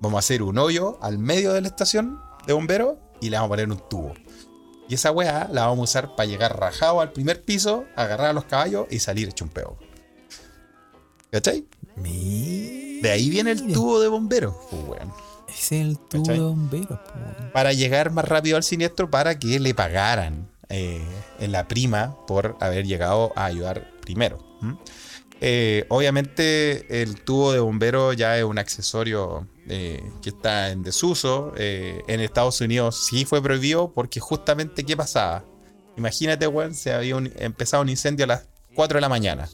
vamos 0.00 0.16
a 0.16 0.18
hacer 0.18 0.42
un 0.42 0.58
hoyo 0.58 0.98
al 1.00 1.18
medio 1.18 1.52
de 1.52 1.60
la 1.60 1.68
estación 1.68 2.18
de 2.44 2.54
bomberos 2.54 2.96
y 3.20 3.30
le 3.30 3.36
vamos 3.36 3.46
a 3.46 3.50
poner 3.50 3.70
un 3.70 3.88
tubo. 3.88 4.14
Y 4.88 4.94
esa 4.94 5.10
weá 5.10 5.48
la 5.50 5.66
vamos 5.66 5.80
a 5.80 5.82
usar 5.82 6.16
para 6.16 6.26
llegar 6.26 6.58
rajado 6.58 7.00
al 7.00 7.12
primer 7.12 7.42
piso, 7.42 7.84
agarrar 7.96 8.28
a 8.28 8.32
los 8.32 8.44
caballos 8.44 8.86
y 8.90 8.98
salir 8.98 9.28
hecho 9.28 9.44
un 9.44 9.50
peo. 9.50 9.78
¿Cachai? 11.30 11.66
De 11.96 13.10
ahí 13.10 13.28
viene 13.30 13.52
el 13.52 13.72
tubo 13.72 14.00
de 14.00 14.08
bomberos, 14.08 14.54
pues. 14.70 15.00
Es 15.48 15.72
el 15.72 15.98
tubo 15.98 16.32
de 16.32 16.38
bomberos, 16.38 16.98
pues, 17.04 17.52
Para 17.52 17.72
llegar 17.72 18.10
más 18.10 18.26
rápido 18.26 18.56
al 18.56 18.62
siniestro 18.62 19.10
para 19.10 19.38
que 19.38 19.58
le 19.58 19.74
pagaran 19.74 20.48
eh, 20.68 21.02
en 21.38 21.52
la 21.52 21.68
prima 21.68 22.16
por 22.26 22.56
haber 22.60 22.86
llegado 22.86 23.32
a 23.36 23.46
ayudar 23.46 23.90
primero. 24.00 24.38
Eh, 25.40 25.84
obviamente 25.88 27.02
el 27.02 27.20
tubo 27.20 27.52
de 27.52 27.60
bombero 27.60 28.12
ya 28.12 28.38
es 28.38 28.44
un 28.44 28.58
accesorio 28.58 29.46
eh, 29.68 30.02
que 30.22 30.30
está 30.30 30.70
en 30.70 30.82
desuso. 30.82 31.52
Eh, 31.56 32.02
en 32.06 32.20
Estados 32.20 32.60
Unidos 32.60 33.06
sí 33.06 33.24
fue 33.24 33.42
prohibido 33.42 33.92
porque 33.92 34.20
justamente 34.20 34.84
¿qué 34.84 34.96
pasaba? 34.96 35.44
Imagínate, 35.96 36.46
weón, 36.46 36.74
se 36.74 36.92
había 36.92 37.16
empezado 37.36 37.82
un 37.82 37.88
incendio 37.88 38.24
a 38.24 38.28
las 38.28 38.48
4 38.74 38.96
de 38.96 39.00
la 39.00 39.08
mañana. 39.08 39.48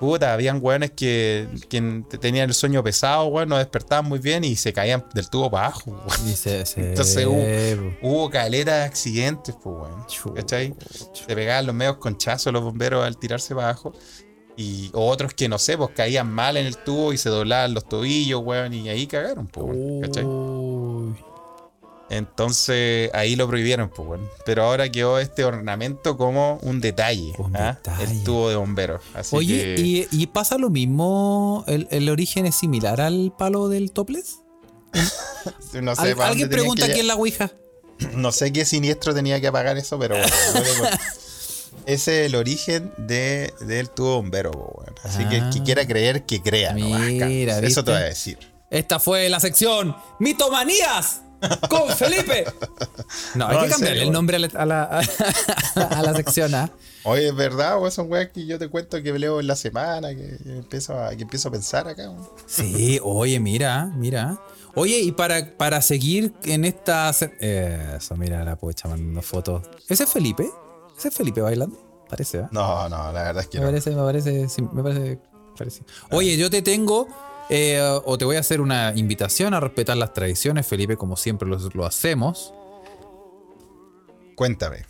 Puta, 0.00 0.32
habían 0.32 0.60
weones 0.62 0.92
que, 0.92 1.46
tenían 1.68 2.48
el 2.48 2.54
sueño 2.54 2.82
pesado, 2.82 3.26
weón, 3.26 3.50
no 3.50 3.58
despertaban 3.58 4.08
muy 4.08 4.18
bien 4.18 4.44
y 4.44 4.56
se 4.56 4.72
caían 4.72 5.04
del 5.12 5.28
tubo 5.28 5.50
para 5.50 5.66
abajo, 5.66 5.94
Entonces 6.76 7.26
hubo, 7.26 7.44
hubo 8.00 8.30
caleta 8.30 8.78
de 8.78 8.84
accidentes, 8.84 9.54
pues, 9.62 9.76
weón. 9.76 10.34
¿Cachai? 10.36 10.74
Se 11.12 11.34
pegaban 11.34 11.66
los 11.66 11.74
medios 11.74 11.98
conchazos 11.98 12.50
los 12.50 12.62
bomberos 12.62 13.04
al 13.04 13.18
tirarse 13.18 13.54
para 13.54 13.68
abajo. 13.68 13.92
Y 14.56 14.90
otros 14.94 15.34
que 15.34 15.50
no 15.50 15.58
sé, 15.58 15.76
pues 15.76 15.90
caían 15.94 16.30
mal 16.30 16.56
en 16.56 16.66
el 16.66 16.78
tubo 16.78 17.12
y 17.12 17.18
se 17.18 17.28
doblaban 17.28 17.74
los 17.74 17.86
tobillos, 17.86 18.42
weón, 18.42 18.72
y 18.72 18.88
ahí 18.88 19.06
cagaron, 19.06 19.48
pues, 19.48 19.66
weón. 19.66 20.00
¿Cachai? 20.00 20.24
Entonces 22.10 23.08
ahí 23.14 23.36
lo 23.36 23.46
prohibieron, 23.46 23.88
pues, 23.88 24.20
Pero 24.44 24.64
ahora 24.64 24.90
quedó 24.90 25.20
este 25.20 25.44
ornamento 25.44 26.16
como 26.16 26.58
un 26.62 26.80
detalle. 26.80 27.32
¿ah? 27.54 27.78
El 28.00 28.24
tubo 28.24 28.48
de 28.50 28.56
bomberos. 28.56 29.02
Oye, 29.30 29.76
¿y, 30.10 30.26
pasa 30.26 30.58
lo 30.58 30.70
mismo? 30.70 31.64
¿El, 31.68 32.08
origen 32.08 32.46
es 32.46 32.56
similar 32.56 33.00
al 33.00 33.32
palo 33.38 33.68
del 33.68 33.92
topless? 33.92 34.40
no 35.80 35.94
sé, 35.94 36.16
¿Alguien 36.20 36.48
pregunta 36.48 36.86
quién 36.86 36.98
es 36.98 37.06
la 37.06 37.14
Ouija? 37.14 37.50
No 38.14 38.32
sé 38.32 38.50
qué 38.50 38.64
siniestro 38.64 39.14
tenía 39.14 39.42
que 39.42 39.48
apagar 39.48 39.76
eso, 39.76 39.98
pero 39.98 40.16
bueno. 40.16 40.32
Ese 41.84 42.20
es 42.22 42.26
el 42.28 42.34
origen 42.34 42.90
de, 42.96 43.52
del 43.60 43.90
tubo 43.90 44.16
bombero, 44.16 44.52
bueno. 44.52 44.94
Así 45.04 45.22
que 45.26 45.42
quien 45.50 45.64
quiera 45.64 45.86
creer, 45.86 46.24
que 46.24 46.40
crea. 46.40 46.72
Mira, 46.72 47.58
Eso 47.58 47.84
te 47.84 47.90
voy 47.90 48.00
a 48.00 48.04
decir. 48.04 48.38
Esta 48.70 48.98
fue 49.00 49.28
la 49.28 49.38
sección 49.38 49.94
Mitomanías 50.18 51.20
con 51.68 51.88
Felipe. 51.90 52.44
No, 53.34 53.48
hay 53.48 53.64
que 53.64 53.70
cambiarle 53.70 54.02
el 54.02 54.12
nombre 54.12 54.36
a 54.36 54.66
la, 54.66 54.82
a 55.74 56.02
la, 56.02 56.14
sección 56.14 56.54
¿ah? 56.54 56.70
Oye, 57.04 57.28
es 57.28 57.34
verdad, 57.34 57.82
o 57.82 57.90
son 57.90 58.10
weas 58.10 58.30
que 58.30 58.46
yo 58.46 58.58
te 58.58 58.68
cuento 58.68 59.02
que 59.02 59.18
leo 59.18 59.40
en 59.40 59.46
la 59.46 59.56
semana, 59.56 60.14
que, 60.14 60.36
empiezo, 60.44 60.98
a, 60.98 61.10
que 61.10 61.22
empiezo 61.22 61.48
a 61.48 61.52
pensar 61.52 61.88
acá. 61.88 62.12
Sí, 62.46 63.00
oye, 63.02 63.40
mira, 63.40 63.86
mira. 63.96 64.38
Oye, 64.74 65.00
y 65.00 65.12
para, 65.12 65.56
para 65.56 65.82
seguir 65.82 66.32
en 66.44 66.64
esta. 66.64 67.10
eso, 67.10 68.16
mira 68.16 68.44
la 68.44 68.56
pocha 68.56 68.88
mandando 68.88 69.22
fotos. 69.22 69.68
¿Ese 69.88 70.04
es 70.04 70.10
Felipe? 70.10 70.48
¿Ese 70.96 71.08
es 71.08 71.14
Felipe 71.14 71.40
bailando? 71.40 72.04
Parece, 72.08 72.38
¿eh? 72.38 72.48
No, 72.50 72.88
no, 72.88 73.12
la 73.12 73.22
verdad 73.22 73.42
es 73.42 73.48
que 73.48 73.58
me 73.58 73.64
no. 73.64 73.70
Parece, 73.70 73.90
me 73.90 74.02
parece, 74.02 74.46
me 74.72 74.82
parece, 74.82 75.18
parece. 75.56 75.82
Oye, 76.10 76.36
yo 76.36 76.50
te 76.50 76.60
tengo 76.60 77.08
eh, 77.52 77.80
o 78.04 78.16
te 78.16 78.24
voy 78.24 78.36
a 78.36 78.40
hacer 78.40 78.60
una 78.60 78.92
invitación 78.94 79.54
a 79.54 79.60
respetar 79.60 79.96
las 79.96 80.14
tradiciones, 80.14 80.66
Felipe, 80.66 80.96
como 80.96 81.16
siempre 81.16 81.48
lo, 81.48 81.84
hacemos. 81.84 82.54
Cuéntame. 84.36 84.86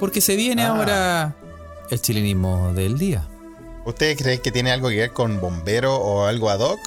Porque 0.00 0.20
se 0.20 0.34
viene 0.34 0.62
ah. 0.62 0.70
ahora 0.70 1.36
el 1.90 2.02
chilenismo 2.02 2.72
del 2.74 2.98
día. 2.98 3.28
¿Ustedes 3.84 4.18
creen 4.18 4.40
que 4.40 4.50
tiene 4.50 4.72
algo 4.72 4.88
que 4.88 4.96
ver 4.96 5.12
con 5.12 5.40
bombero 5.40 5.96
o 5.96 6.26
algo 6.26 6.50
ad 6.50 6.60
hoc? 6.60 6.80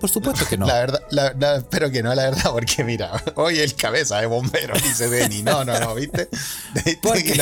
Por 0.00 0.10
supuesto 0.10 0.46
que 0.48 0.56
no. 0.56 0.66
La 0.72 0.74
verdad, 0.80 1.02
la, 1.10 1.56
espero 1.56 1.90
que 1.90 2.02
no, 2.02 2.12
la 2.14 2.24
verdad, 2.24 2.50
porque 2.50 2.82
mira, 2.82 3.22
hoy 3.36 3.60
el 3.60 3.74
cabeza 3.76 4.20
de 4.20 4.26
bombero 4.26 4.74
dice 4.74 5.08
Denny. 5.08 5.42
No, 5.42 5.64
no, 5.64 5.78
no, 5.78 5.94
¿viste? 5.94 6.28
Porque 7.02 7.34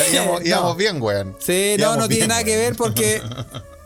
íbamos, 0.45 0.77
bien, 0.77 1.01
weón. 1.01 1.37
Sí, 1.39 1.77
no, 1.79 1.97
no 1.97 2.07
tiene 2.07 2.27
nada 2.27 2.45
que 2.45 2.57
ver 2.57 2.77
porque 2.77 3.23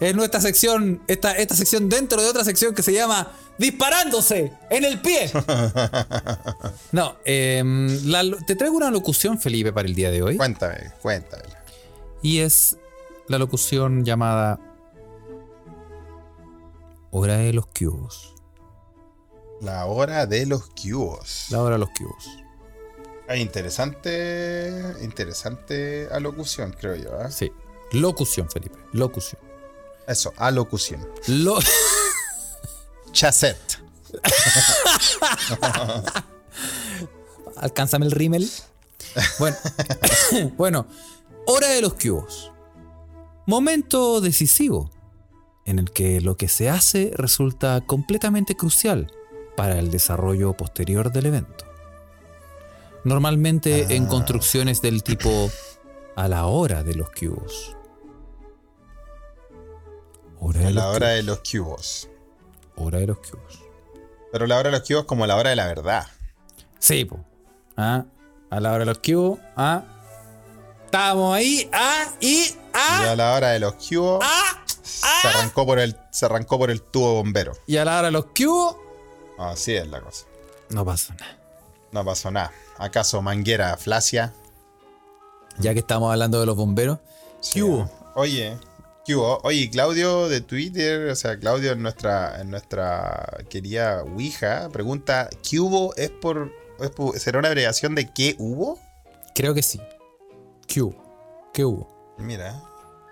es 0.09 0.15
nuestra 0.15 0.41
sección, 0.41 1.03
esta, 1.07 1.33
esta 1.33 1.55
sección 1.55 1.89
dentro 1.89 2.21
de 2.21 2.29
otra 2.29 2.45
sección 2.45 2.75
que 2.75 2.83
se 2.83 2.93
llama 2.93 3.33
Disparándose 3.59 4.53
en 4.71 4.85
el 4.85 5.01
pie. 5.01 5.31
No, 6.93 7.17
em, 7.25 7.89
te 8.47 8.55
traigo 8.55 8.77
una 8.77 8.91
locución, 8.91 9.41
Felipe, 9.41 9.73
para 9.73 9.89
el 9.89 9.95
día 9.95 10.11
de 10.11 10.23
hoy. 10.23 10.37
Cuéntame, 10.37 10.93
cuéntame. 11.03 11.43
Y 12.23 12.39
es 12.39 12.77
la 13.29 13.39
locución 13.39 14.05
llamada 14.05 14.61
Hora 17.11 17.37
de 17.37 17.53
los 17.53 17.67
cubos. 17.67 18.35
La 19.61 19.87
hora 19.87 20.27
de 20.27 20.47
los 20.47 20.69
cubos. 20.71 21.47
La 21.51 21.63
hora 21.63 21.75
de 21.75 21.79
los 21.79 21.91
cubos. 21.91 22.45
Ah, 23.29 23.37
interesante, 23.37 24.71
interesante 25.01 26.09
alocución, 26.13 26.75
creo 26.79 26.97
yo. 26.97 27.21
¿eh? 27.23 27.31
Sí, 27.31 27.53
locución, 27.93 28.51
Felipe, 28.51 28.79
locución. 28.93 29.41
Eso, 30.07 30.33
alocución. 30.37 31.07
Lo... 31.29 31.59
Chasset. 33.13 33.57
Alcánzame 37.57 38.07
el 38.07 38.13
rímel. 38.13 38.51
Bueno, 39.39 39.57
bueno, 40.57 40.87
hora 41.47 41.69
de 41.69 41.81
los 41.81 41.95
cubos. 41.95 42.53
Momento 43.47 44.21
decisivo 44.21 44.91
en 45.65 45.79
el 45.79 45.91
que 45.91 46.21
lo 46.21 46.37
que 46.37 46.49
se 46.49 46.69
hace 46.69 47.13
resulta 47.15 47.81
completamente 47.83 48.57
crucial 48.57 49.13
para 49.57 49.79
el 49.79 49.91
desarrollo 49.91 50.55
posterior 50.55 51.13
del 51.13 51.27
evento. 51.27 51.65
Normalmente 53.05 53.95
en 53.95 54.07
ah. 54.07 54.09
construcciones 54.09 54.83
del 54.83 55.03
tipo 55.03 55.51
a 56.17 56.29
la 56.29 56.47
hora 56.47 56.83
de 56.83 56.95
los 56.95 57.11
cubos. 57.11 57.77
A 60.51 60.71
la 60.71 60.89
hora 60.91 61.09
de 61.11 61.23
los 61.23 61.41
cubos. 61.41 62.09
Hora 62.77 62.99
de 62.99 63.07
los 63.07 63.19
cubos. 63.19 63.61
Pero 64.33 64.47
la 64.47 64.59
hora 64.59 64.71
de 64.71 64.79
los 64.79 64.87
cubos 64.89 65.05
como 65.05 65.27
la 65.27 65.37
hora 65.37 65.51
de 65.51 65.57
la 65.57 65.67
verdad. 65.67 66.07
Sí, 66.79 67.05
po. 67.05 67.19
¿Ah? 67.77 68.05
A 68.51 68.61
la 68.61 68.71
hora 68.71 68.81
de 68.81 68.87
los 68.87 68.99
cubos. 68.99 69.39
¿Ah? 69.57 69.83
Estábamos 70.85 71.35
ahí. 71.37 71.69
¿Ah? 71.73 72.07
Y. 72.21 72.55
¿Ah? 72.73 73.03
Y 73.05 73.09
a 73.09 73.17
la 73.17 73.35
hora 73.35 73.51
de 73.51 73.61
los 73.61 73.75
cubos. 73.75 74.21
¿Ah? 74.23 74.65
Se 74.83 75.07
¿Ah? 75.07 75.31
arrancó 75.31 75.65
por 75.67 75.79
el, 75.79 75.97
se 76.11 76.27
arrancó 76.27 76.59
por 76.59 76.71
el 76.71 76.83
tubo 76.83 77.15
bombero. 77.15 77.53
Y 77.67 77.77
a 77.77 77.85
la 77.85 77.99
hora 77.99 78.07
de 78.07 78.13
los 78.13 78.27
cubos. 78.27 78.77
Así 79.39 79.75
es 79.75 79.87
la 79.89 80.01
cosa. 80.01 80.27
No 80.71 80.85
pasó 80.85 81.13
nada. 81.15 81.39
No 81.93 82.05
pasó 82.05 82.31
nada. 82.31 82.53
¿Acaso 82.79 83.23
manguera 83.23 83.77
flacia? 83.77 84.33
Ya 85.59 85.73
que 85.73 85.81
estamos 85.81 86.11
hablando 86.11 86.41
de 86.41 86.47
los 86.47 86.57
bomberos. 86.57 86.99
¿Qué 87.53 87.63
hubo? 87.63 87.91
Oye, 88.15 88.57
¿qué 89.05 89.17
hubo? 89.17 89.39
Oye, 89.43 89.71
Claudio 89.71 90.29
de 90.29 90.41
Twitter, 90.41 91.11
o 91.11 91.17
sea, 91.17 91.39
Claudio 91.39 91.73
en 91.73 91.83
nuestra, 91.83 92.41
en 92.41 92.51
nuestra 92.51 93.45
querida 93.49 94.03
Ouija, 94.03 94.69
pregunta: 94.71 95.29
¿Qué 95.49 95.61
hubo? 95.61 95.95
¿Es 95.97 96.11
por, 96.11 96.53
¿Será 97.17 97.39
una 97.39 97.49
abreviación 97.49 97.95
de 97.95 98.11
qué 98.13 98.37
hubo? 98.39 98.79
Creo 99.35 99.55
que 99.55 99.63
sí. 99.63 99.81
¿Qué 100.67 100.83
hubo? 100.83 101.51
¿Qué 101.53 101.65
hubo? 101.65 102.15
Mira. 102.19 102.63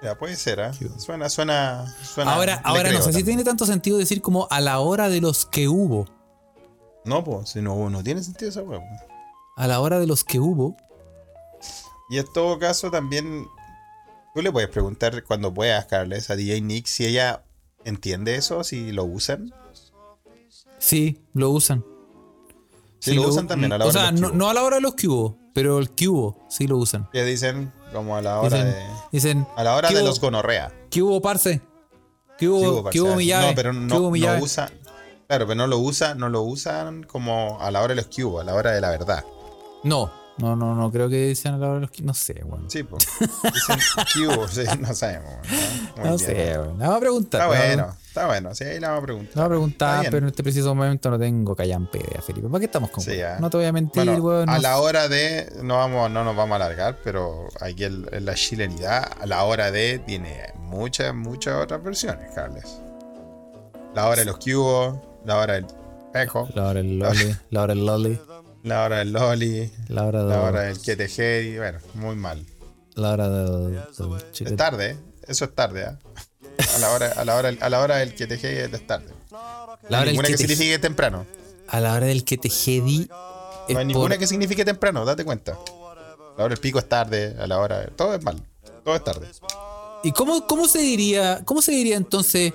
Ya, 0.03 0.19
puede 0.19 0.35
ser, 0.35 0.59
¿eh? 0.59 0.73
Suena, 0.99 1.29
suena, 1.29 1.87
suena. 2.03 2.35
Ahora, 2.35 2.61
ahora 2.65 2.91
no 2.91 3.01
sé 3.01 3.13
si 3.13 3.23
tiene 3.23 3.45
tanto 3.45 3.67
sentido 3.67 3.99
decir 3.99 4.21
como 4.21 4.49
a 4.51 4.61
la 4.61 4.81
hora 4.81 5.09
de 5.09 5.21
los 5.21 5.47
que 5.47 5.69
hubo. 5.69 6.07
No, 7.05 7.23
pues, 7.23 7.51
si 7.51 7.63
no 7.63 7.75
hubo, 7.75 7.89
no 7.89 8.03
tiene 8.03 8.21
sentido 8.21 8.51
esa 8.51 8.63
hueá. 8.63 8.81
A 9.55 9.67
la 9.69 9.79
hora 9.79 10.01
de 10.01 10.09
los 10.09 10.25
que 10.25 10.41
hubo. 10.41 10.77
Y 12.11 12.19
en 12.19 12.27
todo 12.33 12.59
caso, 12.59 12.91
también. 12.91 13.47
Tú 14.35 14.41
le 14.41 14.51
puedes 14.51 14.71
preguntar 14.71 15.23
cuando 15.25 15.53
puedas, 15.53 15.85
Carles, 15.87 16.31
a 16.31 16.37
DJ 16.37 16.63
Nick 16.63 16.87
si 16.87 17.05
ella 17.05 17.45
entiende 17.85 18.35
eso, 18.37 18.65
si 18.65 18.91
lo 18.93 19.05
usan. 19.05 19.53
Sí, 20.79 21.21
lo 21.35 21.51
usan. 21.51 21.85
Sí, 22.99 23.15
lo, 23.15 23.29
usan 23.29 23.47
también 23.47 23.73
a 23.73 23.79
la 23.79 23.85
hora 23.85 23.91
O 23.91 23.93
sea, 23.93 24.13
no, 24.13 24.31
no, 24.31 24.49
a 24.49 24.55
la 24.55 24.63
hora 24.63 24.77
de 24.77 24.83
los 24.83 24.95
que 24.95 25.09
hubo, 25.09 25.37
pero 25.53 25.79
el 25.79 25.91
que 25.91 26.09
hubo 26.09 26.47
sí 26.49 26.67
lo 26.67 26.79
usan. 26.79 27.09
Ya 27.13 27.25
dicen 27.25 27.73
como 27.93 28.17
a 28.17 28.23
la 28.23 28.41
hora 28.41 28.65
de. 28.65 28.75
Dicen. 29.11 29.47
A 29.57 29.65
la 29.65 29.75
hora 29.75 29.91
de 29.91 30.03
los 30.03 30.21
gonorrea. 30.21 30.73
¿Qué 30.89 31.03
hubo, 31.03 31.21
parce? 31.21 31.61
¿Qué 32.39 32.49
hubo, 32.49 32.89
¿Qué 32.91 33.01
hubo, 33.01 33.17
mi 33.17 33.27
llave? 33.27 33.49
No, 33.49 33.55
pero 33.55 33.73
no, 33.73 33.99
no 33.99 34.39
usa. 34.41 34.71
Claro, 35.27 35.47
pero 35.47 35.55
no 35.55 35.67
lo 35.67 35.79
usa, 35.79 36.15
no 36.15 36.29
lo 36.29 36.43
usan 36.43 37.05
como 37.05 37.61
a 37.61 37.71
la 37.71 37.83
hora 37.83 37.95
de 37.95 38.03
los 38.03 38.15
cubos, 38.15 38.43
a 38.43 38.45
la 38.45 38.55
hora 38.55 38.73
de 38.73 38.81
la 38.81 38.91
verdad. 38.91 39.25
No, 39.83 40.11
no, 40.39 40.57
no, 40.57 40.75
no 40.75 40.91
creo 40.91 41.09
que 41.09 41.27
dicen 41.29 41.55
a 41.55 41.59
la 41.59 41.69
hora 41.69 41.75
de 41.81 41.81
los 41.87 42.01
No 42.01 42.15
sé, 42.15 42.43
bueno. 42.45 42.65
Sí, 42.69 42.83
pues. 42.83 43.07
Dicen 43.43 43.79
cubos, 44.15 44.53
sí, 44.53 44.65
no 44.81 44.95
sabemos. 44.95 45.31
No, 45.97 46.05
no 46.05 46.19
sé, 46.19 46.57
bueno. 46.59 46.75
Vamos 46.79 46.97
a 46.97 47.01
preguntar. 47.01 47.41
Está 47.41 47.47
bueno. 47.47 47.97
Está 48.13 48.27
bueno, 48.27 48.55
sí, 48.55 48.65
ahí 48.65 48.79
la 48.79 48.89
vamos 48.89 49.03
a 49.03 49.07
preguntar. 49.07 49.37
La 49.37 49.43
vamos 49.43 49.47
a 49.47 49.49
preguntar, 49.49 50.05
pero 50.11 50.19
en 50.19 50.27
este 50.27 50.43
preciso 50.43 50.75
momento 50.75 51.11
no 51.11 51.19
tengo 51.19 51.57
callampe, 51.57 52.01
Felipe. 52.21 52.47
¿Para 52.49 52.59
qué 52.59 52.67
estamos 52.67 52.91
con 52.91 53.03
sí, 53.03 53.19
No 53.41 53.49
te 53.49 53.57
voy 53.57 53.67
a 53.67 53.73
mentir, 53.73 54.21
weón. 54.21 54.51
a 54.51 54.59
la 54.59 54.79
hora 54.79 55.09
de. 55.09 55.51
No, 55.63 55.77
vamos, 55.77 56.11
no 56.11 56.23
nos 56.23 56.37
vamos 56.37 56.53
a 56.53 56.57
alargar, 56.57 56.99
pero 57.03 57.49
aquí 57.61 57.85
en 57.85 58.25
la 58.25 58.35
chilenidad, 58.35 59.13
a 59.19 59.25
la 59.25 59.45
hora 59.45 59.71
de, 59.71 59.99
tiene 60.01 60.53
muchas, 60.57 61.15
muchas 61.15 61.63
otras 61.63 61.83
versiones, 61.83 62.31
Carles. 62.35 62.81
La 63.95 64.07
hora 64.09 64.21
de 64.21 64.25
los 64.27 64.37
cubos, 64.37 64.99
la 65.25 65.39
hora 65.39 65.55
del 65.55 65.67
eco. 66.15 66.49
La 66.55 66.65
hora 66.65 66.83
del 66.83 66.99
loli, 66.99 67.37
la 67.51 67.63
hora 67.63 67.75
del 67.75 67.87
loli. 67.87 68.21
La 68.63 68.85
hora 68.85 68.99
del 68.99 69.13
loli. 69.13 69.71
La 69.89 70.07
hora, 70.07 70.23
la 70.23 70.43
hora 70.43 70.61
del 70.63 70.81
que 70.81 71.43
y 71.43 71.57
bueno, 71.57 71.79
muy 71.95 72.15
mal. 72.15 72.45
La 72.95 73.13
hora 73.13 73.29
del, 73.29 73.81
Es 74.41 74.57
tarde, 74.57 74.91
¿eh? 74.91 74.97
Eso 75.27 75.47
es 75.47 75.55
tarde, 75.55 75.83
¿eh? 75.83 76.13
A 76.75 76.79
la 76.79 76.93
hora, 76.93 77.13
a 77.13 77.25
la 77.25 77.37
hora, 77.37 77.53
a 77.61 77.69
la 77.69 77.81
hora 77.81 77.97
del 77.97 78.15
que 78.15 78.27
te 78.27 78.35
es 78.35 78.87
tarde. 78.87 79.13
La 79.89 80.01
hora 80.01 80.05
ninguna 80.05 80.29
que, 80.29 80.39
signifique 80.39 80.79
temprano. 80.79 81.27
A 81.69 81.81
la 81.81 81.95
hora 81.95 82.07
del 82.07 82.25
que 82.25 82.39
te 82.39 82.49
jedi. 82.49 83.09
No 83.69 83.79
hay 83.79 83.85
ninguna 83.85 84.19
que 84.19 84.27
signifique 84.27 84.65
temprano, 84.65 85.05
date 85.05 85.25
cuenta. 85.25 85.59
La 86.37 86.45
hora 86.45 86.55
del 86.55 86.59
pico 86.59 86.79
es 86.79 86.89
tarde, 86.89 87.37
a 87.39 87.47
la 87.47 87.59
hora. 87.59 87.87
Todo 87.97 88.15
es 88.15 88.23
mal. 88.23 88.41
Todo 88.85 88.95
es 88.95 89.05
tarde. 89.05 89.29
¿Y 90.05 90.13
cómo, 90.13 90.47
cómo 90.47 90.69
se 90.69 90.81
diría? 90.81 91.43
¿Cómo 91.45 91.63
se 91.63 91.73
diría 91.73 91.97
entonces? 91.97 92.53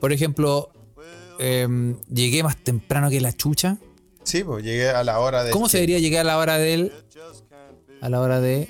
Por 0.00 0.12
ejemplo, 0.12 0.70
em, 1.38 2.00
llegué 2.08 2.42
más 2.42 2.56
temprano 2.56 3.10
que 3.10 3.20
la 3.20 3.32
chucha. 3.32 3.76
Sí, 4.24 4.44
pues 4.44 4.64
llegué 4.64 4.90
a 4.90 5.02
la 5.04 5.18
hora 5.18 5.44
de. 5.44 5.50
¿Cómo 5.50 5.68
se 5.68 5.78
diría 5.78 5.98
llegué 5.98 6.18
a 6.18 6.24
la 6.24 6.38
hora 6.38 6.58
del. 6.58 6.92
A 8.00 8.08
la 8.08 8.20
hora 8.20 8.40
de. 8.40 8.68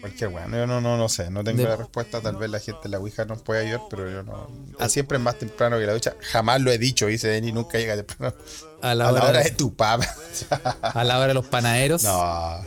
Cualquier 0.00 0.30
bueno, 0.30 0.56
yo 0.56 0.66
no, 0.66 0.80
no, 0.80 0.96
no 0.96 1.10
sé, 1.10 1.30
no 1.30 1.44
tengo 1.44 1.62
la 1.62 1.76
respuesta, 1.76 2.22
tal 2.22 2.36
vez 2.36 2.48
la 2.48 2.58
gente 2.58 2.80
de 2.84 2.88
la 2.88 2.98
Ouija 2.98 3.26
nos 3.26 3.42
pueda 3.42 3.60
ayudar, 3.60 3.82
pero 3.90 4.10
yo 4.10 4.22
no. 4.22 4.48
Ah. 4.78 4.88
Siempre 4.88 5.18
es 5.18 5.22
más 5.22 5.38
temprano 5.38 5.78
que 5.78 5.84
la 5.84 5.92
ducha. 5.92 6.16
Jamás 6.20 6.62
lo 6.62 6.70
he 6.70 6.78
dicho, 6.78 7.06
dice 7.06 7.28
Denny, 7.28 7.52
nunca 7.52 7.76
llega 7.76 7.96
temprano. 7.96 8.34
A 8.80 8.94
la, 8.94 9.12
hora, 9.12 9.42
de, 9.42 9.50
tu 9.50 9.74
papa. 9.74 10.06
a 10.82 11.04
la 11.04 11.18
hora 11.18 11.28
de 11.28 11.34
los 11.34 11.46
panaderos. 11.46 12.02
No. 12.02 12.18
A 12.22 12.64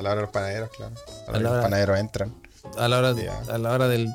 la 0.00 0.10
hora 0.10 0.16
de 0.16 0.22
los 0.22 0.30
panaderos, 0.30 0.70
claro. 0.70 0.94
A 1.28 1.30
la 1.30 1.38
hora 1.38 1.38
de 1.38 1.54
los 1.54 1.62
panaderos 1.62 1.98
entran. 2.00 2.34
A 2.76 2.88
la 2.88 2.98
hora, 2.98 3.14
a 3.48 3.58
la 3.58 3.72
hora 3.72 3.86
del. 3.86 4.08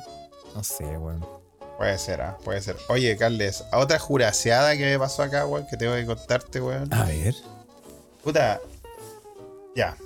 No 0.54 0.62
sé, 0.62 0.84
bueno. 0.84 1.35
Puede 1.76 1.98
ser, 1.98 2.22
¿ah? 2.22 2.38
puede 2.42 2.60
ser. 2.62 2.76
Oye, 2.88 3.16
Carles, 3.16 3.64
a 3.70 3.78
otra 3.78 3.98
juraseada 3.98 4.76
que 4.76 4.84
me 4.84 4.98
pasó 4.98 5.22
acá, 5.22 5.46
weón, 5.46 5.66
que 5.66 5.76
tengo 5.76 5.94
que 5.94 6.06
contarte, 6.06 6.60
weón. 6.60 6.92
A 6.92 7.04
ver. 7.04 7.34
Puta. 8.24 8.60
Ya. 9.74 9.96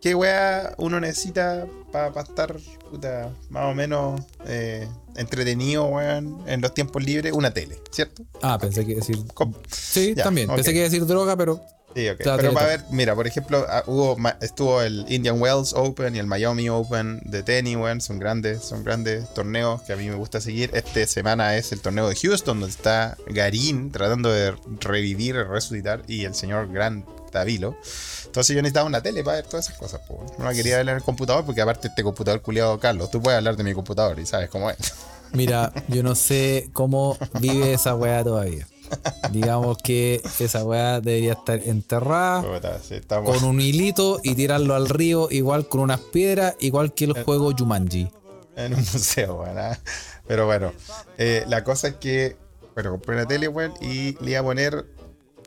¿Qué 0.00 0.14
weá 0.14 0.74
uno 0.78 1.00
necesita 1.00 1.66
para 1.92 2.20
estar, 2.20 2.56
puta, 2.90 3.32
más 3.50 3.70
o 3.70 3.74
menos 3.74 4.20
eh, 4.46 4.88
entretenido, 5.16 5.86
weón, 5.86 6.42
en 6.46 6.60
los 6.60 6.74
tiempos 6.74 7.04
libres? 7.04 7.32
Una 7.32 7.52
tele, 7.52 7.80
¿cierto? 7.90 8.24
Ah, 8.42 8.58
pensé 8.58 8.84
que 8.84 8.96
decir. 8.96 9.18
Sí, 9.70 10.14
también. 10.14 10.48
Pensé 10.48 10.72
que 10.72 10.78
iba 10.78 10.86
a 10.86 10.90
decir 10.90 11.06
droga, 11.06 11.36
pero 11.36 11.60
Sí, 11.94 12.08
ok. 12.08 12.18
Pero 12.18 12.52
para 12.52 12.66
ver, 12.66 12.84
mira, 12.90 13.14
por 13.14 13.26
ejemplo, 13.26 13.64
ah, 13.68 13.82
hubo, 13.86 14.16
estuvo 14.40 14.82
el 14.82 15.06
Indian 15.08 15.40
Wells 15.40 15.72
Open 15.72 16.14
y 16.14 16.18
el 16.18 16.26
Miami 16.26 16.68
Open 16.68 17.20
de 17.24 17.42
tenis, 17.42 17.76
weón. 17.76 18.00
Son 18.00 18.18
grandes, 18.18 18.62
son 18.62 18.84
grandes 18.84 19.32
torneos 19.34 19.82
que 19.82 19.94
a 19.94 19.96
mí 19.96 20.08
me 20.08 20.14
gusta 20.14 20.40
seguir. 20.40 20.70
Esta 20.74 21.06
semana 21.06 21.56
es 21.56 21.72
el 21.72 21.80
torneo 21.80 22.08
de 22.08 22.14
Houston, 22.14 22.60
donde 22.60 22.74
está 22.74 23.16
Garín 23.26 23.90
tratando 23.90 24.30
de 24.30 24.54
revivir, 24.80 25.36
resucitar, 25.36 26.02
y 26.06 26.24
el 26.24 26.34
señor 26.34 26.70
Grant 26.70 27.06
Tavilo. 27.30 27.76
Entonces 28.26 28.54
yo 28.54 28.62
necesitaba 28.62 28.86
una 28.86 29.02
tele 29.02 29.24
para 29.24 29.36
ver 29.36 29.46
todas 29.46 29.66
esas 29.66 29.78
cosas. 29.78 30.00
No 30.38 30.44
la 30.44 30.54
quería 30.54 30.76
ver 30.76 30.88
en 30.88 30.96
el 30.96 31.02
computador 31.02 31.44
porque 31.44 31.62
aparte 31.62 31.88
este 31.88 32.02
computador 32.02 32.42
culiado 32.42 32.78
Carlos, 32.78 33.10
tú 33.10 33.22
puedes 33.22 33.38
hablar 33.38 33.56
de 33.56 33.64
mi 33.64 33.74
computador 33.74 34.18
y 34.20 34.26
sabes 34.26 34.50
cómo 34.50 34.70
es. 34.70 34.76
Mira, 35.32 35.72
yo 35.88 36.02
no 36.02 36.14
sé 36.14 36.70
cómo 36.72 37.18
vive 37.40 37.72
esa 37.74 37.94
weá 37.94 38.22
todavía. 38.22 38.66
Digamos 39.32 39.78
que 39.78 40.22
esa 40.38 40.64
weá 40.64 41.00
debería 41.00 41.32
estar 41.32 41.60
enterrada 41.64 42.42
con 43.24 43.44
un 43.44 43.60
hilito 43.60 44.20
y 44.22 44.34
tirarlo 44.34 44.74
al 44.74 44.88
río, 44.88 45.28
igual 45.30 45.68
con 45.68 45.80
unas 45.80 46.00
piedras, 46.00 46.54
igual 46.60 46.94
que 46.94 47.06
el 47.06 47.24
juego 47.24 47.52
Jumanji. 47.56 48.10
En 48.56 48.74
un 48.74 48.80
museo, 48.92 49.36
weón. 49.36 49.58
¿ah? 49.58 49.78
Pero 50.26 50.46
bueno, 50.46 50.72
eh, 51.16 51.44
la 51.48 51.64
cosa 51.64 51.88
es 51.88 51.94
que, 51.96 52.36
bueno, 52.74 52.90
compré 52.90 53.16
una 53.16 53.26
tele, 53.26 53.48
weón, 53.48 53.72
y 53.80 54.16
le 54.22 54.32
iba 54.32 54.40
a 54.40 54.42
poner 54.42 54.86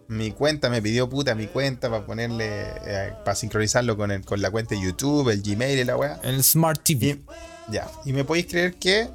mi 0.08 0.32
cuenta, 0.32 0.70
me 0.70 0.82
pidió 0.82 1.10
puta 1.10 1.36
mi 1.36 1.48
cuenta 1.48 1.90
para 1.90 2.06
ponerle, 2.06 2.48
eh, 2.86 3.14
para 3.24 3.36
sincronizarlo 3.36 3.96
con, 3.98 4.12
el, 4.12 4.26
con 4.26 4.42
la 4.42 4.52
cuenta 4.52 4.76
de 4.76 4.82
YouTube, 4.82 5.30
el 5.30 5.42
Gmail 5.42 5.80
y 5.80 5.84
la 5.84 5.98
weá. 5.98 6.20
El 6.24 6.44
Smart 6.44 6.82
TV. 6.84 7.22
ya, 7.70 7.90
y 8.06 8.14
me 8.14 8.24
podéis 8.24 8.48
creer 8.48 8.76
que 8.76 9.10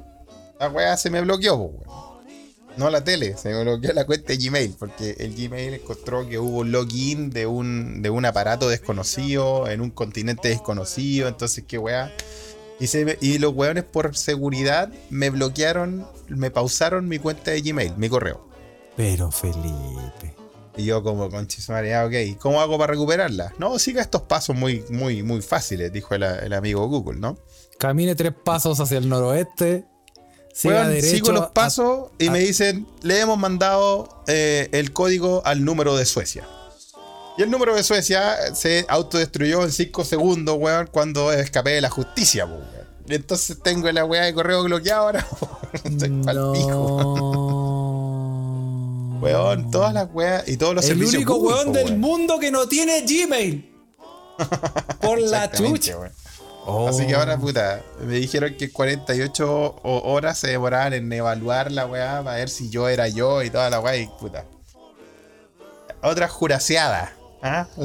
la 0.59 0.69
weá 0.69 0.97
se 0.97 1.09
me 1.09 1.21
bloqueó, 1.21 1.55
weón. 1.55 2.06
No 2.77 2.91
la 2.91 3.03
tele, 3.03 3.35
se 3.37 3.49
me 3.49 3.63
bloqueó 3.63 3.91
la 3.93 4.05
cuenta 4.05 4.33
de 4.33 4.37
Gmail, 4.37 4.75
porque 4.77 5.15
el 5.19 5.35
Gmail 5.35 5.73
encontró 5.73 6.27
que 6.29 6.37
hubo 6.37 6.63
login 6.63 7.31
de 7.31 7.47
un, 7.47 8.03
de 8.03 8.11
un 8.11 8.23
aparato 8.25 8.69
desconocido 8.69 9.67
en 9.67 9.81
un 9.81 9.89
continente 9.89 10.49
desconocido, 10.49 11.27
entonces 11.27 11.63
qué 11.67 11.79
weá. 11.79 12.13
Y, 12.79 12.85
y 13.21 13.39
los 13.39 13.55
weones 13.55 13.83
por 13.83 14.15
seguridad 14.15 14.91
me 15.09 15.31
bloquearon, 15.31 16.05
me 16.27 16.51
pausaron 16.51 17.07
mi 17.07 17.17
cuenta 17.17 17.51
de 17.51 17.61
Gmail, 17.61 17.97
mi 17.97 18.09
correo. 18.09 18.47
Pero 18.95 19.31
Felipe. 19.31 20.35
Y 20.77 20.85
yo 20.85 21.01
como 21.01 21.31
con 21.31 21.47
ah, 21.69 22.05
ok, 22.05 22.39
¿cómo 22.39 22.61
hago 22.61 22.77
para 22.77 22.93
recuperarla? 22.93 23.53
No, 23.57 23.79
siga 23.79 24.03
estos 24.03 24.21
pasos 24.21 24.55
muy, 24.55 24.85
muy, 24.91 25.23
muy 25.23 25.41
fáciles, 25.41 25.91
dijo 25.91 26.13
el, 26.13 26.21
el 26.21 26.53
amigo 26.53 26.87
Google, 26.87 27.19
¿no? 27.19 27.39
Camine 27.79 28.13
tres 28.13 28.33
pasos 28.33 28.79
hacia 28.79 28.99
el 28.99 29.09
noroeste 29.09 29.85
sigo 30.57 31.31
los 31.31 31.51
pasos 31.51 32.09
y 32.17 32.29
me 32.29 32.39
dicen, 32.39 32.87
le 33.03 33.19
hemos 33.19 33.37
mandado 33.37 34.23
eh, 34.27 34.69
el 34.71 34.91
código 34.91 35.41
al 35.45 35.63
número 35.63 35.95
de 35.95 36.05
Suecia. 36.05 36.47
Y 37.37 37.43
el 37.43 37.51
número 37.51 37.75
de 37.75 37.83
Suecia 37.83 38.55
se 38.55 38.85
autodestruyó 38.89 39.63
en 39.63 39.71
5 39.71 40.03
segundos, 40.03 40.57
weón, 40.59 40.89
cuando 40.91 41.31
escapé 41.31 41.71
de 41.71 41.81
la 41.81 41.89
justicia, 41.91 42.45
weón. 42.47 42.65
Entonces 43.07 43.57
tengo 43.63 43.89
la 43.91 44.03
weá 44.03 44.23
de 44.23 44.33
correo 44.33 44.63
bloqueado 44.63 45.03
ahora. 45.03 45.27
Estoy 45.73 46.09
no. 46.09 47.37
Weón, 49.21 49.71
todas 49.71 49.93
las 49.93 50.09
weas 50.11 50.47
y 50.47 50.57
todos 50.57 50.75
los 50.75 50.85
el 50.89 50.99
El 50.99 51.05
único 51.05 51.35
weón 51.37 51.71
del 51.73 51.97
mundo 51.97 52.39
que 52.39 52.51
no 52.51 52.67
tiene 52.67 53.01
Gmail. 53.01 53.73
Por 54.99 55.19
la 55.21 55.51
chucha. 55.55 55.95
Así 56.67 57.07
que 57.07 57.15
ahora, 57.15 57.35
oh. 57.35 57.39
puta, 57.39 57.81
me 58.01 58.15
dijeron 58.15 58.55
que 58.55 58.71
48 58.71 59.75
horas 59.83 60.37
se 60.37 60.49
demoraban 60.49 60.93
en 60.93 61.11
evaluar 61.11 61.71
la 61.71 61.85
weá 61.85 62.21
para 62.23 62.37
ver 62.37 62.49
si 62.49 62.69
yo 62.69 62.89
era 62.89 63.07
yo 63.07 63.41
y 63.41 63.49
toda 63.49 63.69
la 63.69 63.79
weá 63.79 63.95
y 63.95 64.07
puta. 64.19 64.45
Otra 66.03 66.27
juraseada. 66.27 67.13
¿Ah? 67.41 67.67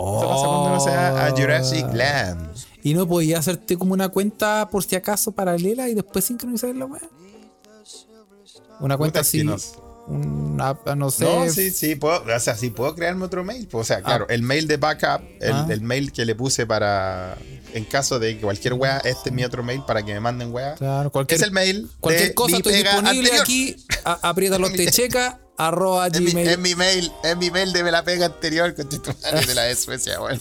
Oh. 0.00 0.86
a 0.86 1.30
Jurassic 1.36 1.92
Land. 1.92 2.54
¿Y 2.84 2.94
no 2.94 3.08
podía 3.08 3.40
hacerte 3.40 3.76
como 3.76 3.94
una 3.94 4.10
cuenta 4.10 4.68
por 4.70 4.84
si 4.84 4.94
acaso 4.94 5.32
paralela 5.32 5.88
y 5.88 5.94
después 5.94 6.24
sincronizar 6.24 6.72
la 6.76 6.84
weá? 6.84 7.02
Una 8.78 8.96
cuenta 8.96 9.18
así 9.18 9.42
no 9.42 9.56
sé. 11.10 11.24
No, 11.24 11.48
sí, 11.50 11.70
sí, 11.70 11.94
puedo, 11.94 12.22
o 12.22 12.40
sea, 12.40 12.56
sí 12.56 12.70
puedo 12.70 12.94
crearme 12.94 13.24
otro 13.24 13.44
mail. 13.44 13.68
O 13.72 13.84
sea, 13.84 14.02
claro, 14.02 14.26
ah. 14.28 14.32
el 14.32 14.42
mail 14.42 14.66
de 14.66 14.76
backup, 14.76 15.22
ah. 15.42 15.66
el, 15.68 15.80
mail 15.80 16.12
que 16.12 16.24
le 16.24 16.34
puse 16.34 16.66
para, 16.66 17.36
en 17.74 17.84
caso 17.84 18.18
de 18.18 18.36
que 18.36 18.42
cualquier 18.42 18.74
wea, 18.74 18.98
este 18.98 19.28
es 19.28 19.34
mi 19.34 19.44
otro 19.44 19.62
mail 19.62 19.82
para 19.86 20.02
que 20.02 20.12
me 20.14 20.20
manden 20.20 20.52
wea. 20.52 20.74
Claro, 20.74 21.10
cualquier, 21.10 21.40
es 21.40 21.46
el 21.46 21.52
mail. 21.52 21.90
Cualquier 22.00 22.34
cosa 22.34 22.56
estoy 22.56 22.74
disponible 22.74 23.30
aquí, 23.40 23.76
aprieta 24.04 24.58
los 24.58 24.72
checa 24.90 25.40
arroba 25.58 26.08
gmail. 26.08 26.48
Es 26.48 26.58
mi 26.58 26.74
mail, 26.74 27.12
es 27.22 27.36
mi 27.36 27.50
mail 27.50 27.72
de 27.72 27.82
la 27.90 28.04
pega 28.04 28.26
anterior 28.26 28.74
con 28.74 28.88
de 28.88 29.54
la 29.54 29.62
de 29.64 29.76
Suecia, 29.76 30.18
bueno. 30.20 30.40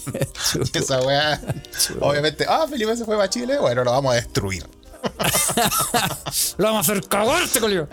Esa 0.73 1.01
wea. 1.01 1.41
Obviamente, 1.99 2.45
ah, 2.47 2.65
Felipe 2.69 2.95
se 2.95 3.03
fue 3.03 3.17
para 3.17 3.29
Chile, 3.29 3.57
bueno, 3.59 3.83
lo 3.83 3.91
vamos 3.91 4.13
a 4.13 4.15
destruir. 4.15 4.65
Lo 6.57 6.65
vamos 6.65 6.87
a 6.87 6.91
hacer 6.91 7.07
cagarte, 7.07 7.59
colio. 7.59 7.87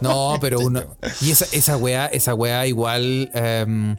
No, 0.00 0.36
pero 0.40 0.60
uno. 0.60 0.82
Y 1.20 1.30
esa, 1.30 1.46
esa 1.52 1.76
weá, 1.76 2.06
esa 2.06 2.34
weá 2.34 2.66
igual 2.66 3.30
em, 3.34 3.96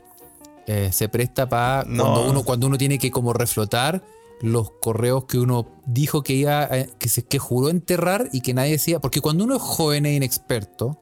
eh, 0.67 0.89
se 0.91 1.09
presta 1.09 1.47
para 1.47 1.83
cuando 1.83 2.29
uno, 2.29 2.43
cuando 2.43 2.67
uno 2.67 2.77
tiene 2.77 2.99
que 2.99 3.11
como 3.11 3.33
reflotar 3.33 4.03
los 4.41 4.71
correos 4.71 5.25
que 5.25 5.39
uno 5.39 5.67
dijo 5.85 6.21
que 6.23 6.33
iba, 6.33 6.69
que 6.97 7.09
se 7.09 7.23
que 7.23 7.39
juró 7.39 7.69
enterrar 7.69 8.29
y 8.31 8.41
que 8.41 8.53
nadie 8.53 8.73
decía. 8.73 8.99
Porque 8.99 9.21
cuando 9.21 9.43
uno 9.43 9.55
es 9.55 9.61
joven 9.61 10.05
e 10.05 10.15
inexperto, 10.15 10.99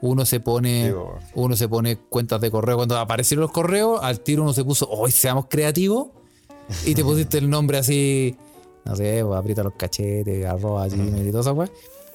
uno 0.00 0.26
se 0.26 0.40
pone, 0.40 0.94
uno 1.34 1.56
se 1.56 1.68
pone 1.68 1.96
cuentas 1.96 2.40
de 2.40 2.50
correo. 2.50 2.76
Cuando 2.76 2.98
aparecieron 2.98 3.42
los 3.42 3.52
correos, 3.52 4.00
al 4.02 4.20
tiro 4.20 4.42
uno 4.42 4.52
se 4.52 4.64
puso, 4.64 4.88
hoy 4.88 5.10
seamos 5.10 5.46
creativos. 5.48 6.08
Y 6.84 6.94
te 6.94 7.04
pusiste 7.04 7.38
el 7.38 7.48
nombre 7.48 7.78
así, 7.78 8.36
no 8.86 8.96
sé, 8.96 9.22
pues, 9.24 9.38
aprieta 9.38 9.62
los 9.62 9.74
cachetes, 9.74 10.46
arroba 10.46 10.88
gmail 10.88 11.28
y 11.28 11.30
todo 11.30 11.40
eso, 11.40 11.70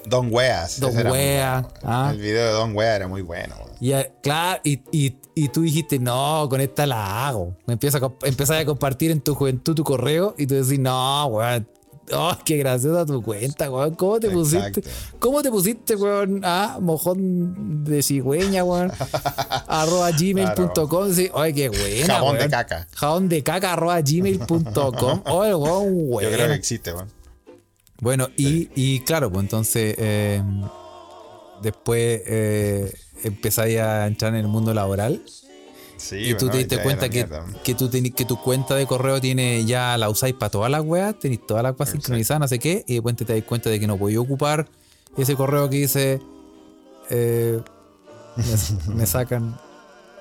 Don 0.06 0.34
Weas. 0.34 0.80
Don 0.80 0.96
Wea. 0.96 1.68
¿ah? 1.84 2.10
El 2.12 2.20
video 2.20 2.46
de 2.48 2.52
Don 2.54 2.76
Wea 2.76 2.96
era 2.96 3.08
muy 3.08 3.22
bueno. 3.22 3.56
Y, 3.80 3.94
claro, 4.22 4.60
y, 4.64 4.82
y, 4.92 5.16
y, 5.36 5.50
tú 5.50 5.62
dijiste, 5.62 6.00
no, 6.00 6.48
con 6.50 6.62
esta 6.62 6.86
la 6.86 7.28
hago. 7.28 7.56
Empiezas 7.68 8.02
a, 8.02 8.60
a 8.60 8.66
compartir 8.66 9.12
en 9.12 9.22
tu 9.22 9.36
juventud 9.36 9.76
tu 9.76 9.84
correo 9.84 10.34
y 10.38 10.48
tú 10.48 10.56
decís, 10.56 10.80
no, 10.80 11.28
weón. 11.28 11.68
Oh, 12.14 12.38
qué 12.44 12.58
graciosa 12.58 13.06
tu 13.06 13.22
cuenta, 13.22 13.70
weón. 13.70 13.96
¿Cómo 13.96 14.20
te 14.20 14.30
pusiste? 14.30 14.84
¿Cómo 15.20 15.42
te 15.42 15.50
pusiste, 15.50 15.96
weón? 15.96 16.42
Ah, 16.44 16.78
mojón 16.82 17.84
de 17.84 18.02
cigüeña, 18.04 18.64
weón. 18.64 18.92
arroba 19.68 20.12
gmail.com. 20.12 21.14
Sí, 21.14 21.30
oye, 21.34 21.54
qué 21.54 21.70
buena. 21.70 22.16
Jabón 22.16 22.38
de 22.38 22.50
caca. 22.50 22.88
Jabón 22.96 23.30
de 23.30 23.44
caca 23.44 23.74
arroba 23.74 24.02
gmail.com. 24.02 25.22
Oye, 25.26 25.56
weón, 25.56 25.86
weón. 25.94 26.24
Yo 26.24 26.32
creo 26.32 26.48
que 26.48 26.56
existe, 26.56 26.94
weón. 26.94 27.10
Bueno, 28.00 28.30
y, 28.36 29.00
claro, 29.02 29.32
pues 29.32 29.44
entonces 29.44 29.96
em, 30.00 30.64
después 31.62 32.22
eh, 32.26 32.92
empezáis 33.24 33.78
a 33.78 34.08
entrar 34.08 34.34
en 34.34 34.40
el 34.40 34.48
mundo 34.48 34.74
laboral 34.74 35.22
y 36.12 36.34
tú 36.36 36.50
te 36.50 36.58
diste 36.58 36.82
cuenta 36.82 37.10
que, 37.10 37.28
que, 37.64 37.76
tú 37.76 37.90
que 37.90 38.26
tu 38.26 38.42
cuenta 38.42 38.76
de 38.76 38.86
correo 38.86 39.22
tiene 39.22 39.66
ya 39.66 39.98
la 39.98 40.10
usáis 40.10 40.34
para 40.34 40.50
todas 40.50 40.72
las 40.72 40.82
weas, 40.82 41.18
tenéis 41.20 41.46
todas 41.46 41.64
las 41.64 41.78
weas 41.78 41.90
sincronizadas, 41.92 42.42
no 42.42 42.48
sé 42.48 42.60
qué, 42.60 42.84
y 42.88 42.96
después 42.96 43.16
te 43.16 43.26
das 43.26 43.44
cuenta 43.44 43.70
de 43.70 43.80
que 43.80 43.88
no 43.88 43.98
podía 43.98 44.20
ocupar 44.20 44.68
ese 45.18 45.36
correo 45.36 45.70
que 45.70 45.78
dice 45.78 46.22
eh, 47.10 47.62
me, 48.88 49.06
sacan. 49.06 49.60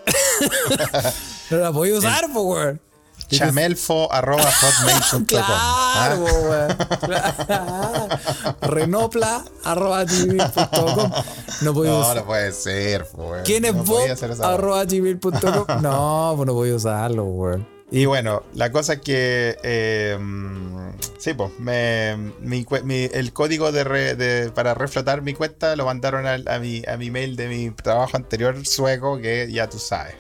no 1.51 1.57
la 1.57 1.73
podía 1.73 1.97
usar, 1.97 2.25
pues, 2.33 2.45
weón. 2.45 2.81
Chamelfo 3.31 4.13
arroba 4.13 4.51
hotmail.com. 4.51 5.25
Claro, 5.31 6.27
¿Ah? 7.49 8.19
Renopla 8.63 9.45
arroba 9.65 10.05
gmail.com. 10.05 11.13
No, 11.63 11.73
no, 11.73 12.15
no 12.15 12.25
puede 12.25 12.53
ser, 12.53 13.07
weón. 13.15 13.43
¿Quién 13.45 13.65
es 13.65 13.75
Bob 13.75 14.09
arroba 14.43 14.85
gmail.com? 14.85 15.67
No, 15.83 16.35
pues 16.37 16.47
no 16.47 16.55
voy 16.55 16.71
a 16.71 16.75
usarlo, 16.77 17.25
weón. 17.25 17.67
Y 17.93 18.07
bueno, 18.07 18.45
la 18.55 18.71
cosa 18.71 18.95
es 18.95 19.01
que. 19.01 19.57
Eh, 19.65 20.17
sí, 21.19 21.35
pues. 21.35 21.51
el 21.61 23.33
código 23.33 23.73
de, 23.73 24.53
para 24.55 24.75
reflotar 24.75 25.23
mi 25.23 25.35
cuenta 25.35 25.75
lo 25.75 25.87
mandaron 25.87 26.27
a, 26.27 26.59
mi, 26.61 26.83
a 26.87 26.97
mi 26.97 27.11
mail 27.11 27.35
de 27.35 27.49
mi 27.49 27.71
trabajo 27.71 28.17
anterior 28.17 28.65
sueco, 28.65 29.19
que 29.19 29.51
ya 29.51 29.69
tú 29.69 29.79
sabes. 29.79 30.15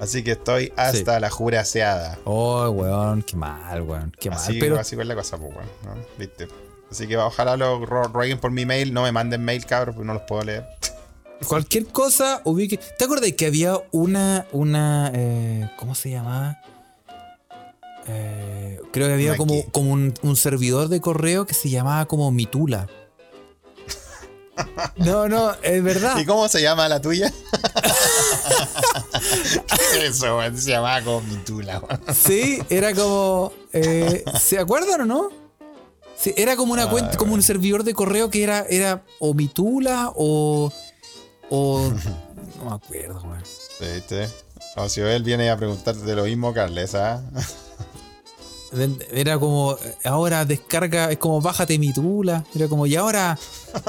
Así 0.00 0.24
que 0.24 0.32
estoy 0.32 0.72
hasta 0.76 1.20
la 1.20 1.30
juraseada. 1.30 2.18
Oh, 2.24 2.68
weón, 2.70 3.22
qué 3.22 3.36
mal, 3.36 3.82
weón. 3.82 4.12
Qué 4.18 4.30
mal. 4.30 4.38
Así, 4.38 4.58
pero... 4.58 4.78
así 4.78 4.96
es 4.98 5.06
la 5.06 5.14
cosa, 5.14 5.38
pues, 5.38 5.54
weón. 5.54 6.06
¿Viste? 6.18 6.48
Así 6.90 7.06
que 7.06 7.16
ojalá 7.16 7.56
lo 7.56 7.84
rueguen 7.86 8.38
por 8.38 8.50
mi 8.50 8.66
mail. 8.66 8.92
No 8.92 9.02
me 9.02 9.12
manden 9.12 9.44
mail, 9.44 9.64
cabrón, 9.64 9.94
porque 9.94 10.06
no 10.06 10.14
los 10.14 10.22
puedo 10.22 10.42
leer. 10.42 10.66
Cualquier 11.48 11.86
cosa, 11.86 12.40
ubique. 12.44 12.78
¿Te 12.98 13.04
acuerdas 13.04 13.32
que 13.32 13.46
había 13.46 13.78
una. 13.92 14.46
una 14.52 15.10
eh, 15.14 15.70
¿Cómo 15.78 15.94
se 15.94 16.10
llamaba? 16.10 16.60
Eh, 18.06 18.80
creo 18.92 19.06
que 19.06 19.14
había 19.14 19.36
como, 19.36 19.64
como 19.70 19.92
un, 19.92 20.12
un, 20.22 20.36
servidor 20.36 20.88
de 20.88 21.00
correo 21.00 21.46
que 21.46 21.54
se 21.54 21.70
llamaba 21.70 22.06
como 22.06 22.30
Mitula. 22.32 22.88
No, 24.96 25.28
no, 25.28 25.52
es 25.62 25.82
verdad. 25.82 26.18
¿Y 26.18 26.24
cómo 26.24 26.48
se 26.48 26.62
llama 26.62 26.88
la 26.88 27.00
tuya? 27.00 27.32
Eso, 30.02 30.40
se 30.56 30.70
llamaba 30.70 31.02
como 31.02 31.20
Mitula. 31.22 31.82
Sí, 32.14 32.62
era 32.68 32.94
como. 32.94 33.52
Eh, 33.72 34.24
¿Se 34.40 34.58
acuerdan 34.58 35.02
o 35.02 35.04
no? 35.04 35.30
Sí, 36.16 36.34
era 36.36 36.56
como 36.56 36.72
una 36.72 36.88
cuenta, 36.88 37.16
como 37.16 37.34
un 37.34 37.42
servidor 37.42 37.84
de 37.84 37.94
correo 37.94 38.30
que 38.30 38.42
era, 38.42 38.64
era 38.68 39.04
o 39.18 39.34
Mitula 39.34 40.12
o. 40.14 40.72
o. 41.50 41.92
No 42.58 42.70
me 42.70 42.76
acuerdo, 42.76 43.20
güey. 43.22 43.40
Sí, 43.44 44.02
sí. 44.08 44.32
O 44.76 44.88
si 44.88 45.00
él 45.00 45.24
viene 45.24 45.50
a 45.50 45.56
preguntarte 45.56 46.02
de 46.02 46.14
lo 46.14 46.24
mismo, 46.24 46.54
Carles, 46.54 46.94
¿ah? 46.94 47.20
Era 49.10 49.38
como, 49.38 49.76
ahora 50.04 50.44
descarga, 50.44 51.10
es 51.10 51.18
como 51.18 51.40
bájate 51.40 51.78
mi 51.78 51.92
tula. 51.92 52.44
Era 52.54 52.68
como, 52.68 52.86
y 52.86 52.96
ahora, 52.96 53.38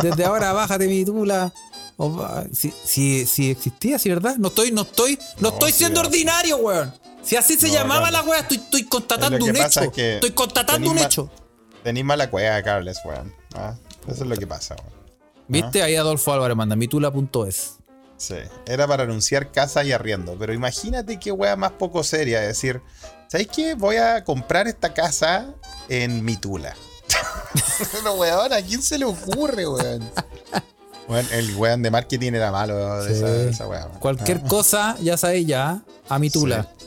desde 0.02 0.26
ahora 0.26 0.52
bájate 0.54 0.88
mi 0.88 1.06
tula. 1.06 1.54
si, 2.52 3.26
si, 3.26 3.52
existía, 3.52 3.98
si 4.00 4.10
verdad. 4.10 4.36
No 4.38 4.50
estoy, 4.50 4.72
no 4.72 4.82
estoy, 4.82 5.18
no, 5.40 5.50
estoy 5.50 5.72
siendo 5.72 6.02
ordinario, 6.02 6.58
weón. 6.58 6.94
Si 7.24 7.38
así 7.38 7.56
se 7.56 7.70
llamaba 7.70 8.12
la 8.12 8.22
weá, 8.24 8.42
estoy, 8.42 8.58
estoy 8.58 8.84
constatando 8.84 9.46
un 9.46 9.56
hecho. 9.56 9.82
estoy 9.96 10.32
constatando 10.32 10.92
un 10.92 10.98
hecho. 10.98 11.30
Tenís 11.84 12.04
mala 12.04 12.30
cueva, 12.30 12.62
Carles, 12.62 13.00
weón. 13.06 13.34
¿ah? 13.56 13.76
Eso 14.08 14.24
es 14.24 14.30
lo 14.30 14.36
que 14.36 14.48
pasa, 14.48 14.76
weón. 14.76 15.04
¿Viste? 15.48 15.82
¿Ah? 15.82 15.86
Ahí 15.86 15.96
Adolfo 15.96 16.34
Álvarez 16.34 16.58
manda 16.58 16.76
mitula.es. 16.76 17.78
Sí, 18.18 18.36
era 18.68 18.88
para 18.88 19.04
anunciar 19.04 19.52
casa 19.52 19.84
y 19.84 19.92
arriendo. 19.92 20.36
Pero 20.40 20.54
imagínate 20.54 21.20
qué 21.20 21.32
weá 21.32 21.56
más 21.56 21.72
poco 21.72 22.04
seria. 22.04 22.42
Es 22.42 22.48
decir, 22.50 22.82
¿sabes 23.34 23.48
qué? 23.48 23.74
Voy 23.74 23.96
a 23.96 24.24
comprar 24.24 24.68
esta 24.68 24.94
casa 24.94 25.56
en 25.90 26.24
Mitula. 26.24 26.76
Pero 27.92 28.14
weón, 28.14 28.54
¿a 28.54 28.62
quién 28.62 28.80
se 28.84 29.00
le 29.00 29.06
ocurre, 29.06 29.68
weón? 29.68 30.08
Bueno, 31.08 31.28
el 31.32 31.56
weón 31.56 31.82
de 31.82 31.90
marketing 31.90 32.34
era 32.34 32.52
malo 32.52 33.04
de 33.04 33.50
esa, 33.50 33.68
weá. 33.68 33.88
Cualquier 34.00 34.42
ah. 34.46 34.48
cosa, 34.48 34.98
ya 35.02 35.18
sabéis 35.18 35.48
ya, 35.48 35.82
a 36.08 36.20
Mitula. 36.20 36.70
Sí. 36.78 36.86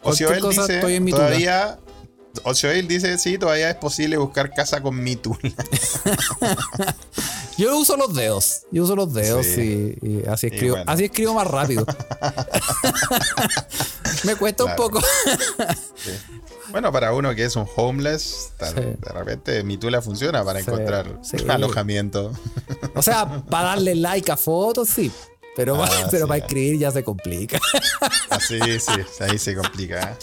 Cualquier 0.00 0.40
cosa, 0.40 0.62
dice, 0.62 0.74
estoy 0.76 0.94
en 0.94 1.04
Mitula. 1.04 1.26
Todavía 1.26 1.78
Ocioil 2.44 2.88
dice, 2.88 3.18
sí, 3.18 3.36
todavía 3.36 3.68
es 3.68 3.76
posible 3.76 4.16
buscar 4.16 4.50
casa 4.54 4.80
con 4.80 4.98
Mitula. 4.98 5.38
Yo 7.58 7.76
uso 7.76 7.98
los 7.98 8.14
dedos. 8.14 8.62
Yo 8.70 8.84
uso 8.84 8.96
los 8.96 9.12
dedos 9.12 9.46
y, 9.58 10.22
así 10.26 10.46
escribo. 10.46 10.78
Así 10.86 11.04
escribo 11.04 11.34
más 11.34 11.46
rápido. 11.46 11.84
Me 14.24 14.36
cuesta 14.36 14.64
un 14.64 14.76
poco. 14.76 15.00
Bueno, 16.70 16.90
para 16.90 17.12
uno 17.12 17.34
que 17.34 17.44
es 17.44 17.56
un 17.56 17.66
homeless, 17.76 18.52
de 18.58 19.12
repente 19.12 19.62
Mitula 19.62 20.00
funciona 20.00 20.44
para 20.44 20.60
encontrar 20.60 21.18
alojamiento. 21.48 22.32
O 22.94 23.02
sea, 23.02 23.42
para 23.44 23.68
darle 23.68 23.94
like 23.94 24.30
a 24.32 24.36
fotos, 24.36 24.88
sí. 24.88 25.12
Pero, 25.54 25.82
ah, 25.82 25.88
pero 26.10 26.26
para 26.26 26.38
escribir 26.38 26.78
ya 26.78 26.90
se 26.90 27.04
complica. 27.04 27.60
Ah, 28.30 28.38
sí, 28.40 28.58
sí, 28.78 28.92
ahí 29.20 29.38
se 29.38 29.54
complica. 29.54 30.16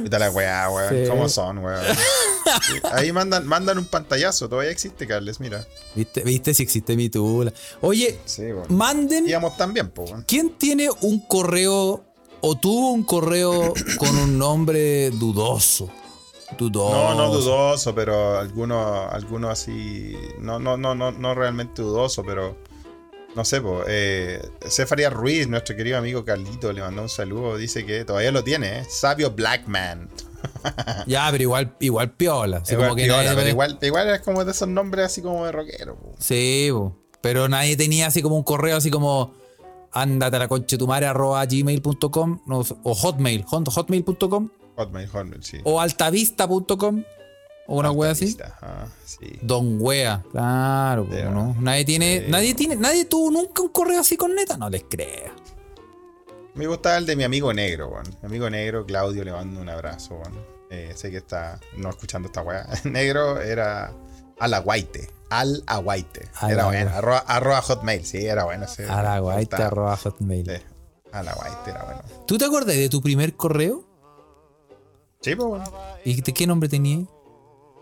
Mira 0.00 0.18
la 0.18 0.30
weá, 0.30 0.70
weón. 0.70 1.08
¿Cómo 1.08 1.28
son, 1.28 1.58
weón? 1.58 1.84
Ahí 2.92 3.10
mandan, 3.10 3.44
mandan 3.46 3.78
un 3.78 3.86
pantallazo. 3.86 4.48
Todavía 4.48 4.70
existe, 4.70 5.06
Carles, 5.06 5.40
mira. 5.40 5.66
¿Viste, 5.96 6.22
¿Viste 6.22 6.54
si 6.54 6.62
existe 6.62 6.94
mi 6.94 7.08
tula? 7.08 7.52
Oye, 7.80 8.20
manden. 8.68 9.28
Íbamos 9.28 9.56
también, 9.56 9.90
po, 9.90 10.04
¿Quién 10.26 10.56
tiene 10.56 10.90
un 11.00 11.18
correo 11.26 12.05
o 12.48 12.54
tuvo 12.54 12.92
un 12.92 13.02
correo 13.02 13.74
con 13.98 14.16
un 14.16 14.38
nombre 14.38 15.10
dudoso? 15.10 15.90
Dudoso. 16.56 16.94
No, 16.94 17.14
no 17.14 17.32
dudoso, 17.32 17.92
pero 17.92 18.38
alguno, 18.38 19.08
alguno 19.10 19.50
así. 19.50 20.16
No, 20.38 20.60
no, 20.60 20.76
no, 20.76 20.94
no, 20.94 21.10
no 21.10 21.34
realmente 21.34 21.82
dudoso, 21.82 22.22
pero 22.22 22.56
no 23.34 23.44
sé, 23.44 23.60
pues, 23.60 23.84
eh, 23.88 24.48
Cefaria 24.68 25.10
Ruiz, 25.10 25.48
nuestro 25.48 25.74
querido 25.74 25.98
amigo 25.98 26.24
Carlito, 26.24 26.72
le 26.72 26.82
mandó 26.82 27.02
un 27.02 27.08
saludo. 27.08 27.56
Dice 27.56 27.84
que 27.84 28.04
todavía 28.04 28.30
lo 28.30 28.44
tiene, 28.44 28.78
¿eh? 28.78 28.86
Sabio 28.88 29.32
Blackman. 29.32 30.08
ya, 31.06 31.28
pero 31.32 31.42
igual, 31.42 31.74
igual 31.80 32.12
piola. 32.12 32.62
igual, 32.70 33.48
igual, 33.48 33.78
igual 33.82 34.10
es 34.10 34.20
como 34.20 34.44
de 34.44 34.52
esos 34.52 34.68
nombres 34.68 35.06
así 35.06 35.20
como 35.20 35.44
de 35.46 35.50
rockero. 35.50 35.98
Sí, 36.20 36.70
pero 37.20 37.48
nadie 37.48 37.76
tenía 37.76 38.06
así 38.06 38.22
como 38.22 38.36
un 38.36 38.44
correo 38.44 38.76
así 38.76 38.88
como 38.88 39.34
ándate 40.02 40.36
a 40.36 40.38
la 40.40 40.48
concha 40.48 40.76
tu 40.78 40.86
madre 40.86 41.06
arroba 41.06 41.44
gmail.com 41.44 42.40
o 42.48 42.94
hotmail, 42.94 43.44
hotmail.com. 43.44 44.50
Hotmail, 44.76 45.08
hotmail, 45.08 45.42
sí. 45.42 45.58
O 45.64 45.80
altavista.com. 45.80 47.04
O 47.68 47.78
una 47.78 47.90
wea 47.90 48.12
así. 48.12 48.36
Don 49.42 49.78
Wea, 49.80 50.22
claro, 50.30 51.08
¿no? 51.32 51.56
Nadie 51.60 51.84
tiene, 51.84 52.26
nadie 52.28 52.54
tiene, 52.54 52.76
nadie 52.76 53.06
tuvo 53.06 53.30
nunca 53.30 53.62
un 53.62 53.70
correo 53.70 54.00
así 54.00 54.16
con 54.16 54.34
neta, 54.34 54.56
no 54.56 54.70
les 54.70 54.84
crea. 54.84 55.32
Me 56.54 56.66
gustaba 56.66 56.96
el 56.98 57.06
de 57.06 57.16
mi 57.16 57.24
amigo 57.24 57.52
negro. 57.52 58.00
Mi 58.22 58.26
amigo 58.26 58.48
negro, 58.48 58.86
Claudio, 58.86 59.24
le 59.24 59.32
mando 59.32 59.60
un 59.60 59.68
abrazo, 59.68 60.14
weón. 60.14 60.56
Eh, 60.70 60.92
sé 60.96 61.10
que 61.10 61.18
está 61.18 61.60
no 61.76 61.90
escuchando 61.90 62.26
esta 62.26 62.42
weá. 62.42 62.66
negro 62.84 63.40
era 63.40 63.92
al 65.30 65.62
aguaite. 65.66 66.28
Al. 66.36 66.50
Era 66.52 66.66
bueno. 66.66 66.90
Arroba, 67.26 67.62
hotmail, 67.62 68.04
sí, 68.04 68.26
era 68.26 68.44
bueno. 68.44 68.66
Sí, 68.68 68.82
al 68.88 69.06
aguaite, 69.06 69.56
arroba 69.56 69.96
hotmail. 69.96 70.46
Sí, 70.46 70.62
al 71.12 71.28
aguaite 71.28 71.70
era 71.70 71.84
bueno. 71.84 72.02
¿Tú 72.26 72.38
te 72.38 72.44
acuerdas 72.44 72.76
de 72.76 72.88
tu 72.88 73.00
primer 73.00 73.34
correo? 73.34 73.84
Sí, 75.20 75.34
pues 75.34 75.48
bueno. 75.48 75.64
¿Y 76.04 76.20
de 76.20 76.34
qué 76.34 76.46
nombre 76.46 76.68
tenía? 76.68 77.04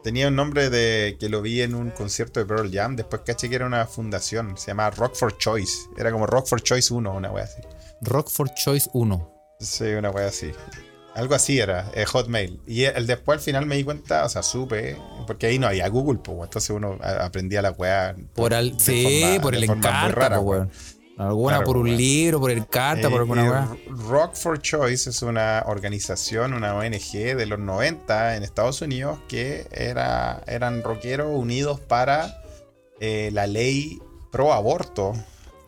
Tenía 0.03 0.28
un 0.28 0.36
nombre 0.36 0.68
de 0.68 1.16
que 1.18 1.30
lo 1.30 1.40
vi 1.40 1.62
en 1.62 1.74
un 1.74 1.90
concierto 1.90 2.38
de 2.38 2.47
Pearl 2.47 2.70
Jam. 2.70 2.95
Después 2.95 3.22
caché 3.24 3.49
que 3.49 3.55
era 3.57 3.66
una 3.66 3.86
fundación. 3.86 4.57
Se 4.59 4.68
llamaba 4.68 4.90
Rock 4.90 5.14
for 5.14 5.38
Choice. 5.38 5.88
Era 5.97 6.12
como 6.12 6.26
Rock 6.26 6.47
for 6.47 6.62
Choice 6.62 6.92
1, 6.92 7.11
una 7.11 7.30
wea 7.30 7.45
así. 7.45 7.62
Rock 8.03 8.28
for 8.30 8.53
Choice 8.53 8.90
1. 8.92 9.32
Sí, 9.61 9.84
una 9.84 10.11
wea 10.11 10.28
así. 10.28 10.53
Algo 11.14 11.34
así 11.34 11.60
era, 11.60 11.90
eh, 11.94 12.04
Hotmail. 12.06 12.60
Y 12.66 12.84
el, 12.84 13.06
después 13.06 13.38
al 13.38 13.44
final 13.44 13.66
me 13.66 13.76
di 13.76 13.84
cuenta, 13.84 14.24
o 14.24 14.28
sea, 14.28 14.42
supe, 14.42 14.96
porque 15.26 15.46
ahí 15.46 15.58
no 15.58 15.68
había 15.68 15.88
Google, 15.88 16.18
pues, 16.18 16.38
entonces 16.42 16.70
uno 16.70 16.98
aprendía 17.00 17.62
la 17.62 17.70
wea. 17.70 18.16
Por, 18.34 18.52
al, 18.52 18.78
sí, 18.80 19.38
por 19.40 19.54
el 19.54 19.64
encargo, 19.64 20.68
Alguna 21.16 21.62
por 21.62 21.76
un 21.76 21.96
libro, 21.96 22.40
por 22.40 22.50
el 22.50 22.66
carta, 22.66 23.08
por 23.08 23.18
eh, 23.18 23.20
alguna 23.20 23.76
Rock 24.08 24.34
for 24.34 24.60
Choice 24.60 25.10
es 25.10 25.22
una 25.22 25.62
organización, 25.66 26.54
una 26.54 26.74
ONG 26.74 27.12
de 27.12 27.46
los 27.46 27.60
90 27.60 28.36
en 28.36 28.42
Estados 28.42 28.82
Unidos 28.82 29.20
que 29.28 29.68
era, 29.70 30.42
eran 30.48 30.82
rockeros 30.82 31.28
unidos 31.30 31.78
para 31.78 32.42
eh, 32.98 33.30
la 33.32 33.46
ley 33.46 34.00
pro 34.32 34.52
aborto. 34.52 35.12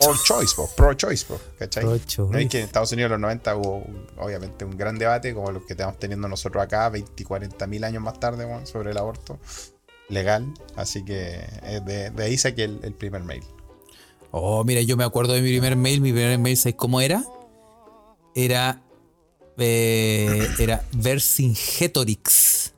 Or 0.01 0.17
choice, 0.23 0.55
pro 0.77 0.95
choice, 0.95 1.27
¿cachai? 1.59 1.83
Pro 1.83 1.99
choice. 1.99 2.49
que 2.49 2.59
en 2.59 2.65
Estados 2.65 2.93
Unidos 2.93 3.07
en 3.07 3.13
los 3.13 3.21
90 3.21 3.57
hubo 3.57 3.87
obviamente 4.19 4.65
un 4.65 4.77
gran 4.77 4.99
debate 4.99 5.35
como 5.35 5.51
los 5.53 5.65
que 5.65 5.73
estamos 5.73 5.99
teniendo 5.99 6.29
nosotros 6.29 6.63
acá, 6.63 6.89
20 6.91 7.23
y 7.23 7.25
40 7.25 7.67
mil 7.67 7.83
años 7.85 8.03
más 8.03 8.21
tarde, 8.21 8.47
sobre 8.67 8.91
el 8.91 8.99
aborto 8.99 9.39
legal. 10.09 10.53
Así 10.77 11.05
que 11.05 11.47
eh, 11.63 11.81
de, 11.85 12.23
ahí 12.23 12.37
saqué 12.37 12.65
el 12.65 12.93
primer 12.93 13.23
mail. 13.23 13.43
Oh, 14.31 14.65
mira, 14.65 14.83
yo 14.83 14.99
me 14.99 15.05
acuerdo 15.05 15.33
de 15.33 15.41
mi 15.41 15.49
primer 15.49 15.77
mail. 15.77 16.03
Mi 16.03 16.13
primer 16.13 16.39
mail, 16.39 16.57
¿sabes 16.57 16.77
cómo 16.77 17.01
era? 17.01 17.25
era. 18.35 18.83
Eh, 19.59 20.47
era 20.59 20.85
Vercingetorix. 20.93 22.75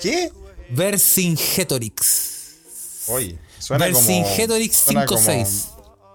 ¿Qué? 0.00 0.32
Vercingetorix. 0.70 1.98
Oye, 3.08 3.38
suena 3.58 3.84
Vercingetorix 3.84 4.74
56. 4.74 5.71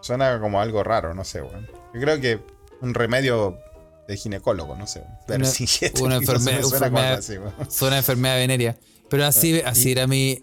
Suena 0.08 0.40
como 0.40 0.62
algo 0.62 0.86
raro, 0.86 1.14
no 1.14 1.26
sé, 1.26 1.42
weón. 1.42 1.68
Yo 1.94 2.00
creo 2.00 2.22
que 2.22 2.40
un 2.80 2.94
remedio 2.94 3.60
de 4.08 4.16
ginecólogo, 4.16 4.74
no 4.78 4.88
sé. 4.88 5.04
Vercingetorix. 5.28 6.00
Una, 6.00 6.16
enfermedad, 6.20 7.22
suena, 7.68 7.98
enfermedad 7.98 8.38
venérea. 8.38 8.78
Pero 9.10 9.26
así, 9.26 9.60
así 9.60 9.92
era 9.92 10.08
mi 10.08 10.42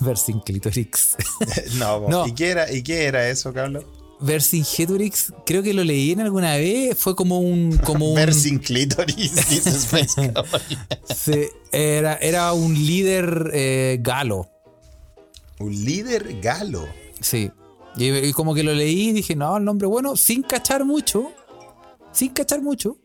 Versinclitorix. 0.00 1.16
no, 1.78 2.06
no. 2.10 2.26
¿Y, 2.26 2.34
qué 2.34 2.50
era, 2.50 2.70
¿Y 2.70 2.82
qué 2.82 3.06
era 3.06 3.30
eso, 3.30 3.54
Carlos? 3.54 3.86
Vercingetorix, 4.20 5.32
creo 5.46 5.62
que 5.62 5.72
lo 5.72 5.82
leí 5.82 6.12
en 6.12 6.20
alguna 6.20 6.56
vez, 6.56 6.94
fue 6.98 7.16
como 7.16 7.40
un... 7.40 7.78
Como 7.78 8.10
un 8.10 8.16
Versinclitoris, 8.16 9.32
sí, 11.16 11.48
era, 11.72 12.16
era 12.16 12.52
un 12.52 12.74
líder 12.74 13.50
eh, 13.54 13.96
galo. 14.02 14.50
¿Un 15.58 15.72
líder 15.72 16.38
galo? 16.42 16.86
Sí. 17.18 17.50
Y, 18.00 18.32
como 18.32 18.54
que 18.54 18.62
lo 18.62 18.72
leí 18.72 19.10
y 19.10 19.12
dije, 19.12 19.36
no, 19.36 19.56
el 19.56 19.64
nombre 19.64 19.86
bueno, 19.86 20.16
sin 20.16 20.42
cachar 20.42 20.84
mucho. 20.84 21.30
Sin 22.12 22.30
cachar 22.30 22.62
mucho. 22.62 22.96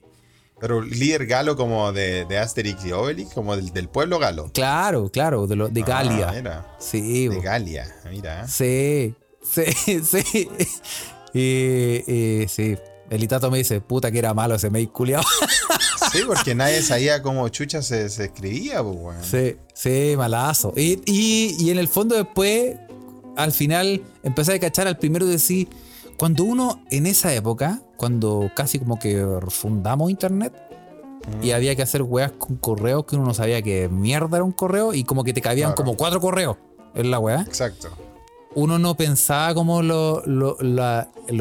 Pero 0.60 0.82
líder 0.82 1.26
galo 1.26 1.58
como 1.58 1.92
de, 1.92 2.26
Asterix 2.40 2.86
y 2.86 2.92
Obelix, 2.92 3.34
como 3.34 3.58
del, 3.58 3.90
pueblo 3.90 4.20
galo. 4.20 4.50
Claro, 4.54 5.10
claro, 5.10 5.48
de, 5.48 5.56
de 5.56 5.82
ah, 5.82 5.86
Galia. 5.86 6.32
Mira. 6.32 6.78
Sí. 6.80 7.28
De 7.28 7.42
Galia, 7.42 7.94
mira. 8.10 8.48
Sí. 8.48 9.14
Sí, 9.44 10.02
sí. 10.04 10.50
Y, 11.34 12.48
sí. 12.48 12.78
El 13.10 13.24
Itato 13.24 13.52
me 13.52 13.60
dice, 13.60 13.82
puta 13.82 14.10
que 14.12 14.18
era 14.18 14.34
malo 14.34 14.56
ese 14.56 14.70
mail 14.70 14.90
culiado. 14.90 15.24
Sí, 16.12 16.22
porque 16.26 16.56
nadie 16.56 16.82
sabía 16.82 17.22
cómo 17.22 17.50
chucha 17.50 17.82
se, 17.82 18.06
escribía, 18.06 18.82
pues, 18.82 19.26
Sí, 19.26 19.58
sí, 19.74 20.14
malazo. 20.16 20.74
Y, 20.78 21.70
en 21.70 21.78
el 21.78 21.90
fondo 21.90 22.16
después, 22.16 22.78
al 23.36 23.52
final, 23.52 24.02
empecé 24.24 24.54
a 24.54 24.60
cachar 24.60 24.88
al 24.88 24.98
primero 24.98 25.26
de 25.26 25.34
decir, 25.34 25.70
cuando 26.18 26.44
uno 26.44 26.82
en 26.92 27.06
esa 27.08 27.34
época, 27.34 27.82
cuando 27.98 28.52
casi 28.56 28.80
como 28.80 29.00
que 29.00 29.26
fundamos 29.50 30.10
internet, 30.10 30.54
y 31.42 31.52
había 31.52 31.76
que 31.76 31.82
hacer 31.82 32.04
weas 32.04 32.32
con 32.34 32.58
correos 32.58 33.06
que 33.06 33.16
uno 33.16 33.26
no 33.26 33.34
sabía 33.34 33.62
que 33.62 33.90
mierda 33.90 34.38
era 34.38 34.44
un 34.44 34.52
correo 34.52 34.94
y 34.94 35.04
como 35.04 35.24
que 35.24 35.34
te 35.34 35.42
cabían 35.42 35.74
como 35.74 35.98
cuatro 35.98 36.22
correos 36.22 36.58
en 36.94 37.10
la 37.10 37.18
wea. 37.18 37.42
Exacto 37.42 37.90
uno 38.56 38.80
no 38.80 38.96
pensaba 38.96 39.54
como 39.54 39.82
lo, 39.82 40.24
lo, 40.26 40.58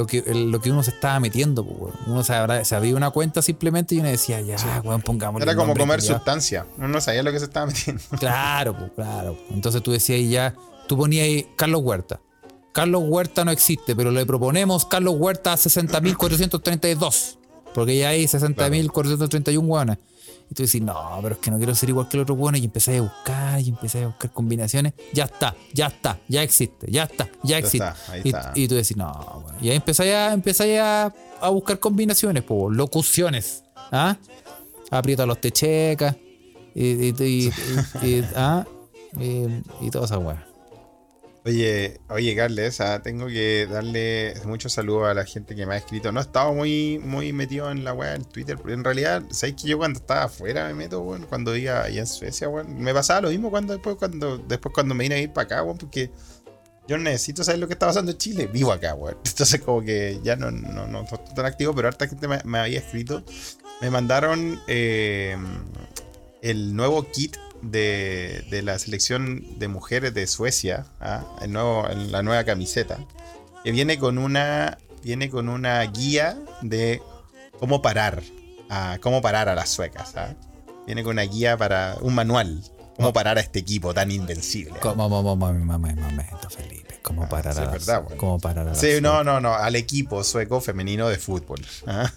que, 0.07 0.23
lo 0.35 0.61
que 0.61 0.71
uno 0.71 0.83
se 0.83 0.91
estaba 0.91 1.21
metiendo. 1.21 1.65
Pues, 1.65 1.95
uno 2.07 2.25
se, 2.25 2.35
abría 2.35 2.97
una 2.97 3.11
cuenta 3.11 3.41
simplemente 3.41 3.95
y 3.95 4.01
uno 4.01 4.09
decía, 4.09 4.41
ya, 4.41 4.59
sí. 4.59 4.67
pongamos. 5.05 5.41
Era 5.41 5.55
como 5.55 5.75
comer 5.75 6.03
sustancia. 6.03 6.67
Uno 6.77 6.89
no 6.89 7.01
sabía 7.01 7.23
lo 7.23 7.33
que 7.33 7.39
se 7.39 7.47
estaba 7.47 7.67
metiendo. 7.67 8.03
Claro, 8.19 8.77
pues, 8.77 8.91
claro. 8.97 9.39
Entonces 9.51 9.81
tú 9.83 9.93
decías 9.93 10.29
ya, 10.29 10.55
tú 10.87 10.97
ponías 10.97 11.25
ahí 11.25 11.47
Carlos 11.57 11.83
Huerta. 11.83 12.21
Carlos 12.73 13.05
Huerta 13.07 13.45
no 13.45 13.53
existe, 13.53 13.95
pero 13.95 14.11
le 14.11 14.27
proponemos 14.27 14.85
Carlos 14.85 15.15
Huerta 15.17 15.53
a 15.53 15.57
60.432. 15.57 17.39
Porque 17.73 17.99
ya 17.99 18.11
hay 18.11 18.25
60.431 18.25 19.59
hueones. 19.59 19.99
Y 20.51 20.55
tú 20.55 20.63
decís, 20.63 20.83
no, 20.83 21.19
pero 21.23 21.35
es 21.35 21.41
que 21.41 21.51
no 21.51 21.57
quiero 21.57 21.75
ser 21.75 21.89
igual 21.89 22.09
que 22.09 22.17
el 22.17 22.23
otro 22.23 22.37
bueno. 22.37 22.59
Y 22.59 22.65
empecé 22.65 22.99
a 22.99 23.03
buscar 23.03 23.61
y 23.61 23.69
empecé 23.69 24.03
a 24.03 24.09
buscar 24.09 24.33
combinaciones. 24.33 24.93
Ya 25.13 25.25
está, 25.25 25.55
ya 25.73 25.87
está, 25.87 26.21
ya 26.29 26.43
existe, 26.43 26.91
ya 26.91 27.05
está, 27.05 27.29
ya 27.43 27.59
existe. 27.59 27.87
y, 28.55 28.69
tú 28.69 28.75
decís, 28.75 28.97
no, 28.97 29.41
bueno. 29.43 29.59
Y 29.61 29.71
ahí 29.71 29.77
empecé 29.77 30.15
a, 30.15 30.33
empecé 30.33 30.79
a, 30.81 31.13
a 31.41 31.49
buscar 31.49 31.79
combinaciones, 31.79 32.43
pues, 32.43 32.77
locuciones. 32.77 33.65
¿ah? 33.91 34.17
Aprieta 34.91 35.27
los 35.27 35.41
techecas. 35.41 36.17
Y, 36.75 36.85
y, 36.85 37.15
y, 37.23 37.53
y, 38.03 38.25
¿ah? 38.37 38.67
y, 39.19 39.91
todas 39.91 40.11
esas 40.11 40.23
weas. 40.23 40.54
Oye, 41.47 42.01
oye, 42.09 42.35
Carles, 42.35 42.81
ah, 42.81 43.03
tengo 43.03 43.27
que 43.27 43.67
darle 43.71 44.35
muchos 44.47 44.73
saludos 44.73 45.09
a 45.09 45.15
la 45.15 45.27
gente 45.27 45.55
que 45.55 45.67
me 45.67 45.75
ha 45.75 45.77
escrito. 45.77 46.11
No 46.11 46.21
he 46.21 46.23
estado 46.23 46.55
muy, 46.55 46.99
muy 47.05 47.35
metido 47.35 47.71
en 47.71 47.85
la 47.85 47.93
web 47.93 48.15
en 48.15 48.25
Twitter, 48.25 48.57
pero 48.57 48.73
en 48.73 48.83
realidad, 48.83 49.23
¿sabes 49.31 49.57
que 49.61 49.69
yo 49.69 49.77
cuando 49.77 49.99
estaba 49.99 50.23
afuera 50.23 50.67
me 50.69 50.75
meto, 50.75 51.03
bueno, 51.03 51.27
cuando 51.29 51.55
iba 51.55 51.83
allá 51.83 52.01
en 52.01 52.07
Suecia, 52.07 52.49
bueno, 52.49 52.71
me 52.71 52.95
pasaba 52.95 53.23
lo 53.23 53.29
mismo 53.29 53.51
cuando 53.51 53.75
después 53.75 53.97
cuando 53.97 54.39
después 54.39 54.73
cuando 54.73 54.95
me 54.95 55.05
vine 55.05 55.17
a 55.17 55.19
ir 55.19 55.35
para 55.35 55.45
acá, 55.45 55.61
bueno, 55.61 55.79
porque 55.79 56.11
yo 56.89 56.97
necesito 56.97 57.45
saber 57.45 57.61
lo 57.61 57.67
que 57.67 57.75
está 57.75 57.89
pasando 57.89 58.13
en 58.13 58.19
Chile. 58.19 58.47
Vivo 58.47 58.73
acá, 58.73 58.95
bueno. 58.95 59.19
Entonces 59.27 59.61
como 59.61 59.83
que 59.83 60.21
ya 60.23 60.37
no, 60.37 60.51
no, 60.51 60.87
no 60.87 61.03
estoy 61.03 61.35
tan 61.35 61.45
activo, 61.45 61.75
pero 61.75 61.89
harta 61.89 62.09
gente 62.09 62.27
me, 62.27 62.59
había 62.59 62.79
escrito. 62.79 63.23
Me 63.83 63.91
mandaron 63.91 64.59
eh, 64.67 65.37
el 66.41 66.75
nuevo 66.75 67.07
kit 67.11 67.37
de, 67.71 68.61
la 68.63 68.79
selección 68.79 69.59
de 69.59 69.69
mujeres 69.69 70.15
de 70.15 70.27
Suecia, 70.27 70.87
¿ah? 71.01 71.25
el 71.43 71.53
nuevo, 71.53 71.89
la 71.89 72.23
nueva 72.23 72.45
camiseta, 72.45 72.99
que 73.63 73.73
viene 73.73 73.99
con 73.99 74.19
una, 74.19 74.79
viene 75.03 75.31
con 75.31 75.49
una 75.49 75.83
guía 75.83 76.39
de 76.63 77.03
cómo 77.59 77.83
parar, 77.83 78.23
a, 78.69 78.99
cómo 79.01 79.23
parar 79.23 79.49
a 79.49 79.55
las 79.55 79.71
suecas. 79.71 80.17
¿ah? 80.17 80.35
Viene 80.87 81.03
con 81.03 81.13
una 81.13 81.23
guía 81.23 81.57
para 81.57 81.97
un 82.01 82.15
manual, 82.15 82.63
cómo 82.97 83.13
parar 83.13 83.39
a 83.39 83.41
este 83.41 83.61
equipo 83.61 83.95
tan 83.95 84.11
invencible. 84.11 84.79
¿Cómo, 84.81 85.09
momento, 85.97 86.51
Felipe? 86.51 87.01
¿Cómo 87.03 87.25
ah, 87.25 87.29
parar, 87.29 87.59
a, 87.59 87.65
las, 87.77 88.01
¿cómo 88.17 88.39
parar 88.39 88.69
a 88.69 88.75
Sí, 88.75 89.01
no, 89.03 89.23
no, 89.25 89.41
no, 89.41 89.55
al 89.55 89.77
equipo 89.77 90.25
sueco 90.25 90.61
femenino 90.61 91.09
de 91.09 91.19
fútbol. 91.19 91.61
ah. 91.87 92.11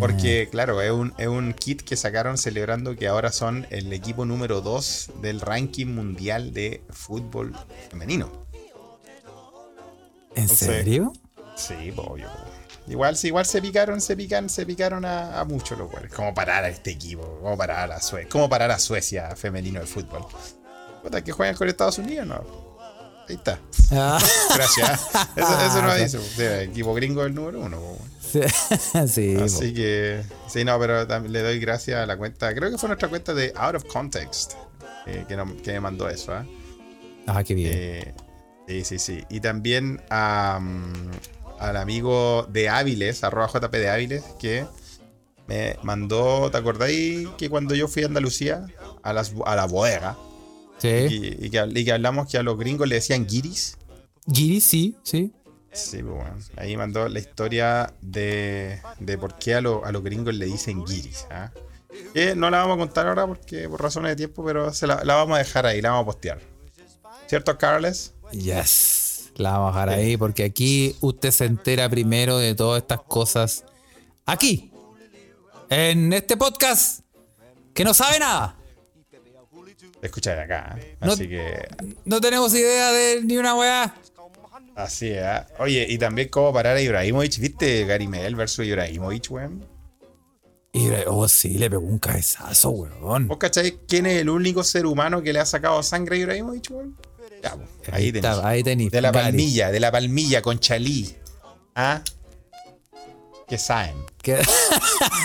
Porque, 0.00 0.48
claro, 0.50 0.80
es 0.80 0.90
un, 0.90 1.12
es 1.18 1.28
un 1.28 1.52
kit 1.52 1.82
que 1.82 1.94
sacaron 1.94 2.38
celebrando 2.38 2.96
que 2.96 3.06
ahora 3.06 3.30
son 3.30 3.66
el 3.70 3.92
equipo 3.92 4.24
número 4.24 4.62
2 4.62 5.10
del 5.20 5.40
ranking 5.40 5.86
mundial 5.86 6.52
de 6.52 6.82
fútbol 6.90 7.54
femenino. 7.90 8.46
¿En 10.34 10.48
serio? 10.48 11.12
Sí, 11.54 11.92
obvio. 11.96 12.28
Igual, 12.88 13.16
igual 13.22 13.46
se 13.46 13.60
picaron, 13.60 14.00
se 14.00 14.16
pican, 14.16 14.48
se 14.48 14.66
picaron 14.66 15.04
a, 15.04 15.38
a 15.38 15.44
muchos 15.44 15.78
los 15.78 15.90
güeyes. 15.90 16.12
¿Cómo 16.12 16.34
parar 16.34 16.64
a 16.64 16.68
este 16.68 16.90
equipo? 16.90 17.38
¿Cómo 17.42 17.56
parar 17.56 17.92
a 17.92 18.00
Suecia? 18.00 18.28
¿Cómo 18.30 18.48
parar 18.48 18.70
a 18.70 18.78
Suecia 18.78 19.36
femenino 19.36 19.80
de 19.80 19.86
fútbol? 19.86 20.26
Puta, 21.02 21.22
que 21.22 21.32
juegan 21.32 21.54
con 21.56 21.68
Estados 21.68 21.98
Unidos, 21.98 22.26
¿no? 22.26 22.78
Ahí 23.28 23.36
está. 23.36 23.60
Ah. 23.92 24.18
Gracias. 24.54 25.08
Eso, 25.36 25.60
eso 25.60 25.82
no 25.82 25.94
dice. 25.94 26.18
el 26.62 26.70
equipo 26.70 26.92
gringo 26.94 27.20
es 27.20 27.28
el 27.28 27.34
número 27.34 27.60
uno. 27.60 27.78
sí. 29.08 29.36
Así 29.36 29.74
que, 29.74 30.22
sí, 30.48 30.64
no, 30.64 30.78
pero 30.78 31.04
le 31.28 31.42
doy 31.42 31.58
gracias 31.58 31.98
a 31.98 32.06
la 32.06 32.16
cuenta. 32.16 32.54
Creo 32.54 32.70
que 32.70 32.78
fue 32.78 32.88
nuestra 32.88 33.08
cuenta 33.08 33.34
de 33.34 33.52
Out 33.56 33.76
of 33.76 33.84
Context 33.84 34.54
eh, 35.06 35.24
que, 35.28 35.72
me 35.72 35.80
mandó 35.80 36.08
eso. 36.08 36.36
¿eh? 36.36 36.44
Ah, 37.26 37.42
qué 37.44 37.54
bien. 37.54 37.70
Eh, 37.72 38.14
sí, 38.66 38.84
sí, 38.84 38.98
sí. 38.98 39.24
Y 39.28 39.40
también 39.40 40.00
al 40.10 41.76
amigo 41.76 42.46
de 42.50 42.68
Áviles, 42.68 43.24
arroba 43.24 43.48
JP 43.48 43.72
de 43.72 43.88
Áviles, 43.88 44.24
que 44.38 44.66
me 45.46 45.76
mandó, 45.82 46.50
¿te 46.50 46.58
acordáis 46.58 47.28
que 47.38 47.50
cuando 47.50 47.74
yo 47.74 47.88
fui 47.88 48.02
a 48.02 48.06
Andalucía, 48.06 48.66
a, 49.02 49.12
las, 49.12 49.34
a 49.44 49.56
la 49.56 49.66
bodega, 49.66 50.16
sí. 50.78 50.88
y, 51.40 51.50
que, 51.50 51.68
y 51.74 51.84
que 51.84 51.92
hablamos 51.92 52.28
que 52.28 52.38
a 52.38 52.42
los 52.42 52.56
gringos 52.58 52.88
le 52.88 52.96
decían 52.96 53.26
guiris? 53.26 53.76
Guiris, 54.26 54.64
sí, 54.64 54.96
sí. 55.02 55.32
Sí, 55.72 56.02
pues 56.02 56.14
bueno. 56.14 56.36
Ahí 56.56 56.76
mandó 56.76 57.08
la 57.08 57.18
historia 57.18 57.92
de, 58.00 58.80
de 58.98 59.18
por 59.18 59.38
qué 59.38 59.54
a, 59.54 59.60
lo, 59.60 59.84
a 59.84 59.92
los 59.92 60.02
gringos 60.02 60.34
le 60.34 60.46
dicen 60.46 60.84
guiris. 60.84 61.26
¿ah? 61.30 61.50
Que 62.12 62.34
no 62.34 62.50
la 62.50 62.58
vamos 62.58 62.76
a 62.76 62.78
contar 62.78 63.06
ahora 63.06 63.26
porque 63.26 63.68
por 63.68 63.82
razones 63.82 64.10
de 64.10 64.16
tiempo, 64.16 64.44
pero 64.44 64.72
se 64.72 64.86
la, 64.86 65.04
la, 65.04 65.14
vamos 65.14 65.36
a 65.36 65.38
dejar 65.38 65.66
ahí, 65.66 65.80
la 65.80 65.90
vamos 65.90 66.02
a 66.02 66.06
postear. 66.06 66.40
¿Cierto, 67.26 67.56
Carles? 67.56 68.14
Yes. 68.32 69.30
La 69.36 69.52
vamos 69.52 69.76
a 69.76 69.80
dejar 69.86 69.88
ahí 69.90 70.16
porque 70.16 70.44
aquí 70.44 70.96
usted 71.00 71.30
se 71.30 71.44
entera 71.44 71.88
primero 71.88 72.38
de 72.38 72.54
todas 72.54 72.82
estas 72.82 73.02
cosas. 73.02 73.64
Aquí. 74.26 74.72
En 75.68 76.12
este 76.12 76.36
podcast. 76.36 77.00
Que 77.72 77.84
no 77.84 77.94
sabe 77.94 78.18
nada. 78.18 78.56
Escucha 80.02 80.34
de 80.34 80.42
acá. 80.42 80.76
¿eh? 80.78 80.96
Así 81.00 81.28
que. 81.28 81.68
No 82.04 82.20
tenemos 82.20 82.52
idea 82.54 82.90
de 82.90 83.22
ni 83.22 83.36
una 83.36 83.54
weá. 83.54 83.94
Así 84.74 85.10
es. 85.10 85.22
¿eh? 85.22 85.44
Oye, 85.58 85.86
y 85.88 85.98
también 85.98 86.28
cómo 86.28 86.52
parar 86.52 86.76
a 86.76 86.80
Ibrahimovic. 86.80 87.38
¿Viste 87.38 87.84
Gary 87.84 88.08
Medel 88.08 88.36
versus 88.36 88.64
Ibrahimovic, 88.64 89.30
weón? 89.30 89.66
Oh, 91.06 91.26
sí, 91.26 91.58
le 91.58 91.68
pegó 91.68 91.82
un 91.82 91.98
cabezazo, 91.98 92.70
weón. 92.70 93.28
¿Vos 93.28 93.38
cacháis 93.38 93.74
quién 93.88 94.06
es 94.06 94.20
el 94.20 94.30
único 94.30 94.62
ser 94.62 94.86
humano 94.86 95.22
que 95.22 95.32
le 95.32 95.40
ha 95.40 95.46
sacado 95.46 95.82
sangre 95.82 96.16
a 96.16 96.18
Ibrahimovic, 96.20 96.70
weón? 96.70 96.96
Ya, 97.42 97.56
pues, 97.56 97.68
ahí 97.92 98.12
tenéis. 98.12 98.38
Ahí 98.42 98.62
tenéis. 98.62 98.90
De 98.90 99.00
la 99.00 99.12
palmilla, 99.12 99.70
de 99.70 99.80
la 99.80 99.90
palmilla 99.90 100.42
con 100.42 100.58
Chalí. 100.58 101.14
¿Ah? 101.74 102.02
Que 103.48 103.58
saben. 103.58 103.96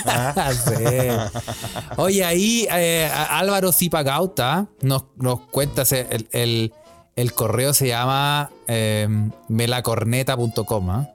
¿Ah? 0.06 0.52
sí. 0.66 1.54
Oye, 1.98 2.24
ahí 2.24 2.68
eh, 2.72 3.10
Álvaro 3.30 3.72
Zipagauta 3.72 4.68
nos, 4.82 5.06
nos 5.18 5.42
cuenta 5.42 5.84
el, 5.92 6.28
el 6.32 6.74
el 7.16 7.34
correo 7.34 7.74
se 7.74 7.88
llama 7.88 8.52
eh, 8.68 9.08
melacorneta.com. 9.48 10.90
¿ah? 10.90 11.10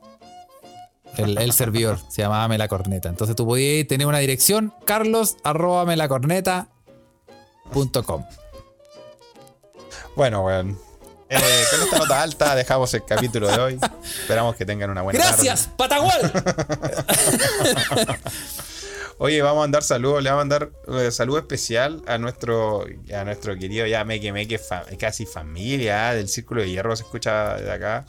El, 1.16 1.52
servidor 1.52 1.98
se 2.08 2.22
llamaba 2.22 2.48
Melacorneta. 2.48 3.08
Entonces 3.08 3.36
tú 3.36 3.46
podías 3.46 3.86
tener 3.86 4.06
una 4.06 4.18
dirección, 4.18 4.74
carlos 4.84 5.36
arroba 5.42 5.84
melacorneta.com. 5.84 8.24
Bueno, 10.16 10.42
bueno. 10.42 10.76
Eh, 11.28 11.38
con 11.70 11.82
esta 11.82 11.98
nota 11.98 12.22
alta 12.22 12.56
dejamos 12.56 12.92
el 12.94 13.04
capítulo 13.04 13.48
de 13.48 13.58
hoy. 13.58 13.78
Esperamos 14.02 14.56
que 14.56 14.66
tengan 14.66 14.90
una 14.90 15.02
buena 15.02 15.18
Gracias, 15.18 15.68
Patagual. 15.76 16.32
Oye, 19.22 19.42
vamos 19.42 19.58
a 19.58 19.60
mandar 19.64 19.82
saludos, 19.82 20.22
le 20.22 20.30
vamos 20.30 20.40
a 20.40 20.48
mandar 20.48 20.70
eh, 20.88 21.10
saludo 21.10 21.36
especial 21.36 22.02
a 22.06 22.16
nuestro, 22.16 22.86
a 23.14 23.24
nuestro 23.24 23.54
querido 23.54 23.86
ya 23.86 24.02
Meque 24.02 24.32
Meque, 24.32 24.58
casi 24.98 25.26
familia 25.26 26.14
del 26.14 26.26
Círculo 26.26 26.62
de 26.62 26.70
Hierro, 26.70 26.96
se 26.96 27.02
escucha 27.02 27.56
de 27.56 27.70
acá. 27.70 28.06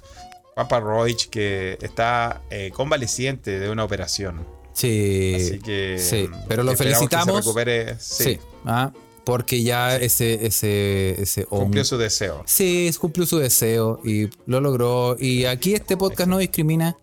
Papa 0.56 0.80
Roich, 0.80 1.30
que 1.30 1.78
está 1.82 2.44
eh, 2.50 2.72
convaleciente 2.74 3.60
de 3.60 3.70
una 3.70 3.84
operación. 3.84 4.48
Sí. 4.72 5.34
Así 5.36 5.60
que. 5.60 5.98
Sí, 6.00 6.30
pero 6.48 6.64
lo 6.64 6.78
felicitamos. 6.78 7.26
Que 7.26 7.32
se 7.32 7.40
recupere. 7.40 7.96
Sí. 8.00 8.40
Ah, 8.64 8.94
porque 9.26 9.64
ya 9.64 9.98
ese, 9.98 10.46
ese, 10.46 11.22
ese 11.22 11.46
Cumplió 11.46 11.84
su 11.84 11.98
deseo. 11.98 12.42
Sí, 12.46 12.90
cumplió 13.00 13.26
su 13.26 13.38
deseo 13.38 14.00
y 14.06 14.30
lo 14.46 14.62
logró. 14.62 15.18
Y 15.20 15.44
aquí 15.44 15.74
este 15.74 15.98
podcast 15.98 16.30
no 16.30 16.38
discrimina. 16.38 16.98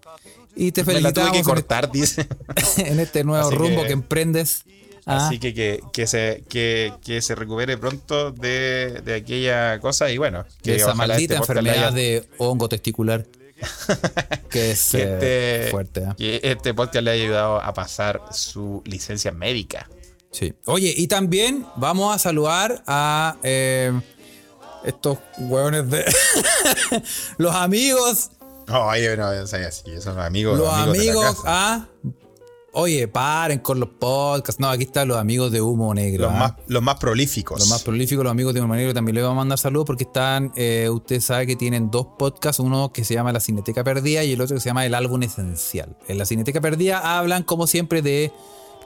Y 0.58 0.72
te 0.72 0.84
felicitamos. 0.84 1.32
que 1.32 1.42
cortar, 1.44 1.90
dice. 1.92 2.26
en 2.78 2.98
este 2.98 3.22
nuevo 3.22 3.48
rumbo 3.52 3.84
que, 3.84 3.92
emprendes. 3.92 4.64
Así 5.06 5.36
ah. 5.36 5.40
que, 5.40 5.80
que, 5.92 6.06
se, 6.08 6.44
que, 6.48 7.22
se 7.22 7.34
recupere 7.36 7.78
pronto 7.78 8.32
de, 8.32 9.00
de, 9.04 9.14
aquella 9.14 9.78
cosa 9.78 10.10
y 10.10 10.18
bueno. 10.18 10.44
Que 10.62 10.74
esa 10.74 10.94
maldita 10.94 11.34
este 11.34 11.36
enfermedad 11.36 11.92
de 11.92 12.28
hongo 12.38 12.68
testicular. 12.68 13.24
que 14.50 14.72
es 14.72 14.94
eh, 14.94 15.02
este, 15.14 15.70
fuerte. 15.70 16.00
¿eh? 16.00 16.14
Que 16.16 16.40
este 16.42 16.74
podcast 16.74 17.04
le 17.04 17.10
ha 17.10 17.14
ayudado 17.14 17.60
a 17.60 17.72
pasar 17.72 18.20
su 18.32 18.82
licencia 18.84 19.30
médica. 19.30 19.88
Sí. 20.32 20.54
Oye, 20.66 20.92
y 20.96 21.06
también 21.06 21.66
vamos 21.76 22.14
a 22.14 22.18
saludar 22.18 22.82
a 22.86 23.36
eh, 23.44 23.92
estos 24.84 25.18
hueones 25.38 25.88
de 25.88 26.04
los 27.38 27.54
amigos 27.54 28.30
no, 28.68 28.86
oye, 28.86 29.16
no, 29.16 29.26
así, 29.26 30.00
son 30.00 30.18
amigos. 30.18 30.58
Los 30.58 30.72
amigos, 30.72 31.42
ah. 31.44 31.86
Oye, 32.72 33.08
paren 33.08 33.60
con 33.60 33.80
los 33.80 33.88
podcasts. 33.88 34.60
No, 34.60 34.68
aquí 34.68 34.84
están 34.84 35.08
los 35.08 35.16
amigos 35.16 35.50
de 35.50 35.60
Humo 35.60 35.92
Negro. 35.94 36.26
Los, 36.26 36.32
¿ah? 36.32 36.38
más, 36.38 36.52
los 36.66 36.82
más 36.82 36.96
prolíficos. 36.96 37.58
Los 37.58 37.68
más 37.70 37.82
prolíficos, 37.82 38.22
los 38.22 38.30
amigos 38.30 38.54
de 38.54 38.60
Humo 38.60 38.76
Negro. 38.76 38.92
También 38.92 39.14
les 39.16 39.24
vamos 39.24 39.36
a 39.36 39.40
mandar 39.40 39.58
saludos 39.58 39.86
porque 39.86 40.04
están. 40.04 40.52
Eh, 40.54 40.88
usted 40.90 41.20
sabe 41.20 41.46
que 41.46 41.56
tienen 41.56 41.90
dos 41.90 42.06
podcasts. 42.18 42.60
Uno 42.60 42.92
que 42.92 43.04
se 43.04 43.14
llama 43.14 43.32
La 43.32 43.40
Cineteca 43.40 43.82
Perdida 43.82 44.22
y 44.22 44.32
el 44.32 44.40
otro 44.40 44.54
que 44.56 44.60
se 44.60 44.68
llama 44.68 44.84
El 44.84 44.94
Álbum 44.94 45.22
Esencial. 45.22 45.96
En 46.06 46.18
La 46.18 46.26
Cineteca 46.26 46.60
Perdida 46.60 47.18
hablan, 47.18 47.42
como 47.42 47.66
siempre, 47.66 48.02
de 48.02 48.32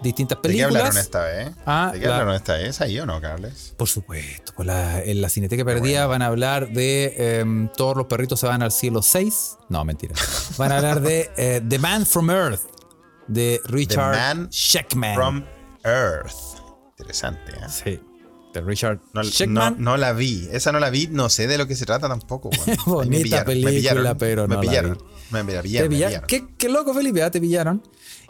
distintas 0.01 0.39
películas. 0.39 0.73
¿De 0.73 0.75
qué 0.75 0.79
hablaron 0.79 0.99
esta 0.99 1.25
vez? 1.25 1.51
Ah, 1.67 1.91
¿De 1.93 2.01
qué 2.01 2.07
hablaron 2.07 2.35
esta 2.35 2.55
vez? 2.55 2.81
¿Ahí 2.81 2.99
o 2.99 3.07
no, 3.07 3.21
Carles? 3.21 3.75
Por 3.77 3.89
supuesto. 3.89 4.53
Pues 4.57 4.69
en 4.69 5.21
la 5.21 5.29
Cineteca 5.29 5.65
Perdida 5.65 6.07
van 6.07 6.23
a 6.23 6.27
hablar 6.27 6.69
de 6.71 7.41
em, 7.41 7.69
Todos 7.69 7.97
los 7.97 8.07
perritos 8.07 8.41
se 8.41 8.47
van 8.47 8.63
al 8.63 8.73
cielo 8.73 9.03
6. 9.03 9.57
No, 9.69 9.85
mentira. 9.85 10.15
Van 10.57 10.73
a 10.73 10.77
hablar 10.79 11.01
de 11.01 11.31
eh, 11.37 11.61
The 11.67 11.79
Man 11.79 12.07
from 12.07 12.31
Earth 12.31 12.63
de 13.29 13.61
Richard 13.65 14.13
The 14.13 14.97
Man 14.97 15.15
From 15.15 15.45
Earth. 15.85 16.61
Interesante, 16.99 17.53
¿eh? 17.53 17.69
Sí. 17.69 18.01
De 18.53 18.61
Richard 18.61 19.01
no, 19.49 19.71
no, 19.71 19.97
la 19.97 20.13
vi. 20.13 20.49
Esa 20.53 20.73
no 20.73 20.79
la 20.79 20.91
vi. 20.91 21.07
No 21.07 21.31
sé 21.31 21.47
de 21.47 21.57
lo 21.57 21.67
que 21.67 21.75
se 21.75 21.87
trata 21.87 22.09
tampoco. 22.09 22.51
Bonita 22.87 23.45
película, 23.45 24.17
pero 24.17 24.47
no 24.47 24.57
me 24.57 24.67
pillaron. 24.67 24.99
Me, 25.31 25.45
pillaron. 25.45 26.27
¿Qué, 26.27 26.45
qué 26.59 26.69
loco, 26.69 26.93
Felipe. 26.93 27.23
¿ah? 27.23 27.31
Te 27.31 27.41
pillaron. 27.41 27.83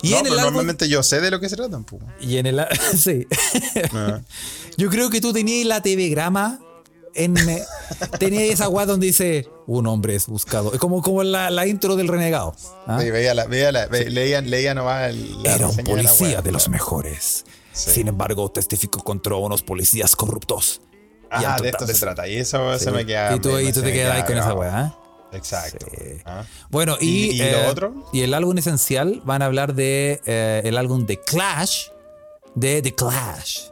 Y 0.02 0.14
en 0.14 0.26
el 0.26 0.36
normalmente 0.36 0.88
yo 0.88 1.02
sé 1.02 1.20
de 1.20 1.30
lo 1.30 1.40
que 1.40 1.48
se 1.48 1.56
trata. 1.56 1.80
Y 2.20 2.36
en 2.36 2.46
el. 2.46 2.60
Sí. 2.96 3.26
Ah. 3.92 4.20
Yo 4.76 4.88
creo 4.90 5.10
que 5.10 5.20
tú 5.20 5.32
tenías 5.32 5.66
la 5.66 5.80
TV 5.80 6.08
grama. 6.08 6.60
En, 7.14 7.36
eh, 7.36 7.62
tenía 8.18 8.42
esa 8.44 8.66
guada 8.66 8.92
donde 8.92 9.06
dice 9.06 9.46
un 9.66 9.86
hombre 9.86 10.14
es 10.14 10.26
buscado. 10.26 10.72
Es 10.72 10.78
como, 10.78 11.02
como 11.02 11.22
la, 11.22 11.50
la 11.50 11.66
intro 11.66 11.94
del 11.94 12.08
renegado. 12.08 12.54
¿ah? 12.86 12.98
Sí, 13.00 13.10
veía 13.10 13.34
la, 13.34 13.44
veía 13.46 13.70
la, 13.70 13.86
leía, 13.86 14.40
leía 14.40 14.74
nomás 14.74 15.10
el, 15.10 15.36
Era 15.44 15.68
un 15.68 15.76
policía 15.76 16.40
de, 16.40 16.52
los 16.52 16.68
mejores. 16.70 17.44
Sin 17.72 18.08
embargo, 18.08 18.50
testificó 18.50 19.02
contra 19.02 19.34
unos 19.36 19.62
policías 19.62 20.14
corruptos. 20.14 20.82
Ah, 21.30 21.56
de 21.60 21.70
esto 21.70 21.86
se 21.86 21.94
trata. 21.94 22.28
Y 22.28 22.36
eso 22.36 22.78
se 22.78 22.90
me 22.90 23.06
queda. 23.06 23.34
Y 23.34 23.40
tú, 23.40 23.58
y 23.58 23.72
tú 23.72 23.82
te 23.82 23.92
quedas 23.92 24.16
ahí 24.16 24.22
con 24.24 24.36
esa 24.36 24.54
weá. 24.54 24.86
¿eh? 24.86 25.36
Exacto. 25.36 25.86
Ah. 26.24 26.44
Bueno, 26.70 26.96
y, 27.00 27.30
¿Y, 27.30 27.38
lo 27.38 27.44
eh, 27.44 27.66
otro? 27.66 28.10
Y 28.12 28.20
el 28.20 28.34
álbum 28.34 28.58
esencial 28.58 29.22
van 29.24 29.42
a 29.42 29.46
hablar 29.46 29.74
de 29.74 30.20
eh, 30.26 30.60
el 30.64 30.76
álbum 30.76 31.06
The 31.06 31.20
Clash. 31.20 31.88
De 32.54 32.82
The 32.82 32.94
Clash. 32.94 33.68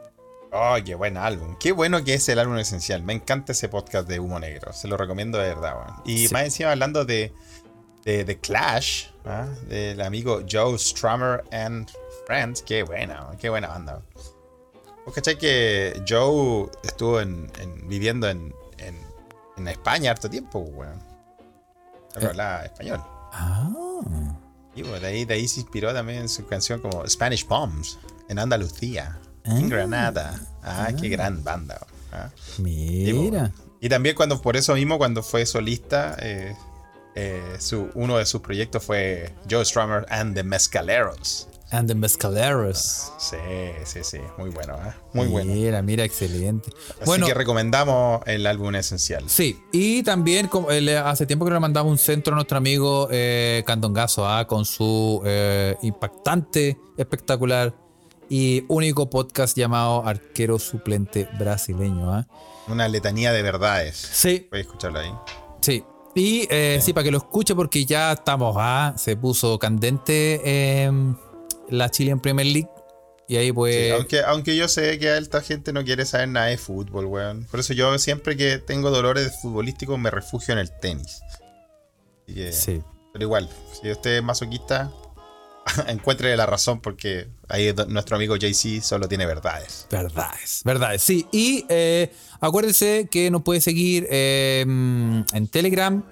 Oh, 0.53 0.77
qué 0.85 0.95
buen 0.95 1.17
álbum. 1.17 1.57
Qué 1.61 1.73
bueno 1.73 2.03
que 2.03 2.15
es 2.15 2.29
el 2.29 2.39
álbum 2.39 2.57
esencial. 2.57 3.03
Me 3.03 3.13
encanta 3.13 3.53
ese 3.53 3.69
podcast 3.69 4.09
de 4.09 4.19
Humo 4.19 4.41
Negro. 4.41 4.73
Se 4.73 4.89
lo 4.89 4.97
recomiendo 4.97 5.39
de 5.39 5.51
verdad. 5.51 5.75
Y 6.05 6.29
más 6.29 6.45
encima 6.45 6.73
hablando 6.73 7.05
de, 7.05 7.33
The 8.05 8.39
Clash, 8.41 9.09
¿ah? 9.27 9.47
del 9.69 10.01
amigo 10.01 10.43
Joe 10.51 10.77
Strummer 10.79 11.45
and 11.53 11.91
Friends. 12.31 12.63
Qué 12.63 12.85
buena, 12.85 13.27
qué 13.41 13.49
buena 13.49 13.67
banda. 13.67 14.01
¿Vos 15.05 15.13
cachai 15.13 15.37
que 15.37 16.01
Joe 16.09 16.71
estuvo 16.85 17.19
viviendo 17.89 18.29
en, 18.29 18.55
en, 19.57 19.67
España 19.67 20.13
harto 20.13 20.31
tiempo, 20.31 20.61
weón? 20.61 21.03
Pero 22.15 22.27
eh. 22.27 22.31
hablaba 22.31 22.65
español. 22.67 23.01
Ah. 23.33 23.69
Y 24.77 24.83
de 24.83 25.07
ahí, 25.09 25.25
de 25.25 25.35
ahí 25.35 25.49
se 25.49 25.59
inspiró 25.63 25.93
también 25.93 26.29
su 26.29 26.47
canción 26.47 26.81
como 26.81 27.05
Spanish 27.09 27.45
Bombs 27.49 27.99
en 28.29 28.39
Andalucía, 28.39 29.19
en 29.43 29.65
ah. 29.65 29.69
Granada. 29.69 30.41
Ah, 30.63 30.91
qué 30.97 31.09
ah. 31.09 31.11
gran 31.11 31.43
banda. 31.43 31.85
¿ah? 32.13 32.31
Mira. 32.59 33.51
Y, 33.81 33.89
también 33.89 34.15
cuando, 34.15 34.41
por 34.41 34.57
eso 34.57 34.75
mismo, 34.75 34.99
cuando 34.99 35.25
fue 35.25 35.47
solista, 35.47 36.17
eh, 36.21 36.55
eh, 37.17 37.57
su, 37.59 37.91
uno 37.95 38.19
de 38.19 38.25
sus 38.25 38.41
proyectos 38.41 38.85
fue 38.85 39.35
Joe 39.51 39.65
Strummer 39.65 40.07
and 40.11 40.37
the 40.37 40.45
Mescaleros. 40.45 41.50
And 41.73 41.89
the 41.89 41.95
Mescaleros. 41.95 43.13
Sí, 43.19 43.37
sí, 43.85 44.01
sí. 44.03 44.19
Muy 44.37 44.51
bueno, 44.51 44.75
¿eh? 44.75 44.93
Muy 45.13 45.29
bueno. 45.29 45.53
Mira, 45.53 45.83
mira, 45.83 46.05
excelente. 46.05 46.71
Así 46.91 47.05
bueno, 47.07 47.27
que 47.27 47.35
recomendamos 47.35 48.23
el 48.27 48.47
álbum 48.47 48.75
esencial. 48.75 49.25
Sí, 49.29 49.63
y 49.73 50.03
también 50.03 50.49
como, 50.49 50.69
hace 50.69 51.27
tiempo 51.27 51.45
que 51.45 51.53
le 51.53 51.61
mandamos 51.61 51.93
un 51.93 51.99
centro 51.99 52.35
a 52.35 52.37
nuestro 52.37 52.59
amigo 52.59 53.09
eh, 53.11 53.63
Candongazo, 53.67 54.27
¿ah? 54.29 54.47
con 54.47 54.65
su 54.65 55.23
eh, 55.25 55.77
impactante, 55.83 56.77
espectacular 56.97 57.75
y 58.29 58.65
único 58.69 59.09
podcast 59.09 59.57
llamado 59.57 60.07
Arquero 60.07 60.59
Suplente 60.59 61.29
Brasileño. 61.39 62.13
¿ah? 62.13 62.27
Una 62.69 62.89
letanía 62.89 63.33
de 63.33 63.43
verdades. 63.43 63.97
Sí. 63.97 64.49
Voy 64.51 64.59
a 64.59 64.63
escucharlo 64.63 64.99
ahí. 64.99 65.13
Sí, 65.61 65.85
y 66.15 66.49
eh, 66.51 66.81
sí. 66.83 66.93
para 66.93 67.05
que 67.05 67.11
lo 67.11 67.19
escuche 67.19 67.55
porque 67.55 67.85
ya 67.85 68.13
estamos, 68.13 68.57
¿ah? 68.59 68.95
se 68.97 69.17
puso 69.17 69.59
candente 69.59 70.41
eh, 70.45 70.91
la 71.71 71.91
Chilean 71.91 72.21
Premier 72.21 72.47
League. 72.47 72.69
Y 73.29 73.37
ahí 73.37 73.53
pues. 73.53 73.93
aunque, 73.93 74.21
aunque 74.21 74.57
yo 74.57 74.67
sé 74.67 74.99
que 74.99 75.17
esta 75.17 75.41
gente 75.41 75.73
no 75.73 75.85
quiere 75.85 76.05
saber 76.05 76.29
nada 76.29 76.47
de 76.47 76.59
fútbol, 76.59 77.07
weón. 77.07 77.45
Por 77.45 77.61
eso 77.61 77.73
yo 77.73 77.97
siempre 77.99 78.37
que 78.37 78.59
tengo 78.59 78.91
dolores 78.91 79.39
futbolísticos 79.41 79.99
me 79.99 80.11
refugio 80.11 80.53
en 80.53 80.59
el 80.59 80.71
tenis. 80.81 81.21
sí. 82.51 82.83
Pero 83.13 83.25
igual, 83.25 83.49
si 83.81 83.91
usted 83.91 84.19
es 84.19 84.23
masoquista, 84.23 84.93
encuentre 85.89 86.37
la 86.37 86.47
razón 86.47 86.81
porque 86.81 87.29
ahí 87.49 87.73
nuestro 87.89 88.17
amigo 88.17 88.37
JC 88.37 88.81
solo 88.83 89.09
tiene 89.09 89.27
verdades. 89.27 89.87
Verdades, 89.91 90.63
verdades, 90.65 91.03
sí. 91.03 91.27
Y 91.33 91.65
eh, 91.69 92.13
acuérdese 92.41 93.09
que 93.11 93.31
nos 93.31 93.43
puede 93.43 93.61
seguir 93.61 94.07
eh, 94.11 94.63
en 94.63 95.49
Telegram 95.51 96.05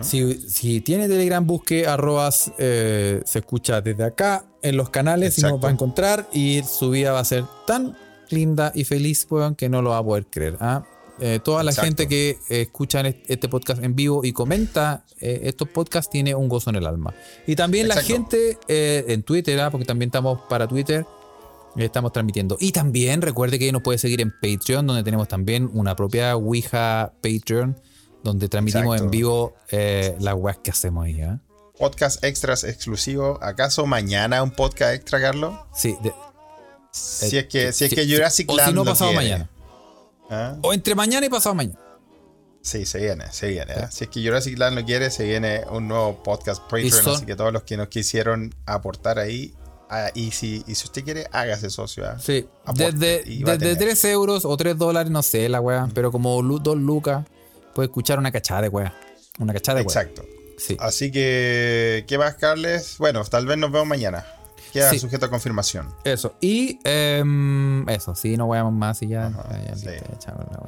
si, 0.00 0.80
tiene 0.80 1.08
Telegram, 1.08 1.46
busque 1.46 1.86
arrobas, 1.86 2.52
eh, 2.58 3.22
se 3.24 3.40
escucha 3.40 3.80
desde 3.80 4.04
acá 4.04 4.44
en 4.62 4.76
los 4.76 4.90
canales 4.90 5.38
y 5.38 5.42
nos 5.42 5.62
va 5.62 5.68
a 5.68 5.72
encontrar 5.72 6.28
y 6.32 6.62
su 6.62 6.90
vida 6.90 7.12
va 7.12 7.20
a 7.20 7.24
ser 7.24 7.44
tan 7.66 7.96
linda 8.30 8.72
y 8.74 8.84
feliz, 8.84 9.26
que 9.56 9.68
no 9.68 9.82
lo 9.82 9.90
va 9.90 9.98
a 9.98 10.04
poder 10.04 10.26
creer. 10.26 10.56
¿ah? 10.60 10.84
Eh, 11.20 11.40
toda 11.42 11.62
la 11.62 11.72
gente 11.72 12.08
que 12.08 12.38
escucha 12.48 13.00
este 13.00 13.48
podcast 13.48 13.82
en 13.82 13.94
vivo 13.94 14.24
y 14.24 14.32
comenta 14.32 15.04
eh, 15.20 15.40
estos 15.44 15.68
podcasts 15.68 16.10
tiene 16.10 16.34
un 16.34 16.48
gozo 16.48 16.70
en 16.70 16.76
el 16.76 16.86
alma. 16.86 17.14
Y 17.46 17.56
también 17.56 17.88
la 17.88 17.96
gente 18.02 18.58
en 18.68 19.22
Twitter, 19.22 19.60
¿ah? 19.60 19.70
porque 19.70 19.84
también 19.84 20.08
estamos 20.08 20.40
para 20.48 20.66
Twitter, 20.66 21.04
estamos 21.76 22.12
transmitiendo. 22.12 22.56
Y 22.58 22.72
también 22.72 23.20
recuerde 23.20 23.58
que 23.58 23.70
nos 23.70 23.82
puede 23.82 23.98
seguir 23.98 24.20
en 24.22 24.32
Patreon, 24.32 24.86
donde 24.86 25.02
tenemos 25.02 25.28
también 25.28 25.70
una 25.74 25.94
propia 25.94 26.36
Ouija 26.36 27.12
Patreon 27.22 27.76
donde 28.28 28.48
transmitimos 28.48 29.00
en 29.00 29.10
vivo 29.10 29.54
eh, 29.70 30.16
las 30.20 30.34
weas 30.34 30.58
que 30.58 30.70
hacemos 30.70 31.06
ahí. 31.06 31.20
¿eh? 31.20 31.38
Podcast 31.78 32.22
extras 32.24 32.64
exclusivo. 32.64 33.38
¿Acaso 33.42 33.86
mañana 33.86 34.42
un 34.42 34.50
podcast 34.50 34.94
extra, 34.94 35.20
Carlos? 35.20 35.54
Sí. 35.74 35.96
si, 36.90 37.36
es 37.36 37.46
que, 37.46 37.72
si 37.72 37.86
es 37.86 37.94
que 37.94 38.06
Jurassic 38.06 38.50
Land. 38.50 38.68
Si 38.68 38.74
no, 38.74 38.84
pasado 38.84 39.12
mañana. 39.12 39.48
¿Ah? 40.30 40.56
O 40.62 40.72
entre 40.72 40.94
mañana 40.94 41.26
y 41.26 41.28
pasado 41.28 41.54
mañana. 41.54 41.78
Sí, 42.60 42.84
se 42.84 42.98
viene, 42.98 43.32
se 43.32 43.48
viene. 43.48 43.72
¿eh? 43.72 43.86
Si 43.90 44.04
es 44.04 44.10
que 44.10 44.22
Jurassic 44.22 44.58
Land 44.58 44.76
lo 44.78 44.84
quiere, 44.84 45.10
se 45.10 45.24
viene 45.24 45.62
un 45.70 45.88
nuevo 45.88 46.22
podcast 46.22 46.62
Patreon. 46.64 47.08
Así 47.08 47.24
que 47.24 47.36
todos 47.36 47.52
los 47.52 47.62
que 47.62 47.76
nos 47.76 47.88
quisieron 47.88 48.54
aportar 48.66 49.18
ahí, 49.18 49.54
ah, 49.88 50.10
y, 50.14 50.32
si, 50.32 50.64
y 50.66 50.74
si 50.74 50.84
usted 50.84 51.04
quiere, 51.04 51.28
hágase 51.32 51.70
socio. 51.70 52.04
¿eh? 52.04 52.16
Sí, 52.18 52.46
desde, 52.74 53.22
desde 53.24 53.76
3 53.76 54.04
euros 54.06 54.44
o 54.44 54.56
3 54.56 54.76
dólares, 54.76 55.10
no 55.10 55.22
sé, 55.22 55.48
la 55.48 55.60
weá. 55.60 55.88
Pero 55.94 56.10
como 56.12 56.42
2 56.42 56.76
lucas, 56.76 57.24
puede 57.78 57.86
escuchar 57.86 58.18
una 58.18 58.32
cachada 58.32 58.62
de 58.62 58.68
weá. 58.70 58.92
Una 59.38 59.52
cachada 59.52 59.78
de 59.78 59.86
weá. 59.86 60.02
Exacto. 60.02 60.26
Sí. 60.56 60.76
Así 60.80 61.12
que, 61.12 62.04
¿qué 62.08 62.18
más, 62.18 62.34
Carles? 62.34 62.96
Bueno, 62.98 63.22
tal 63.22 63.46
vez 63.46 63.56
nos 63.56 63.70
vemos 63.70 63.86
mañana. 63.86 64.26
Queda 64.72 64.92
sujeto 64.98 65.26
a 65.26 65.30
confirmación. 65.30 65.94
Eso. 66.02 66.34
Y 66.40 66.80
em, 66.82 67.88
eso, 67.88 68.16
sí, 68.16 68.36
no 68.36 68.48
veamos 68.48 68.72
más 68.72 69.00
y 69.02 69.06
ya. 69.06 69.30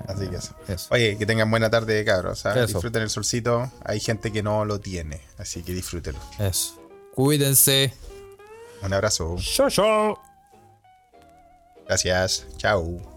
Así 0.06 0.28
que 0.28 0.36
eso. 0.72 0.86
Oye, 0.90 1.18
que 1.18 1.26
tengan 1.26 1.50
buena 1.50 1.68
tarde, 1.68 2.04
cabros. 2.04 2.46
¿ah? 2.46 2.64
Disfruten 2.64 3.02
el 3.02 3.10
solcito. 3.10 3.68
Hay 3.84 3.98
gente 3.98 4.30
que 4.30 4.44
no 4.44 4.64
lo 4.64 4.78
tiene, 4.78 5.20
así 5.36 5.64
que 5.64 5.74
disfrútenlo. 5.74 6.20
Eso. 6.38 6.80
Cuídense. 7.12 7.92
Un 8.84 8.92
abrazo. 8.92 9.34
Chao, 9.40 9.68
chao. 9.68 10.22
Gracias. 11.88 12.46
Chao. 12.56 13.09